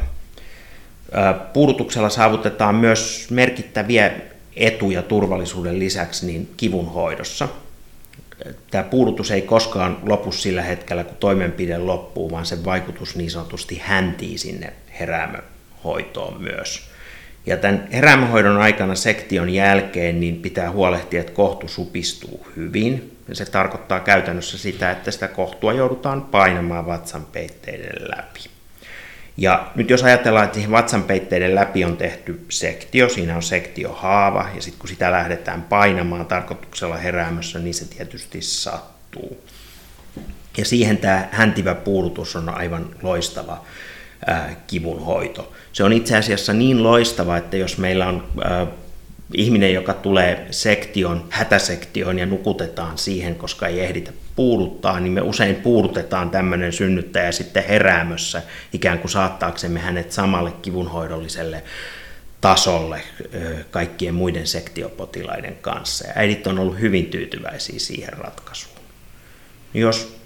Puudutuksella 1.53 2.09
saavutetaan 2.09 2.75
myös 2.75 3.27
merkittäviä 3.29 4.11
etuja 4.55 5.01
turvallisuuden 5.01 5.79
lisäksi 5.79 6.25
niin 6.25 6.49
kivun 6.57 6.85
hoidossa. 6.85 7.47
Tämä 8.71 8.83
puudutus 8.83 9.31
ei 9.31 9.41
koskaan 9.41 9.97
lopu 10.05 10.31
sillä 10.31 10.61
hetkellä, 10.61 11.03
kun 11.03 11.17
toimenpide 11.17 11.77
loppuu, 11.77 12.31
vaan 12.31 12.45
sen 12.45 12.65
vaikutus 12.65 13.15
niin 13.15 13.31
sanotusti 13.31 13.81
häntii 13.83 14.37
sinne 14.37 14.73
heräämöhoitoon 14.99 16.41
myös. 16.41 16.89
Ja 17.45 17.57
tämän 17.57 17.87
erämhoidon 17.91 18.57
aikana 18.57 18.95
sektion 18.95 19.49
jälkeen 19.49 20.19
niin 20.19 20.41
pitää 20.41 20.71
huolehtia, 20.71 21.19
että 21.19 21.33
kohtu 21.33 21.67
supistuu 21.67 22.47
hyvin. 22.55 23.17
Se 23.33 23.45
tarkoittaa 23.45 23.99
käytännössä 23.99 24.57
sitä, 24.57 24.91
että 24.91 25.11
sitä 25.11 25.27
kohtua 25.27 25.73
joudutaan 25.73 26.21
painamaan 26.21 26.85
vatsanpeitteiden 26.85 28.09
läpi. 28.17 28.54
Ja 29.37 29.71
nyt 29.75 29.89
jos 29.89 30.03
ajatellaan, 30.03 30.45
että 30.45 30.71
vatsanpeitteiden 30.71 31.55
läpi 31.55 31.85
on 31.85 31.97
tehty 31.97 32.45
sektio, 32.49 33.09
siinä 33.09 33.35
on 33.35 33.43
sektiohaava, 33.43 34.49
ja 34.55 34.61
sitten 34.61 34.79
kun 34.79 34.89
sitä 34.89 35.11
lähdetään 35.11 35.61
painamaan 35.61 36.25
tarkoituksella 36.25 36.97
heräämössä, 36.97 37.59
niin 37.59 37.73
se 37.73 37.85
tietysti 37.85 38.41
sattuu. 38.41 39.43
Ja 40.57 40.65
siihen 40.65 40.97
tämä 40.97 41.27
häntivä 41.31 41.75
puudutus 41.75 42.35
on 42.35 42.49
aivan 42.49 42.95
loistava 43.01 43.61
kivun 44.67 45.05
hoito. 45.05 45.53
Se 45.73 45.83
on 45.83 45.93
itse 45.93 46.17
asiassa 46.17 46.53
niin 46.53 46.83
loistava, 46.83 47.37
että 47.37 47.57
jos 47.57 47.77
meillä 47.77 48.07
on 48.07 48.23
ihminen, 49.33 49.73
joka 49.73 49.93
tulee 49.93 50.47
sektion, 50.51 51.25
hätäsektioon 51.29 52.19
ja 52.19 52.25
nukutetaan 52.25 52.97
siihen, 52.97 53.35
koska 53.35 53.67
ei 53.67 53.79
ehditä 53.79 54.11
puuduttaa, 54.35 54.99
niin 54.99 55.11
me 55.11 55.21
usein 55.21 55.55
puudutetaan 55.55 56.29
tämmöinen 56.29 56.73
synnyttäjä 56.73 57.31
sitten 57.31 57.63
heräämössä 57.63 58.41
ikään 58.73 58.99
kuin 58.99 59.11
saattaaksemme 59.11 59.79
hänet 59.79 60.11
samalle 60.11 60.51
kivunhoidolliselle 60.51 61.63
tasolle 62.41 63.01
kaikkien 63.71 64.13
muiden 64.13 64.47
sektiopotilaiden 64.47 65.57
kanssa. 65.61 66.07
Ja 66.07 66.13
äidit 66.15 66.47
on 66.47 66.59
ollut 66.59 66.79
hyvin 66.79 67.05
tyytyväisiä 67.05 67.79
siihen 67.79 68.13
ratkaisuun. 68.13 68.75
Jos 69.73 70.24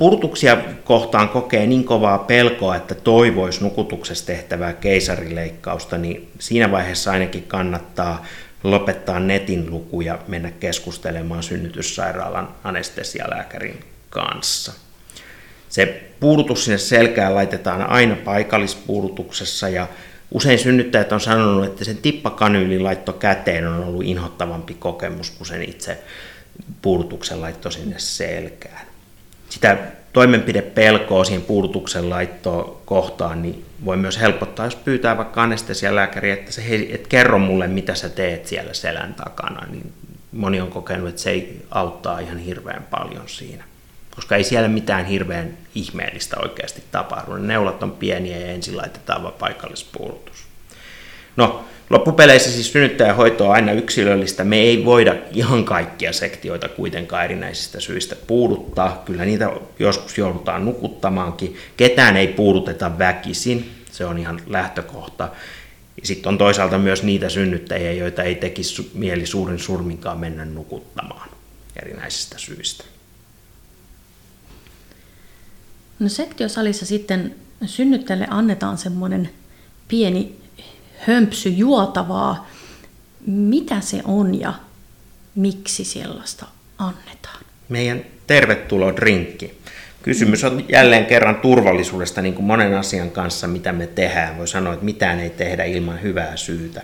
Purtuksia 0.00 0.56
kohtaan 0.84 1.28
kokee 1.28 1.66
niin 1.66 1.84
kovaa 1.84 2.18
pelkoa, 2.18 2.76
että 2.76 2.94
toivoisi 2.94 3.62
nukutuksessa 3.62 4.26
tehtävää 4.26 4.72
keisarileikkausta, 4.72 5.98
niin 5.98 6.30
siinä 6.38 6.70
vaiheessa 6.70 7.10
ainakin 7.10 7.42
kannattaa 7.42 8.26
lopettaa 8.64 9.20
netin 9.20 9.70
luku 9.70 10.00
ja 10.00 10.18
mennä 10.28 10.50
keskustelemaan 10.50 11.42
synnytyssairaalan 11.42 12.48
anestesialääkärin 12.64 13.80
kanssa. 14.10 14.72
Se 15.68 16.02
puudutus 16.20 16.64
sinne 16.64 16.78
selkään 16.78 17.34
laitetaan 17.34 17.90
aina 17.90 18.16
paikallispuudutuksessa 18.16 19.68
ja 19.68 19.86
usein 20.30 20.58
synnyttäjät 20.58 21.12
on 21.12 21.20
sanonut, 21.20 21.64
että 21.64 21.84
sen 21.84 21.96
tippakanyylin 21.96 22.84
laitto 22.84 23.12
käteen 23.12 23.66
on 23.66 23.84
ollut 23.84 24.04
inhottavampi 24.04 24.74
kokemus 24.74 25.30
kuin 25.30 25.48
sen 25.48 25.62
itse 25.62 25.98
puudutuksen 26.82 27.40
laitto 27.40 27.70
sinne 27.70 27.98
selkään 27.98 28.89
sitä 29.50 29.78
toimenpidepelkoa 30.12 31.24
siihen 31.24 31.42
puudutuksen 31.42 32.10
laittoon 32.10 32.80
kohtaan, 32.84 33.42
niin 33.42 33.64
voi 33.84 33.96
myös 33.96 34.20
helpottaa, 34.20 34.66
jos 34.66 34.76
pyytää 34.76 35.16
vaikka 35.16 35.42
anestesialääkäriä, 35.42 36.34
että 36.34 36.52
se 36.52 36.68
hei, 36.68 36.94
et 36.94 37.06
kerro 37.06 37.38
mulle, 37.38 37.68
mitä 37.68 37.94
sä 37.94 38.08
teet 38.08 38.46
siellä 38.46 38.74
selän 38.74 39.14
takana, 39.14 39.66
niin 39.70 39.92
moni 40.32 40.60
on 40.60 40.70
kokenut, 40.70 41.08
että 41.08 41.20
se 41.20 41.30
ei 41.30 41.66
auttaa 41.70 42.18
ihan 42.18 42.38
hirveän 42.38 42.86
paljon 42.90 43.28
siinä. 43.28 43.64
Koska 44.14 44.36
ei 44.36 44.44
siellä 44.44 44.68
mitään 44.68 45.04
hirveän 45.04 45.58
ihmeellistä 45.74 46.36
oikeasti 46.42 46.82
tapahdu. 46.90 47.32
Ne 47.32 47.46
neulat 47.46 47.82
on 47.82 47.92
pieniä 47.92 48.38
ja 48.38 48.46
ensin 48.46 48.76
laitetaan 48.76 49.22
vain 49.22 49.34
paikallispuudutus. 49.38 50.49
No, 51.36 51.64
Loppupeleissä 51.90 52.50
siis 52.50 52.72
synnyttäjähoito 52.72 53.48
on 53.48 53.54
aina 53.54 53.72
yksilöllistä. 53.72 54.44
Me 54.44 54.56
ei 54.56 54.84
voida 54.84 55.16
ihan 55.32 55.64
kaikkia 55.64 56.12
sektioita 56.12 56.68
kuitenkaan 56.68 57.24
erinäisistä 57.24 57.80
syistä 57.80 58.16
puuduttaa. 58.26 59.02
Kyllä 59.06 59.24
niitä 59.24 59.50
joskus 59.78 60.18
joudutaan 60.18 60.64
nukuttamaankin. 60.64 61.56
Ketään 61.76 62.16
ei 62.16 62.28
puuduteta 62.28 62.98
väkisin, 62.98 63.70
se 63.92 64.04
on 64.04 64.18
ihan 64.18 64.40
lähtökohta. 64.46 65.28
Sitten 66.02 66.28
on 66.28 66.38
toisaalta 66.38 66.78
myös 66.78 67.02
niitä 67.02 67.28
synnyttäjiä, 67.28 67.92
joita 67.92 68.22
ei 68.22 68.34
tekisi 68.34 68.90
mieli 68.94 69.26
suurin 69.26 69.58
surminkaan 69.58 70.18
mennä 70.18 70.44
nukuttamaan 70.44 71.30
erinäisistä 71.82 72.38
syistä. 72.38 72.84
No 75.98 76.08
sektiosalissa 76.08 76.86
sitten 76.86 77.34
synnyttäjälle 77.66 78.26
annetaan 78.30 78.78
semmoinen 78.78 79.30
pieni 79.88 80.39
hömpsy 81.06 81.48
juotavaa. 81.48 82.46
Mitä 83.26 83.80
se 83.80 84.00
on 84.04 84.40
ja 84.40 84.54
miksi 85.34 85.84
sellaista 85.84 86.46
annetaan? 86.78 87.44
Meidän 87.68 88.04
tervetulo 88.26 88.96
drinkki. 88.96 89.60
Kysymys 90.02 90.44
on 90.44 90.64
jälleen 90.68 91.06
kerran 91.06 91.36
turvallisuudesta, 91.36 92.22
niin 92.22 92.34
kuin 92.34 92.46
monen 92.46 92.78
asian 92.78 93.10
kanssa, 93.10 93.48
mitä 93.48 93.72
me 93.72 93.86
tehdään. 93.86 94.38
Voi 94.38 94.48
sanoa, 94.48 94.72
että 94.72 94.84
mitään 94.84 95.20
ei 95.20 95.30
tehdä 95.30 95.64
ilman 95.64 96.02
hyvää 96.02 96.36
syytä. 96.36 96.82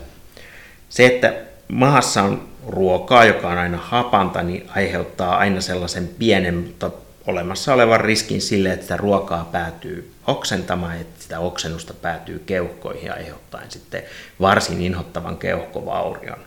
Se, 0.89 1.05
että 1.05 1.33
mahassa 1.67 2.23
on 2.23 2.47
ruokaa, 2.67 3.25
joka 3.25 3.49
on 3.49 3.57
aina 3.57 3.77
hapanta, 3.77 4.43
niin 4.43 4.69
aiheuttaa 4.75 5.37
aina 5.37 5.61
sellaisen 5.61 6.07
pienen, 6.19 6.55
mutta 6.55 6.91
olemassa 7.27 7.73
olevan 7.73 8.01
riskin 8.01 8.41
sille, 8.41 8.71
että 8.71 8.97
ruokaa 8.97 9.49
päätyy 9.51 10.11
oksentamaan, 10.27 10.97
että 10.97 11.23
sitä 11.23 11.39
oksennusta 11.39 11.93
päätyy 11.93 12.39
keuhkoihin 12.45 13.13
aiheuttaen 13.13 13.71
sitten 13.71 14.03
varsin 14.41 14.81
inhottavan 14.81 15.37
keuhkovaurion. 15.37 16.39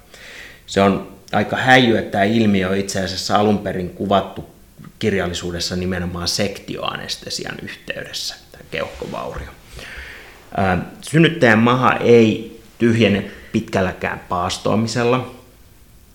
Se 0.66 0.80
on 0.80 1.16
aika 1.32 1.56
häijy, 1.56 1.98
että 1.98 2.10
tämä 2.10 2.24
ilmiö 2.24 2.68
on 2.68 2.76
itse 2.76 3.04
asiassa 3.04 3.36
alun 3.36 3.58
perin 3.58 3.90
kuvattu 3.90 4.50
kirjallisuudessa 4.98 5.76
nimenomaan 5.76 6.28
sektioanestesian 6.28 7.56
yhteydessä, 7.62 8.34
tämä 8.52 8.64
keuhkovaurio. 8.70 9.48
Synnyttäjän 11.00 11.58
maha 11.58 11.92
ei 11.92 12.60
tyhjene 12.78 13.30
pitkälläkään 13.52 14.20
paastoamisella, 14.28 15.34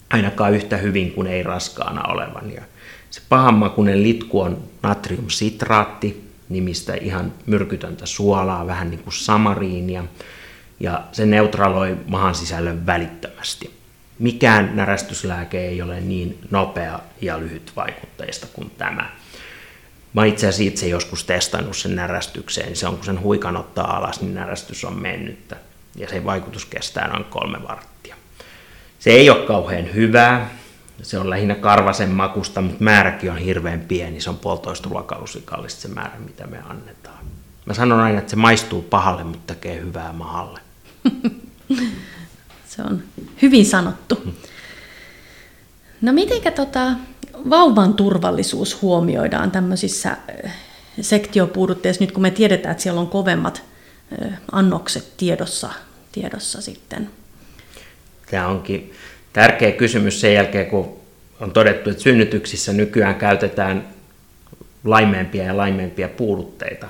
ainakaan 0.09 0.53
yhtä 0.53 0.77
hyvin 0.77 1.11
kuin 1.11 1.27
ei 1.27 1.43
raskaana 1.43 2.13
olevan. 2.13 2.53
Ja 2.53 2.61
se 3.09 3.21
pahanmakuinen 3.29 4.03
litku 4.03 4.41
on 4.41 4.63
natriumsitraatti, 4.83 6.24
nimistä 6.49 6.93
ihan 6.93 7.33
myrkytöntä 7.45 8.05
suolaa, 8.05 8.67
vähän 8.67 8.89
niin 8.89 9.03
kuin 9.03 9.13
samariinia, 9.13 10.03
ja 10.79 11.03
se 11.11 11.25
neutraloi 11.25 11.97
mahan 12.07 12.35
sisällön 12.35 12.85
välittömästi. 12.85 13.75
Mikään 14.19 14.75
närästyslääke 14.75 15.67
ei 15.67 15.81
ole 15.81 16.01
niin 16.01 16.39
nopea 16.51 16.99
ja 17.21 17.39
lyhyt 17.39 17.71
vaikutteista 17.75 18.47
kuin 18.53 18.71
tämä. 18.77 19.09
Mä 20.13 20.25
itse 20.25 20.47
asiassa 20.47 20.63
itse 20.63 20.87
joskus 20.87 21.23
testannut 21.23 21.77
sen 21.77 21.95
närästykseen, 21.95 22.67
niin 22.67 22.75
se 22.75 22.87
on 22.87 22.95
kun 22.95 23.05
sen 23.05 23.21
huikan 23.21 23.57
ottaa 23.57 23.97
alas, 23.97 24.21
niin 24.21 24.35
närästys 24.35 24.85
on 24.85 25.01
mennyttä. 25.01 25.55
Ja 25.95 26.09
se 26.09 26.25
vaikutus 26.25 26.65
kestää 26.65 27.07
noin 27.07 27.23
kolme 27.23 27.63
varttia. 27.67 28.15
Se 28.99 29.09
ei 29.09 29.29
ole 29.29 29.45
kauhean 29.45 29.93
hyvää, 29.93 30.49
se 31.01 31.19
on 31.19 31.29
lähinnä 31.29 31.55
karvasen 31.55 32.09
makusta, 32.09 32.61
mutta 32.61 32.83
määräkin 32.83 33.31
on 33.31 33.37
hirveän 33.37 33.79
pieni. 33.79 34.21
Se 34.21 34.29
on 34.29 34.37
puolitoista 34.37 34.89
ruokalusikallista 34.89 35.81
se 35.81 35.87
määrä, 35.87 36.19
mitä 36.19 36.47
me 36.47 36.59
annetaan. 36.69 37.25
Mä 37.65 37.73
sanon 37.73 37.99
aina, 37.99 38.19
että 38.19 38.29
se 38.29 38.35
maistuu 38.35 38.81
pahalle, 38.81 39.23
mutta 39.23 39.53
tekee 39.53 39.79
hyvää 39.81 40.13
mahalle. 40.13 40.59
se 42.75 42.81
on 42.81 43.03
hyvin 43.41 43.65
sanottu. 43.65 44.33
No 46.01 46.13
mitenkä 46.13 46.51
tota, 46.51 46.91
vauvan 47.49 47.93
turvallisuus 47.93 48.81
huomioidaan 48.81 49.51
tämmöisissä 49.51 50.17
eh, 50.43 50.51
sektiopuudutteissa, 51.01 52.03
nyt 52.03 52.11
kun 52.11 52.21
me 52.21 52.31
tiedetään, 52.31 52.71
että 52.71 52.83
siellä 52.83 53.01
on 53.01 53.07
kovemmat 53.07 53.63
eh, 54.21 54.33
annokset 54.51 55.17
tiedossa, 55.17 55.69
tiedossa 56.11 56.61
sitten? 56.61 57.09
Tämä 58.31 58.47
onkin 58.47 58.93
tärkeä 59.35 59.71
kysymys 59.71 60.21
sen 60.21 60.33
jälkeen, 60.33 60.65
kun 60.65 60.97
on 61.39 61.51
todettu, 61.51 61.89
että 61.89 62.03
synnytyksissä 62.03 62.73
nykyään 62.73 63.15
käytetään 63.15 63.87
laimeempia 64.83 65.43
ja 65.43 65.57
laimeempia 65.57 66.09
puudutteita. 66.09 66.87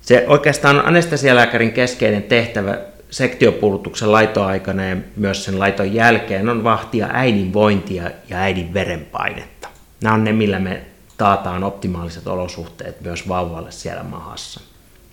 Se 0.00 0.24
oikeastaan 0.28 0.78
on 0.78 0.86
anestesialääkärin 0.86 1.72
keskeinen 1.72 2.22
tehtävä 2.22 2.78
sektiopuudutuksen 3.10 4.12
laitoaikana 4.12 4.84
ja 4.84 4.96
myös 5.16 5.44
sen 5.44 5.58
laiton 5.58 5.94
jälkeen 5.94 6.48
on 6.48 6.64
vahtia 6.64 7.08
äidin 7.12 7.52
vointia 7.52 8.10
ja 8.28 8.38
äidin 8.38 8.74
verenpainetta. 8.74 9.68
Nämä 10.02 10.14
on 10.14 10.24
ne, 10.24 10.32
millä 10.32 10.58
me 10.58 10.82
taataan 11.16 11.64
optimaaliset 11.64 12.26
olosuhteet 12.26 13.00
myös 13.00 13.28
vauvalle 13.28 13.72
siellä 13.72 14.02
mahassa. 14.02 14.60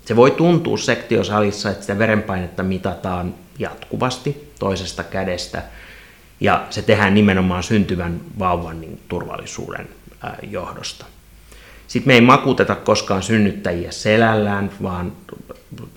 Se 0.05 0.15
voi 0.15 0.31
tuntua 0.31 0.77
sektiosalissa, 0.77 1.69
että 1.69 1.81
sitä 1.81 1.97
verenpainetta 1.99 2.63
mitataan 2.63 3.35
jatkuvasti 3.59 4.53
toisesta 4.59 5.03
kädestä 5.03 5.63
ja 6.39 6.67
se 6.69 6.81
tehdään 6.81 7.13
nimenomaan 7.13 7.63
syntyvän 7.63 8.21
vauvan 8.39 8.81
niin 8.81 9.01
turvallisuuden 9.07 9.89
johdosta. 10.43 11.05
Sitten 11.87 12.09
me 12.09 12.13
ei 12.13 12.21
makuteta 12.21 12.75
koskaan 12.75 13.23
synnyttäjiä 13.23 13.91
selällään, 13.91 14.71
vaan 14.83 15.11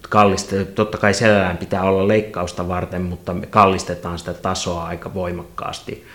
kalliste, 0.01 0.65
totta 0.65 0.99
kai 0.99 1.15
selällään 1.15 1.59
pitää 1.59 1.83
olla 1.83 2.09
leikkausta 2.09 2.69
varten, 2.69 3.03
mutta 3.03 3.35
me 3.35 3.47
kallistetaan 3.47 4.19
sitä 4.19 4.35
tasoa 4.35 4.85
aika 4.85 5.15
voimakkaasti 5.15 6.07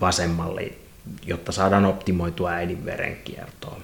vasemmalle, 0.00 0.72
jotta 1.26 1.52
saadaan 1.52 1.84
optimoitua 1.84 2.50
äidin 2.50 2.84
verenkiertoa. 2.84 3.80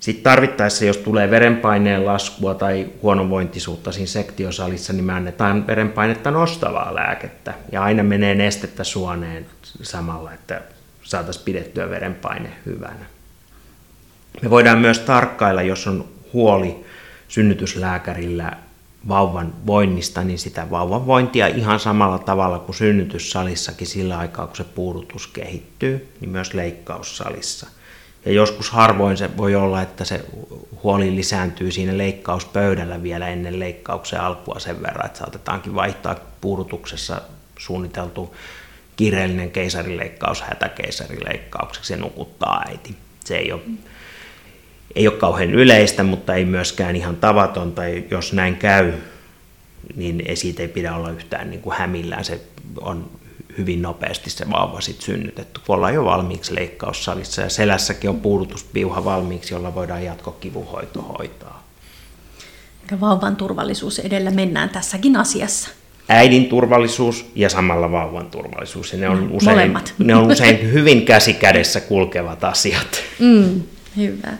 Sitten 0.00 0.24
tarvittaessa, 0.24 0.84
jos 0.84 0.96
tulee 0.96 1.30
verenpaineen 1.30 2.06
laskua 2.06 2.54
tai 2.54 2.86
huonovointisuutta 3.02 3.92
siinä 3.92 4.06
sektiosalissa, 4.06 4.92
niin 4.92 5.04
me 5.04 5.12
annetaan 5.12 5.66
verenpainetta 5.66 6.30
nostavaa 6.30 6.94
lääkettä. 6.94 7.54
Ja 7.72 7.82
aina 7.82 8.02
menee 8.02 8.34
nestettä 8.34 8.84
suoneen 8.84 9.46
samalla, 9.82 10.32
että 10.32 10.62
saataisiin 11.02 11.44
pidettyä 11.44 11.90
verenpaine 11.90 12.52
hyvänä. 12.66 13.06
Me 14.42 14.50
voidaan 14.50 14.78
myös 14.78 14.98
tarkkailla, 14.98 15.62
jos 15.62 15.86
on 15.86 16.08
huoli 16.32 16.84
synnytyslääkärillä 17.28 18.52
vauvan 19.08 19.52
voinnista, 19.66 20.24
niin 20.24 20.38
sitä 20.38 20.70
vauvan 20.70 21.06
vointia 21.06 21.46
ihan 21.46 21.80
samalla 21.80 22.18
tavalla 22.18 22.58
kuin 22.58 22.76
synnytyssalissakin 22.76 23.86
sillä 23.86 24.18
aikaa, 24.18 24.46
kun 24.46 24.56
se 24.56 24.64
puudutus 24.64 25.26
kehittyy, 25.26 26.08
niin 26.20 26.30
myös 26.30 26.54
leikkaussalissa. 26.54 27.66
Ja 28.24 28.32
joskus 28.32 28.70
harvoin 28.70 29.16
se 29.16 29.36
voi 29.36 29.54
olla, 29.54 29.82
että 29.82 30.04
se 30.04 30.24
huoli 30.82 31.16
lisääntyy 31.16 31.70
siinä 31.70 31.98
leikkauspöydällä 31.98 33.02
vielä 33.02 33.28
ennen 33.28 33.60
leikkauksen 33.60 34.20
alkua 34.20 34.58
sen 34.58 34.82
verran, 34.82 35.06
että 35.06 35.18
saatetaankin 35.18 35.74
vaihtaa 35.74 36.16
puudutuksessa 36.40 37.22
suunniteltu 37.58 38.36
kiireellinen 38.96 39.50
keisarileikkaus 39.50 40.42
hätäkeisarileikkaukseksi 40.42 41.92
ja 41.92 41.96
nukuttaa 41.96 42.62
äiti. 42.68 42.96
Se 43.24 43.36
ei 43.36 43.52
ole 43.52 43.60
ei 44.94 45.08
ole 45.08 45.16
kauhean 45.16 45.50
yleistä, 45.50 46.02
mutta 46.02 46.34
ei 46.34 46.44
myöskään 46.44 46.96
ihan 46.96 47.16
tavatonta. 47.16 47.82
Jos 48.10 48.32
näin 48.32 48.56
käy, 48.56 48.92
niin 49.96 50.24
siitä 50.34 50.62
ei 50.62 50.68
pidä 50.68 50.94
olla 50.94 51.10
yhtään 51.10 51.50
niin 51.50 51.60
kuin 51.60 51.76
hämillään. 51.76 52.24
Se 52.24 52.40
on 52.80 53.10
hyvin 53.58 53.82
nopeasti 53.82 54.30
se 54.30 54.50
vauva 54.50 54.80
sit 54.80 55.00
synnytetty, 55.00 55.60
kun 55.66 55.76
ollaan 55.76 55.94
jo 55.94 56.04
valmiiksi 56.04 56.54
leikkaussalissa. 56.54 57.42
Ja 57.42 57.48
selässäkin 57.48 58.10
on 58.10 58.20
puudutuspiuha 58.20 59.04
valmiiksi, 59.04 59.54
jolla 59.54 59.74
voidaan 59.74 60.04
jatkokivuhoito 60.04 61.02
hoitaa. 61.02 61.70
Ja 62.90 63.00
vauvan 63.00 63.36
turvallisuus 63.36 63.98
edellä 63.98 64.30
mennään 64.30 64.68
tässäkin 64.68 65.16
asiassa. 65.16 65.68
Äidin 66.08 66.46
turvallisuus 66.46 67.30
ja 67.34 67.48
samalla 67.48 67.92
vauvan 67.92 68.30
turvallisuus. 68.30 68.92
Ja 68.92 68.98
ne 68.98 69.08
on 69.08 69.30
usein, 69.32 69.74
ne 69.98 70.14
on 70.14 70.32
usein 70.32 70.72
hyvin 70.72 71.04
käsi 71.04 71.34
kädessä 71.34 71.80
kulkevat 71.80 72.44
asiat. 72.44 73.02
Mm, 73.18 73.62
hyvä. 73.96 74.32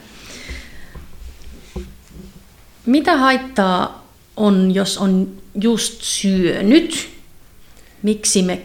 Mitä 2.87 3.17
haittaa 3.17 4.07
on, 4.37 4.75
jos 4.75 4.99
on 4.99 5.29
just 5.61 6.03
syönyt? 6.03 7.11
Miksi 8.03 8.43
me 8.43 8.63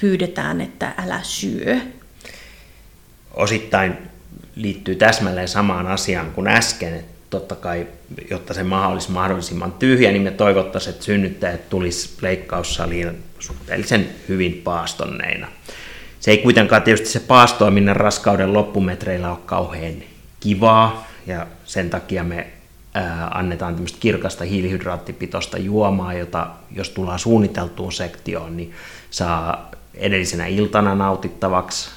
pyydetään, 0.00 0.60
että 0.60 0.92
älä 0.98 1.20
syö? 1.22 1.76
Osittain 3.34 3.96
liittyy 4.56 4.94
täsmälleen 4.94 5.48
samaan 5.48 5.86
asiaan 5.86 6.30
kuin 6.30 6.48
äsken. 6.48 6.94
Että 6.94 7.18
totta 7.30 7.54
kai, 7.54 7.86
jotta 8.30 8.54
se 8.54 8.62
maha 8.62 8.88
olisi 8.88 9.10
mahdollisimman 9.10 9.72
tyhjä, 9.72 10.12
niin 10.12 10.22
me 10.22 10.30
toivottaisiin, 10.30 10.92
että 10.92 11.04
synnyttäjät 11.04 11.68
tulisi 11.70 12.10
leikkaussaliin 12.20 13.22
suhteellisen 13.38 14.08
hyvin 14.28 14.60
paastonneina. 14.64 15.48
Se 16.20 16.30
ei 16.30 16.38
kuitenkaan 16.38 16.82
tietysti 16.82 17.08
se 17.08 17.20
paastoaminen 17.20 17.96
raskauden 17.96 18.52
loppumetreillä 18.52 19.30
ole 19.30 19.38
kauhean 19.46 19.94
kivaa, 20.40 21.08
ja 21.26 21.46
sen 21.64 21.90
takia 21.90 22.24
me 22.24 22.46
annetaan 23.30 23.74
tämmöistä 23.74 23.98
kirkasta 24.00 24.44
hiilihydraattipitoista 24.44 25.58
juomaa, 25.58 26.14
jota 26.14 26.46
jos 26.70 26.90
tullaan 26.90 27.18
suunniteltuun 27.18 27.92
sektioon, 27.92 28.56
niin 28.56 28.72
saa 29.10 29.67
edellisenä 29.98 30.46
iltana 30.46 30.94
nautittavaksi 30.94 31.90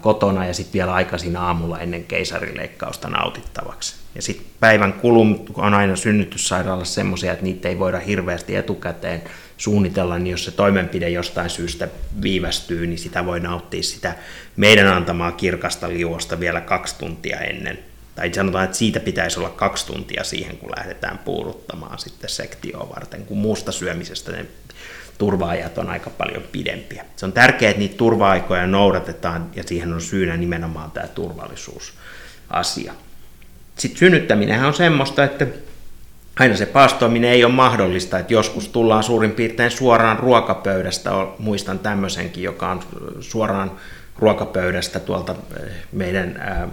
kotona 0.00 0.46
ja 0.46 0.54
sitten 0.54 0.72
vielä 0.72 0.94
aikaisin 0.94 1.36
aamulla 1.36 1.78
ennen 1.78 2.04
keisarileikkausta 2.04 3.08
nautittavaksi. 3.08 3.96
Ja 4.14 4.22
sitten 4.22 4.46
päivän 4.60 4.92
kulum 4.92 5.38
on 5.54 5.74
aina 5.74 5.96
synnytyssairaalassa 5.96 6.94
semmoisia, 6.94 7.32
että 7.32 7.44
niitä 7.44 7.68
ei 7.68 7.78
voida 7.78 7.98
hirveästi 7.98 8.56
etukäteen 8.56 9.22
suunnitella, 9.56 10.18
niin 10.18 10.30
jos 10.30 10.44
se 10.44 10.50
toimenpide 10.50 11.08
jostain 11.08 11.50
syystä 11.50 11.88
viivästyy, 12.22 12.86
niin 12.86 12.98
sitä 12.98 13.26
voi 13.26 13.40
nauttia 13.40 13.82
sitä 13.82 14.14
meidän 14.56 14.88
antamaa 14.88 15.32
kirkasta 15.32 15.88
liuosta 15.88 16.40
vielä 16.40 16.60
kaksi 16.60 16.98
tuntia 16.98 17.40
ennen 17.40 17.78
tai 18.14 18.34
sanotaan, 18.34 18.64
että 18.64 18.76
siitä 18.76 19.00
pitäisi 19.00 19.40
olla 19.40 19.50
kaksi 19.50 19.86
tuntia 19.86 20.24
siihen, 20.24 20.56
kun 20.56 20.72
lähdetään 20.76 21.18
puuduttamaan 21.18 21.98
sitten 21.98 22.30
sektioon 22.30 22.88
varten, 22.88 23.26
kun 23.26 23.38
muusta 23.38 23.72
syömisestä 23.72 24.32
ne 24.32 24.46
turvaajat 25.18 25.78
on 25.78 25.90
aika 25.90 26.10
paljon 26.10 26.42
pidempiä. 26.52 27.04
Se 27.16 27.26
on 27.26 27.32
tärkeää, 27.32 27.70
että 27.70 27.80
niitä 27.80 27.96
turva-aikoja 27.96 28.66
noudatetaan 28.66 29.50
ja 29.54 29.62
siihen 29.62 29.92
on 29.92 30.00
syynä 30.00 30.36
nimenomaan 30.36 30.90
tämä 30.90 31.06
turvallisuusasia. 31.06 32.94
Sitten 33.76 33.98
synnyttäminen 33.98 34.64
on 34.64 34.74
semmoista, 34.74 35.24
että 35.24 35.46
aina 36.40 36.56
se 36.56 36.66
paastoaminen 36.66 37.30
ei 37.30 37.44
ole 37.44 37.52
mahdollista, 37.52 38.18
että 38.18 38.32
joskus 38.32 38.68
tullaan 38.68 39.02
suurin 39.02 39.30
piirtein 39.30 39.70
suoraan 39.70 40.18
ruokapöydästä, 40.18 41.10
muistan 41.38 41.78
tämmöisenkin, 41.78 42.42
joka 42.42 42.70
on 42.70 42.82
suoraan 43.20 43.70
ruokapöydästä 44.18 45.00
tuolta 45.00 45.34
eh, 45.56 45.72
meidän 45.92 46.36
ää, 46.38 46.68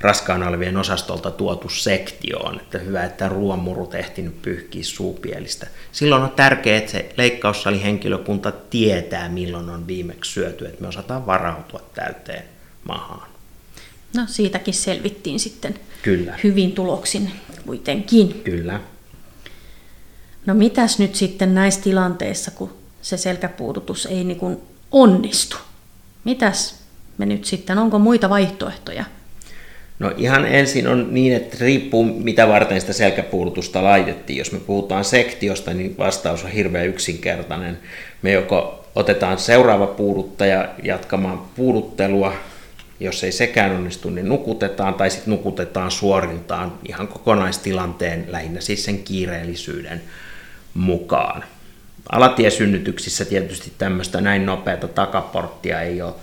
raskaana 0.00 0.48
olevien 0.48 0.76
osastolta 0.76 1.30
tuotu 1.30 1.68
sektioon, 1.68 2.60
että 2.60 2.78
hyvä, 2.78 3.04
että 3.04 3.28
ruoanmurut 3.28 3.94
ehtinyt 3.94 4.42
pyyhkiä 4.42 4.84
suupielistä. 4.84 5.66
Silloin 5.92 6.22
on 6.22 6.32
tärkeää, 6.36 6.78
että 6.78 6.92
se 6.92 7.12
leikkaussalihenkilökunta 7.16 8.52
tietää, 8.52 9.28
milloin 9.28 9.70
on 9.70 9.86
viimeksi 9.86 10.32
syöty, 10.32 10.66
että 10.66 10.82
me 10.82 10.88
osataan 10.88 11.26
varautua 11.26 11.80
täyteen 11.94 12.44
mahaan. 12.84 13.28
No 14.16 14.22
siitäkin 14.26 14.74
selvittiin 14.74 15.40
sitten 15.40 15.74
Kyllä. 16.02 16.38
hyvin 16.44 16.72
tuloksin 16.72 17.30
kuitenkin. 17.66 18.40
Kyllä. 18.44 18.80
No 20.46 20.54
mitäs 20.54 20.98
nyt 20.98 21.14
sitten 21.14 21.54
näissä 21.54 21.80
tilanteissa, 21.80 22.50
kun 22.50 22.76
se 23.02 23.16
selkäpuudutus 23.16 24.06
ei 24.06 24.24
niin 24.24 24.38
kuin 24.38 24.58
onnistu? 24.90 25.56
Mitäs 26.24 26.82
me 27.18 27.26
nyt 27.26 27.44
sitten, 27.44 27.78
onko 27.78 27.98
muita 27.98 28.30
vaihtoehtoja? 28.30 29.04
No 29.98 30.12
ihan 30.16 30.46
ensin 30.46 30.88
on 30.88 31.08
niin, 31.10 31.32
että 31.36 31.56
riippuu 31.60 32.04
mitä 32.04 32.48
varten 32.48 32.80
sitä 32.80 32.92
selkäpuudutusta 32.92 33.84
laitettiin. 33.84 34.36
Jos 34.36 34.52
me 34.52 34.58
puhutaan 34.58 35.04
sektiosta, 35.04 35.74
niin 35.74 35.98
vastaus 35.98 36.44
on 36.44 36.50
hirveän 36.50 36.86
yksinkertainen. 36.86 37.78
Me 38.22 38.32
joko 38.32 38.84
otetaan 38.94 39.38
seuraava 39.38 39.86
puuduttaja 39.86 40.68
jatkamaan 40.82 41.40
puuduttelua, 41.56 42.32
jos 43.00 43.24
ei 43.24 43.32
sekään 43.32 43.72
onnistu, 43.72 44.10
niin 44.10 44.28
nukutetaan 44.28 44.94
tai 44.94 45.10
sitten 45.10 45.30
nukutetaan 45.30 45.90
suoriltaan 45.90 46.72
ihan 46.88 47.08
kokonaistilanteen, 47.08 48.24
lähinnä 48.28 48.60
siis 48.60 48.84
sen 48.84 48.98
kiireellisyyden 48.98 50.02
mukaan. 50.78 51.44
Alatiesynnytyksissä 52.12 53.24
tietysti 53.24 53.72
tämmöistä 53.78 54.20
näin 54.20 54.46
nopeata 54.46 54.88
takaporttia 54.88 55.80
ei 55.80 56.02
ole 56.02 56.14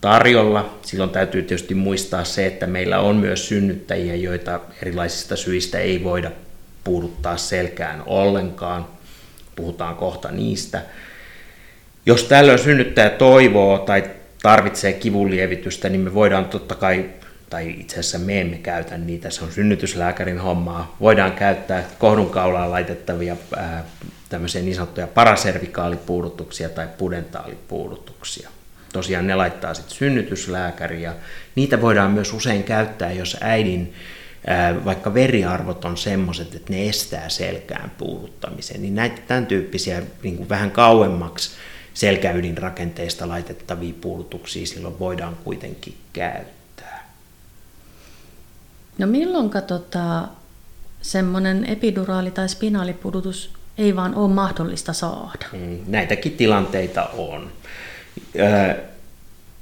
tarjolla. 0.00 0.78
Silloin 0.82 1.10
täytyy 1.10 1.42
tietysti 1.42 1.74
muistaa 1.74 2.24
se, 2.24 2.46
että 2.46 2.66
meillä 2.66 3.00
on 3.00 3.16
myös 3.16 3.48
synnyttäjiä, 3.48 4.14
joita 4.14 4.60
erilaisista 4.82 5.36
syistä 5.36 5.78
ei 5.78 6.04
voida 6.04 6.30
puuduttaa 6.84 7.36
selkään 7.36 8.02
ollenkaan. 8.06 8.86
Puhutaan 9.56 9.96
kohta 9.96 10.30
niistä. 10.30 10.82
Jos 12.06 12.24
tällöin 12.24 12.58
synnyttäjä 12.58 13.10
toivoo 13.10 13.78
tai 13.78 14.04
tarvitsee 14.42 14.92
kivunlievitystä, 14.92 15.88
niin 15.88 16.00
me 16.00 16.14
voidaan 16.14 16.44
totta 16.44 16.74
kai, 16.74 17.10
tai 17.50 17.70
itse 17.80 18.00
asiassa 18.00 18.18
me 18.18 18.40
emme 18.40 18.58
käytä 18.58 18.98
niitä, 18.98 19.30
se 19.30 19.44
on 19.44 19.52
synnytyslääkärin 19.52 20.38
hommaa. 20.38 20.96
Voidaan 21.00 21.32
käyttää 21.32 21.84
kohdunkaulaan 21.98 22.70
laitettavia 22.70 23.36
ää, 23.56 23.84
tämmöisiä 24.28 24.62
niin 24.62 24.74
sanottuja 24.74 25.06
paraservikaalipuudutuksia 25.06 26.68
tai 26.68 26.88
pudentaalipuudutuksia. 26.98 28.50
Tosiaan 28.92 29.26
ne 29.26 29.34
laittaa 29.34 29.74
sitten 29.74 29.96
synnytyslääkäri 29.96 31.02
ja 31.02 31.14
niitä 31.54 31.80
voidaan 31.80 32.10
myös 32.10 32.32
usein 32.32 32.62
käyttää, 32.62 33.12
jos 33.12 33.36
äidin 33.40 33.94
vaikka 34.84 35.14
veriarvot 35.14 35.84
on 35.84 35.96
semmoiset, 35.96 36.54
että 36.54 36.72
ne 36.72 36.88
estää 36.88 37.28
selkään 37.28 37.90
puuduttamisen, 37.98 38.82
niin 38.82 38.94
näitä 38.94 39.22
tämän 39.26 39.46
tyyppisiä 39.46 40.02
niin 40.22 40.48
vähän 40.48 40.70
kauemmaksi 40.70 41.50
selkäydinrakenteista 41.94 43.28
laitettavia 43.28 43.94
puudutuksia 44.00 44.66
silloin 44.66 44.98
voidaan 44.98 45.36
kuitenkin 45.44 45.94
käyttää. 46.12 46.59
No 49.00 49.06
milloin 49.06 49.50
tota, 49.66 50.28
semmoinen 51.02 51.64
epiduraali- 51.64 52.30
tai 52.30 52.48
spinaalipudutus 52.48 53.50
ei 53.78 53.96
vaan 53.96 54.14
ole 54.14 54.34
mahdollista 54.34 54.92
saada? 54.92 55.46
Mm, 55.52 55.78
näitäkin 55.86 56.32
tilanteita 56.32 57.04
on. 57.04 57.52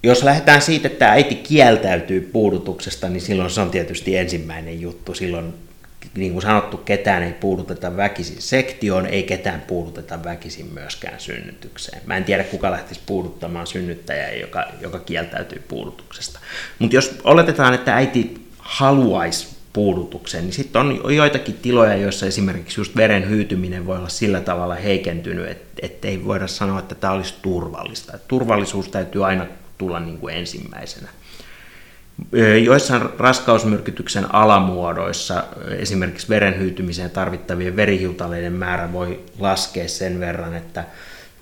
Jos 0.03 0.22
lähdetään 0.22 0.62
siitä, 0.62 0.89
että 0.89 1.11
äiti 1.11 1.34
kieltäytyy 1.34 2.20
puudutuksesta, 2.20 3.09
niin 3.09 3.20
silloin 3.20 3.51
se 3.51 3.61
on 3.61 3.70
tietysti 3.70 4.16
ensimmäinen 4.16 4.80
juttu. 4.80 5.14
Silloin, 5.14 5.55
niin 6.14 6.32
kuin 6.32 6.43
sanottu, 6.43 6.76
ketään 6.76 7.22
ei 7.22 7.32
puuduteta 7.32 7.97
väkisin 7.97 8.43
sektioon, 8.43 9.07
ei 9.07 9.22
ketään 9.22 9.61
puuduteta 9.61 10.24
väkisin 10.24 10.66
myöskään 10.74 11.20
synnytykseen. 11.20 12.03
Mä 12.07 12.16
en 12.16 12.24
tiedä, 12.24 12.45
kuka 12.45 12.70
lähtisi 12.70 13.01
puuduttamaan 13.07 13.66
synnyttäjää, 13.66 14.32
joka, 14.32 14.64
joka 14.80 14.99
kieltäytyy 14.99 15.64
puudutuksesta. 15.68 16.41
Mutta 16.78 16.97
jos 16.97 17.20
oletetaan, 17.24 17.74
että 17.74 17.95
äiti 17.95 18.47
haluaisi 18.69 19.49
puudutuksen, 19.73 20.45
niin 20.45 20.53
sitten 20.53 20.83
on 20.83 21.14
joitakin 21.14 21.55
tiloja, 21.55 21.97
joissa 21.97 22.27
esimerkiksi 22.27 22.81
just 22.81 22.97
veren 22.97 23.29
hyytyminen 23.29 23.87
voi 23.87 23.97
olla 23.97 24.09
sillä 24.09 24.41
tavalla 24.41 24.75
heikentynyt, 24.75 25.59
että 25.83 26.09
ei 26.09 26.25
voida 26.25 26.47
sanoa, 26.47 26.79
että 26.79 26.95
tämä 26.95 27.12
olisi 27.12 27.35
turvallista. 27.43 28.16
Et 28.16 28.29
turvallisuus 28.29 28.89
täytyy 28.89 29.27
aina 29.27 29.47
tulla 29.79 30.01
niin 30.01 30.19
kuin 30.19 30.35
ensimmäisenä. 30.35 31.09
Joissain 32.64 33.03
raskausmyrkytyksen 33.19 34.35
alamuodoissa 34.35 35.45
esimerkiksi 35.79 36.29
verenhyytymiseen 36.29 37.11
tarvittavien 37.11 37.77
verihiutaleiden 37.77 38.53
määrä 38.53 38.93
voi 38.93 39.25
laskea 39.39 39.89
sen 39.89 40.21
verran, 40.21 40.55
että, 40.57 40.85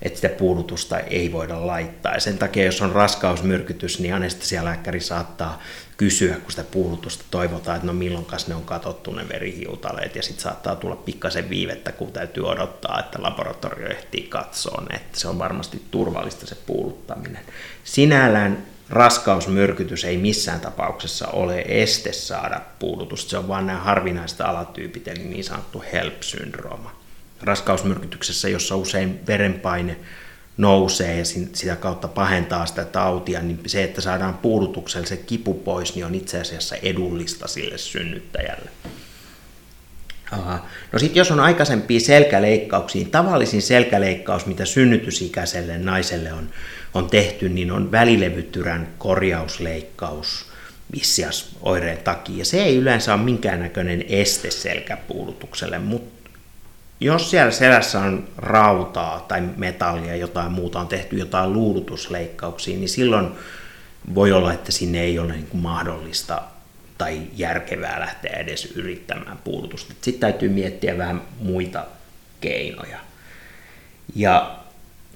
että 0.02 0.16
sitä 0.16 0.28
puudutusta 0.28 0.98
ei 0.98 1.32
voida 1.32 1.66
laittaa. 1.66 2.14
Ja 2.14 2.20
sen 2.20 2.38
takia, 2.38 2.64
jos 2.64 2.82
on 2.82 2.92
raskausmyrkytys, 2.92 4.00
niin 4.00 4.14
anestesialääkäri 4.14 5.00
saattaa 5.00 5.62
kysyä, 5.96 6.34
kun 6.34 6.50
sitä 6.50 6.64
puudutusta 6.64 7.24
toivotaan, 7.30 7.76
että 7.76 7.86
no 7.86 7.92
milloinkas 7.92 8.48
ne 8.48 8.54
on 8.54 8.64
katsottu 8.64 9.12
ne 9.12 9.28
verihiutaleet, 9.28 10.16
ja 10.16 10.22
sitten 10.22 10.42
saattaa 10.42 10.76
tulla 10.76 10.96
pikkasen 10.96 11.50
viivettä, 11.50 11.92
kun 11.92 12.12
täytyy 12.12 12.48
odottaa, 12.48 13.00
että 13.00 13.22
laboratorio 13.22 13.88
ehtii 13.88 14.22
katsoa 14.22 14.86
että 14.90 15.20
se 15.20 15.28
on 15.28 15.38
varmasti 15.38 15.82
turvallista 15.90 16.46
se 16.46 16.54
puuduttaminen. 16.54 17.42
Sinällään 17.84 18.66
raskausmyrkytys 18.90 20.04
ei 20.04 20.16
missään 20.16 20.60
tapauksessa 20.60 21.28
ole 21.28 21.64
este 21.68 22.12
saada 22.12 22.60
puudutusta, 22.78 23.30
se 23.30 23.38
on 23.38 23.48
vain 23.48 23.66
nämä 23.66 23.78
harvinaiset 23.78 24.40
alatyypit, 24.40 25.08
eli 25.08 25.24
niin 25.24 25.44
sanottu 25.44 25.84
HELP-syndrooma. 25.92 26.90
Raskausmyrkytyksessä, 27.42 28.48
jossa 28.48 28.76
usein 28.76 29.26
verenpaine 29.26 29.96
nousee 30.56 31.18
ja 31.18 31.24
sitä 31.52 31.76
kautta 31.76 32.08
pahentaa 32.08 32.66
sitä 32.66 32.84
tautia, 32.84 33.42
niin 33.42 33.60
se, 33.66 33.84
että 33.84 34.00
saadaan 34.00 34.34
puudutuksella 34.34 35.06
se 35.06 35.16
kipu 35.16 35.54
pois, 35.54 35.94
niin 35.94 36.06
on 36.06 36.14
itse 36.14 36.40
asiassa 36.40 36.76
edullista 36.76 37.48
sille 37.48 37.78
synnyttäjälle. 37.78 38.70
Aha. 40.30 40.66
No 40.92 40.98
sitten 40.98 41.20
jos 41.20 41.30
on 41.30 41.40
aikaisempia 41.40 42.00
selkäleikkauksia, 42.00 43.02
niin 43.02 43.10
tavallisin 43.10 43.62
selkäleikkaus, 43.62 44.46
mitä 44.46 44.64
synnytysikäiselle 44.64 45.78
naiselle 45.78 46.32
on, 46.32 46.48
on 46.94 47.10
tehty, 47.10 47.48
niin 47.48 47.72
on 47.72 47.92
välilevytyrän 47.92 48.88
korjausleikkaus 48.98 50.46
vissiasoireen 50.92 51.98
takia. 51.98 52.44
Se 52.44 52.62
ei 52.62 52.76
yleensä 52.76 53.14
ole 53.14 53.22
minkäännäköinen 53.22 54.04
este 54.08 54.50
selkäpuudutukselle, 54.50 55.78
mutta 55.78 56.15
jos 57.00 57.30
siellä 57.30 57.50
selässä 57.50 58.00
on 58.00 58.28
rautaa 58.36 59.24
tai 59.28 59.42
metallia, 59.56 60.16
jotain 60.16 60.52
muuta, 60.52 60.80
on 60.80 60.88
tehty 60.88 61.16
jotain 61.16 61.52
luudutusleikkauksia, 61.52 62.76
niin 62.76 62.88
silloin 62.88 63.28
voi 64.14 64.32
olla, 64.32 64.52
että 64.52 64.72
sinne 64.72 65.00
ei 65.00 65.18
ole 65.18 65.32
niin 65.32 65.48
mahdollista 65.52 66.42
tai 66.98 67.22
järkevää 67.36 68.00
lähteä 68.00 68.36
edes 68.36 68.64
yrittämään 68.64 69.38
puudutusta. 69.44 69.94
Sitten 70.00 70.20
täytyy 70.20 70.48
miettiä 70.48 70.98
vähän 70.98 71.22
muita 71.40 71.84
keinoja. 72.40 72.98
Ja 74.14 74.56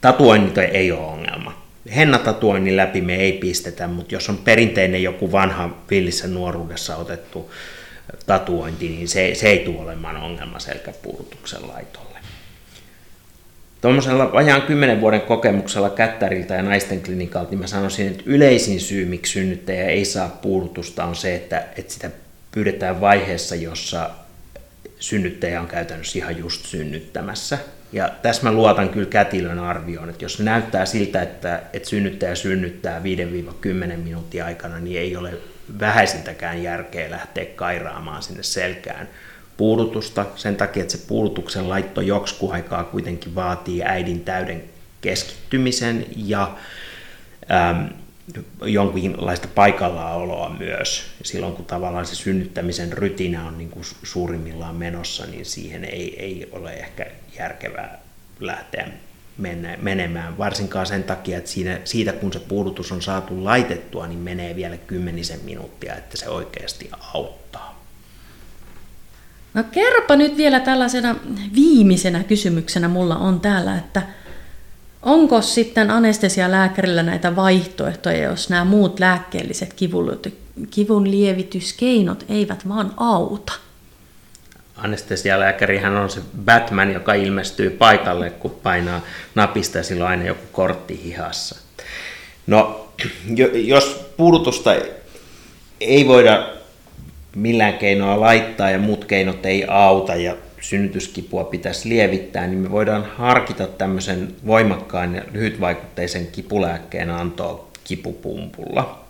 tatuoinnit 0.01 0.59
ei 0.59 0.93
ole 0.93 1.01
ongelma. 1.01 1.63
Hennatatuoinnin 1.97 2.77
läpi 2.77 3.01
me 3.01 3.17
ei 3.17 3.33
pistetä, 3.33 3.87
mutta 3.87 4.15
jos 4.15 4.29
on 4.29 4.39
perinteinen 4.39 5.03
joku 5.03 5.33
vanha 5.33 5.71
villissä 5.91 6.29
nuoruudessa 6.29 6.97
otettu 6.97 7.51
tatuointi, 8.27 8.89
niin 8.89 9.09
se, 9.09 9.35
se 9.35 9.49
ei 9.49 9.59
tule 9.59 9.81
olemaan 9.81 10.17
ongelma 10.17 10.59
selkäpuudutuksen 10.59 11.69
laitolle. 11.69 12.11
Tuommoisella 13.81 14.33
vajaan 14.33 14.63
10 14.63 15.01
vuoden 15.01 15.21
kokemuksella 15.21 15.91
kättäriltä 15.91 16.55
ja 16.55 16.63
naisten 16.63 17.03
klinikalta, 17.03 17.51
niin 17.51 17.61
mä 17.61 17.67
sanoisin, 17.67 18.07
että 18.07 18.23
yleisin 18.27 18.81
syy, 18.81 19.05
miksi 19.05 19.33
synnyttäjä 19.33 19.87
ei 19.87 20.05
saa 20.05 20.29
puudutusta, 20.29 21.05
on 21.05 21.17
se, 21.17 21.35
että, 21.35 21.67
että 21.77 21.93
sitä 21.93 22.11
pyydetään 22.53 23.01
vaiheessa, 23.01 23.55
jossa 23.55 24.11
synnyttäjä 24.99 25.61
on 25.61 25.67
käytännössä 25.67 26.19
ihan 26.19 26.39
just 26.39 26.67
synnyttämässä. 26.67 27.59
Ja 27.93 28.11
tässä 28.23 28.43
mä 28.43 28.53
luotan 28.53 28.89
kyllä 28.89 29.09
kätilön 29.09 29.59
arvioon, 29.59 30.11
että 30.11 30.25
jos 30.25 30.41
näyttää 30.41 30.87
siltä, 30.87 31.23
että, 31.23 31.63
että 31.73 31.89
synnyttäjä 31.89 32.35
synnyttää 32.35 33.01
5-10 33.01 33.97
minuutin 33.97 34.45
aikana, 34.45 34.79
niin 34.79 35.01
ei 35.01 35.17
ole 35.17 35.33
vähäisintäkään 35.81 36.63
järkeä 36.63 37.11
lähteä 37.11 37.45
kairaamaan 37.45 38.23
sinne 38.23 38.43
selkään 38.43 39.09
puudutusta 39.57 40.27
sen 40.37 40.57
takia, 40.57 40.83
että 40.83 40.97
se 40.97 41.07
puudutuksen 41.07 41.69
laitto 41.69 42.01
joksku 42.01 42.51
aikaa 42.51 42.85
kuitenkin 42.85 43.35
vaatii 43.35 43.83
äidin 43.83 44.21
täyden 44.21 44.65
keskittymisen 45.01 46.07
ja 46.17 46.57
äm, 47.71 47.89
jonkinlaista 48.65 49.49
paikallaoloa 49.55 50.57
myös. 50.59 51.07
Silloin 51.23 51.53
kun 51.53 51.65
tavallaan 51.65 52.07
se 52.07 52.15
synnyttämisen 52.15 52.93
rytinä 52.93 53.47
on 53.47 53.59
niin 53.59 53.71
kuin 53.71 53.85
suurimmillaan 54.03 54.77
menossa, 54.77 55.27
niin 55.27 55.45
siihen 55.45 55.85
ei, 55.85 56.23
ei 56.23 56.49
ole 56.53 56.73
ehkä 56.73 57.07
järkevää 57.39 57.99
lähteä 58.41 58.89
mennä, 59.41 59.79
menemään, 59.83 60.39
varsinkaan 60.39 60.87
sen 60.87 61.05
takia, 61.05 61.39
että 61.39 61.51
siinä, 61.51 61.81
siitä 61.85 62.13
kun 62.13 62.33
se 62.33 62.39
puudutus 62.39 62.93
on 62.93 63.03
saatu 63.03 63.45
laitettua, 63.45 64.07
niin 64.07 64.19
menee 64.19 64.57
vielä 64.57 64.77
kymmenisen 64.77 65.41
minuuttia, 65.45 65.95
että 65.95 66.17
se 66.17 66.29
oikeasti 66.29 66.91
auttaa. 67.15 67.85
No 69.55 69.65
kerropa 69.73 70.17
nyt 70.17 70.37
vielä 70.37 70.61
tällaisena 70.61 71.17
viimeisenä 71.55 72.25
kysymyksenä 72.25 72.89
mulla 72.89 73.17
on 73.17 73.41
täällä, 73.41 73.79
että 73.79 74.03
onko 75.03 75.43
sitten 75.43 75.91
anestesialääkärillä 75.91 77.03
näitä 77.03 77.37
vaihtoehtoja, 77.37 78.23
jos 78.23 78.51
nämä 78.51 78.65
muut 78.65 79.01
lääkkeelliset 79.01 79.75
kivun 80.71 81.11
lievityskeinot 81.11 82.25
eivät 82.29 82.69
vaan 82.69 82.95
auta? 82.97 83.53
Anestesialääkärihän 84.83 85.97
on 85.97 86.11
se 86.11 86.21
Batman, 86.45 86.93
joka 86.93 87.15
ilmestyy 87.15 87.71
paikalle, 87.71 88.31
kun 88.31 88.51
painaa 88.63 89.01
napista 89.35 89.79
ja 89.79 89.85
silloin 89.85 90.11
aina 90.11 90.25
joku 90.25 90.47
kortti 90.53 91.05
hihassa. 91.05 91.61
No, 92.47 92.89
jos 93.55 94.13
puudutusta 94.17 94.75
ei 95.81 96.09
voida 96.09 96.49
millään 97.37 97.75
keinoa 97.75 98.21
laittaa 98.21 98.71
ja 98.71 98.79
muut 98.79 99.05
keinot 99.05 99.47
ei 99.47 99.65
auta 99.69 100.15
ja 100.15 100.37
synnytyskipua 100.61 101.45
pitäisi 101.45 101.89
lievittää, 101.89 102.47
niin 102.47 102.59
me 102.59 102.71
voidaan 102.71 103.05
harkita 103.17 103.67
tämmöisen 103.67 104.35
voimakkaan 104.47 105.15
ja 105.15 105.23
lyhytvaikutteisen 105.33 106.27
kipulääkkeen 106.27 107.11
antoa 107.11 107.71
kipupumpulla 107.85 109.01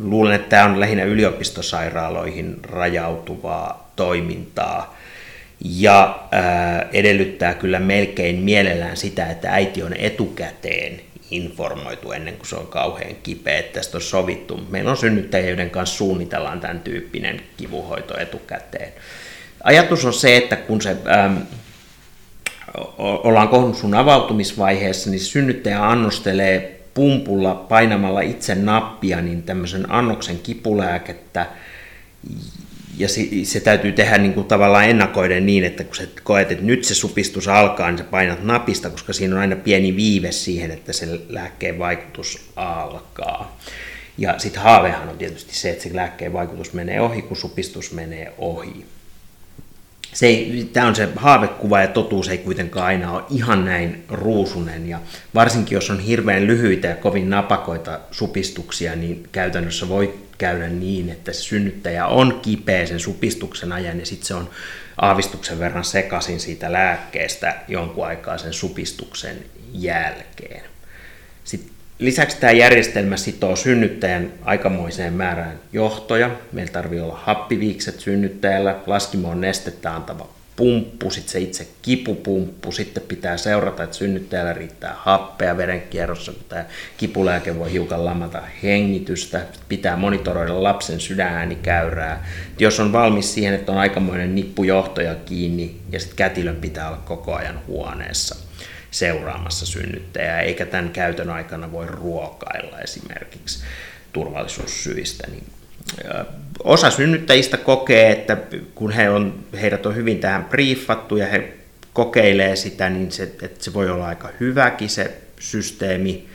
luulen, 0.00 0.34
että 0.34 0.48
tämä 0.48 0.64
on 0.64 0.80
lähinnä 0.80 1.04
yliopistosairaaloihin 1.04 2.56
rajautuvaa 2.62 3.89
toimintaa 4.00 4.96
ja 5.64 6.20
ää, 6.32 6.88
edellyttää 6.92 7.54
kyllä 7.54 7.78
melkein 7.78 8.36
mielellään 8.36 8.96
sitä, 8.96 9.26
että 9.26 9.52
äiti 9.52 9.82
on 9.82 9.94
etukäteen 9.98 11.00
informoitu 11.30 12.12
ennen 12.12 12.36
kuin 12.36 12.46
se 12.46 12.56
on 12.56 12.66
kauhean 12.66 13.14
kipeä, 13.22 13.58
että 13.58 13.72
tästä 13.72 13.96
on 13.96 14.02
sovittu. 14.02 14.60
Meillä 14.70 14.90
on 14.90 14.96
synnyttäjiä, 14.96 15.48
joiden 15.48 15.70
kanssa 15.70 15.96
suunnitellaan 15.96 16.60
tämän 16.60 16.80
tyyppinen 16.80 17.40
kivuhoito 17.56 18.20
etukäteen. 18.20 18.92
ajatus 19.64 20.04
on 20.04 20.12
se, 20.14 20.36
että 20.36 20.56
kun 20.56 20.82
se 20.82 20.90
ähm, 20.90 21.36
ollaan 22.98 23.48
kohdusun 23.48 23.94
avautumisvaiheessa, 23.94 25.10
niin 25.10 25.20
synnyttäjä 25.20 25.88
annostelee 25.88 26.80
pumpulla 26.94 27.54
painamalla 27.54 28.20
itse 28.20 28.54
nappia 28.54 29.20
niin 29.20 29.42
tämmöisen 29.42 29.92
annoksen 29.92 30.38
kipulääkettä, 30.38 31.46
ja 32.98 33.08
se, 33.08 33.20
se 33.42 33.60
täytyy 33.60 33.92
tehdä 33.92 34.18
niin 34.18 34.34
kuin 34.34 34.46
tavallaan 34.46 34.88
ennakoiden 34.88 35.46
niin, 35.46 35.64
että 35.64 35.84
kun 35.84 35.96
sä 35.96 36.06
koet, 36.22 36.52
että 36.52 36.64
nyt 36.64 36.84
se 36.84 36.94
supistus 36.94 37.48
alkaa, 37.48 37.90
niin 37.90 37.98
sä 37.98 38.04
painat 38.04 38.44
napista, 38.44 38.90
koska 38.90 39.12
siinä 39.12 39.34
on 39.34 39.40
aina 39.40 39.56
pieni 39.56 39.96
viive 39.96 40.32
siihen, 40.32 40.70
että 40.70 40.92
sen 40.92 41.20
lääkkeen 41.28 41.78
vaikutus 41.78 42.50
alkaa. 42.56 43.58
Ja 44.18 44.38
sitten 44.38 44.62
haavehan 44.62 45.08
on 45.08 45.18
tietysti 45.18 45.54
se, 45.54 45.70
että 45.70 45.82
se 45.82 45.90
lääkkeen 45.92 46.32
vaikutus 46.32 46.72
menee 46.72 47.00
ohi, 47.00 47.22
kun 47.22 47.36
supistus 47.36 47.92
menee 47.92 48.32
ohi 48.38 48.86
se 50.12 50.46
tämä 50.72 50.86
on 50.86 50.96
se 50.96 51.08
haavekuva 51.16 51.80
ja 51.80 51.88
totuus 51.88 52.28
ei 52.28 52.38
kuitenkaan 52.38 52.86
aina 52.86 53.12
ole 53.12 53.24
ihan 53.30 53.64
näin 53.64 54.04
ruusunen 54.08 54.88
ja 54.88 55.00
varsinkin 55.34 55.76
jos 55.76 55.90
on 55.90 56.00
hirveän 56.00 56.46
lyhyitä 56.46 56.88
ja 56.88 56.96
kovin 56.96 57.30
napakoita 57.30 58.00
supistuksia, 58.10 58.96
niin 58.96 59.28
käytännössä 59.32 59.88
voi 59.88 60.14
käydä 60.38 60.68
niin, 60.68 61.08
että 61.08 61.32
se 61.32 61.40
synnyttäjä 61.40 62.06
on 62.06 62.40
kipeä 62.42 62.86
sen 62.86 63.00
supistuksen 63.00 63.72
ajan 63.72 63.98
ja 64.00 64.06
sitten 64.06 64.26
se 64.26 64.34
on 64.34 64.50
aavistuksen 65.00 65.58
verran 65.58 65.84
sekaisin 65.84 66.40
siitä 66.40 66.72
lääkkeestä 66.72 67.54
jonkun 67.68 68.06
aikaa 68.06 68.38
sen 68.38 68.52
supistuksen 68.52 69.36
jälkeen. 69.72 70.62
Sitten 71.44 71.79
Lisäksi 72.00 72.36
tämä 72.40 72.52
järjestelmä 72.52 73.16
sitoo 73.16 73.56
synnyttäjän 73.56 74.32
aikamoiseen 74.42 75.12
määrään 75.12 75.58
johtoja. 75.72 76.30
Meillä 76.52 76.72
tarvii 76.72 77.00
olla 77.00 77.20
happiviikset 77.24 78.00
synnyttäjällä, 78.00 78.76
laskimoon 78.86 79.40
nestettä 79.40 79.94
antava 79.94 80.28
pumppu, 80.56 81.10
sitten 81.10 81.32
se 81.32 81.40
itse 81.40 81.68
kipupumppu, 81.82 82.72
sitten 82.72 83.02
pitää 83.02 83.36
seurata, 83.36 83.82
että 83.82 83.96
synnyttäjällä 83.96 84.52
riittää 84.52 84.94
happea 84.98 85.56
verenkierrossa, 85.56 86.32
kun 86.32 86.44
tämä 86.48 86.64
kipulääke 86.96 87.58
voi 87.58 87.72
hiukan 87.72 88.04
lamata 88.04 88.42
hengitystä, 88.62 89.40
pitää 89.68 89.96
monitoroida 89.96 90.62
lapsen 90.62 91.00
sydänäänikäyrää. 91.00 92.26
Jos 92.58 92.80
on 92.80 92.92
valmis 92.92 93.34
siihen, 93.34 93.54
että 93.54 93.72
on 93.72 93.78
aikamoinen 93.78 94.34
nippujohtoja 94.34 95.14
kiinni 95.14 95.76
ja 95.92 96.00
sitten 96.00 96.16
kätilön 96.16 96.56
pitää 96.56 96.88
olla 96.88 97.02
koko 97.04 97.34
ajan 97.34 97.60
huoneessa 97.66 98.49
seuraamassa 98.90 99.66
synnyttäjää, 99.66 100.40
eikä 100.40 100.66
tämän 100.66 100.90
käytön 100.90 101.30
aikana 101.30 101.72
voi 101.72 101.86
ruokailla 101.86 102.80
esimerkiksi 102.80 103.64
turvallisuussyistä. 104.12 105.26
Niin 105.30 105.44
osa 106.64 106.90
synnyttäjistä 106.90 107.56
kokee, 107.56 108.12
että 108.12 108.36
kun 108.74 108.92
he 108.92 109.10
on, 109.10 109.44
heidät 109.60 109.86
on 109.86 109.96
hyvin 109.96 110.18
tähän 110.18 110.44
briefattu 110.44 111.16
ja 111.16 111.26
he 111.26 111.52
kokeilee 111.92 112.56
sitä, 112.56 112.90
niin 112.90 113.12
se, 113.12 113.22
että 113.22 113.64
se 113.64 113.74
voi 113.74 113.90
olla 113.90 114.06
aika 114.06 114.30
hyväkin 114.40 114.88
se 114.88 115.14
systeemi. 115.40 116.28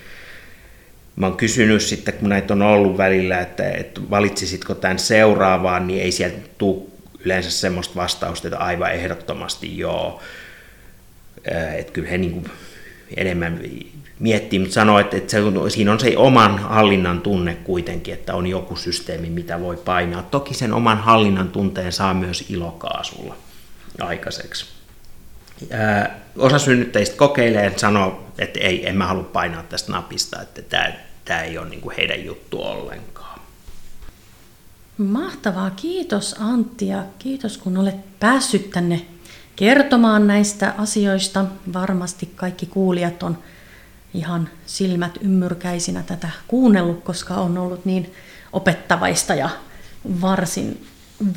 Mä 1.15 1.27
oon 1.27 1.37
kysynyt 1.37 1.81
sitten, 1.81 2.13
kun 2.13 2.29
näitä 2.29 2.53
on 2.53 2.61
ollut 2.61 2.97
välillä, 2.97 3.39
että, 3.39 3.69
että 3.69 4.01
valitsisitko 4.09 4.75
tämän 4.75 4.99
seuraavaan, 4.99 5.87
niin 5.87 6.01
ei 6.01 6.11
sieltä 6.11 6.37
tule 6.57 6.83
yleensä 7.25 7.51
semmoista 7.51 7.95
vastausta, 7.95 8.47
että 8.47 8.57
aivan 8.57 8.93
ehdottomasti 8.93 9.77
joo. 9.77 10.21
Että 11.77 11.93
kyllä 11.93 12.09
he 12.09 12.17
niin 12.17 12.31
kuin 12.31 12.45
enemmän 13.17 13.61
miettii, 14.19 14.59
mutta 14.59 14.73
sanoo, 14.73 14.99
että, 14.99 15.17
että 15.17 15.31
se 15.31 15.37
siinä 15.69 15.91
on 15.91 15.99
se 15.99 16.17
oman 16.17 16.59
hallinnan 16.59 17.21
tunne 17.21 17.55
kuitenkin, 17.55 18.13
että 18.13 18.35
on 18.35 18.47
joku 18.47 18.75
systeemi, 18.75 19.29
mitä 19.29 19.59
voi 19.59 19.77
painaa. 19.77 20.23
Toki 20.23 20.53
sen 20.53 20.73
oman 20.73 20.97
hallinnan 20.97 21.49
tunteen 21.49 21.91
saa 21.91 22.13
myös 22.13 22.49
ilokaasulla 22.49 23.35
aikaiseksi. 24.01 24.65
Ää, 25.71 26.19
osa 26.37 26.59
synnyttäjistä 26.59 27.17
kokeilee, 27.17 27.65
että 27.65 27.79
sanoo, 27.79 28.31
että 28.37 28.59
ei, 28.59 28.87
en 28.87 28.97
mä 28.97 29.07
halua 29.07 29.23
painaa 29.23 29.63
tästä 29.63 29.91
napista, 29.91 30.41
että 30.41 30.61
tämä, 30.61 30.93
tämä 31.25 31.41
ei 31.41 31.57
ole 31.57 31.69
niin 31.69 31.81
heidän 31.97 32.25
juttu 32.25 32.61
ollenkaan. 32.61 33.39
Mahtavaa, 34.97 35.69
kiitos 35.69 36.35
Antti 36.39 36.87
ja 36.87 37.03
kiitos 37.19 37.57
kun 37.57 37.77
olet 37.77 38.19
päässyt 38.19 38.69
tänne 38.69 39.05
kertomaan 39.55 40.27
näistä 40.27 40.73
asioista. 40.77 41.45
Varmasti 41.73 42.29
kaikki 42.35 42.65
kuulijat 42.65 43.23
on 43.23 43.37
ihan 44.13 44.49
silmät 44.65 45.17
ymmyrkäisinä 45.21 46.03
tätä 46.03 46.29
kuunnellut, 46.47 47.03
koska 47.03 47.33
on 47.33 47.57
ollut 47.57 47.85
niin 47.85 48.13
opettavaista 48.53 49.35
ja 49.35 49.49
varsin 50.21 50.87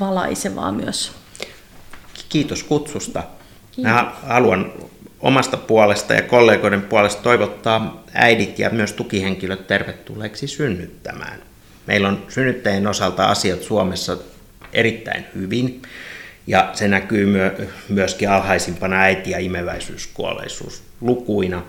valaisevaa 0.01 0.73
myös. 0.73 1.13
Kiitos 2.29 2.63
kutsusta. 2.63 3.23
Kiitos. 3.73 3.93
Mä 3.93 4.13
haluan 4.23 4.73
omasta 5.21 5.57
puolesta 5.57 6.15
ja 6.15 6.23
kollegoiden 6.23 6.83
puolesta 6.83 7.23
toivottaa 7.23 8.05
äidit 8.15 8.59
ja 8.59 8.71
myös 8.71 8.93
tukihenkilöt 8.93 9.67
tervetulleeksi 9.67 10.47
synnyttämään. 10.47 11.43
Meillä 11.87 12.09
on 12.09 12.27
synnyttäjien 12.29 12.87
osalta 12.87 13.25
asiat 13.25 13.63
Suomessa 13.63 14.17
erittäin 14.73 15.25
hyvin. 15.35 15.83
Ja 16.49 16.71
se 16.73 16.89
näkyy 16.89 17.27
myöskin 17.89 18.31
alhaisimpana 18.31 19.01
äiti- 19.01 19.31
ja 19.31 19.39
imeväisyyskuolleisuuslukuina. 19.39 21.63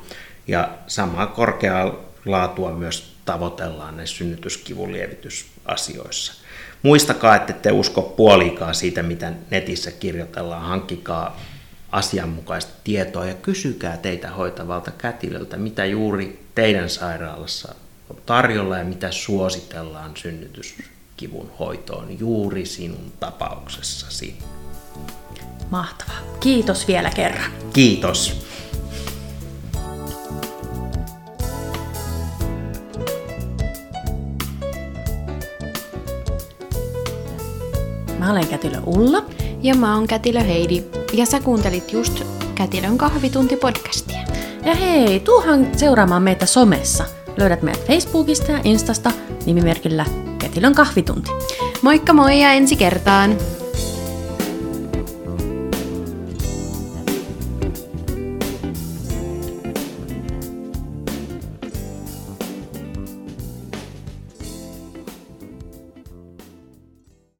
Ja 0.47 0.69
samaa 0.87 1.27
korkeaa 1.27 1.95
laatua 2.25 2.71
myös 2.71 3.15
tavoitellaan 3.25 3.97
näissä 3.97 4.15
synnytyskivun 4.15 4.93
lievitysasioissa. 4.93 6.33
Muistakaa, 6.83 7.35
että 7.35 7.53
te 7.53 7.71
usko 7.71 8.01
puolikaa 8.01 8.73
siitä, 8.73 9.03
mitä 9.03 9.33
netissä 9.49 9.91
kirjoitellaan. 9.91 10.61
Hankkikaa 10.61 11.41
asianmukaista 11.91 12.71
tietoa 12.83 13.25
ja 13.25 13.33
kysykää 13.33 13.97
teitä 13.97 14.29
hoitavalta 14.29 14.91
kätilöltä, 14.91 15.57
mitä 15.57 15.85
juuri 15.85 16.43
teidän 16.55 16.89
sairaalassa 16.89 17.75
on 18.09 18.17
tarjolla 18.25 18.77
ja 18.77 18.85
mitä 18.85 19.11
suositellaan 19.11 20.11
synnytyskivun 20.15 21.51
hoitoon 21.59 22.19
juuri 22.19 22.65
sinun 22.65 23.13
tapauksessasi. 23.19 24.37
Mahtavaa. 25.69 26.17
Kiitos 26.39 26.87
vielä 26.87 27.09
kerran. 27.09 27.51
Kiitos. 27.73 28.45
Mä 38.19 38.31
olen 38.31 38.47
Kätilö 38.47 38.77
Ulla. 38.85 39.25
Ja 39.61 39.75
mä 39.75 39.95
oon 39.95 40.07
Kätilö 40.07 40.39
Heidi. 40.39 40.83
Ja 41.13 41.25
sä 41.25 41.39
kuuntelit 41.39 41.93
just 41.93 42.23
Kätilön 42.55 42.97
kahvitunti-podcastia. 42.97 44.33
Ja 44.65 44.75
hei, 44.75 45.19
tuuhan 45.19 45.67
seuraamaan 45.77 46.23
meitä 46.23 46.45
somessa. 46.45 47.05
Löydät 47.37 47.61
meidät 47.61 47.87
Facebookista 47.87 48.51
ja 48.51 48.59
Instasta 48.63 49.11
nimimerkillä 49.45 50.05
Kätilön 50.39 50.75
kahvitunti. 50.75 51.31
Moikka 51.81 52.13
moi 52.13 52.41
ja 52.41 52.51
ensi 52.51 52.75
kertaan! 52.75 53.58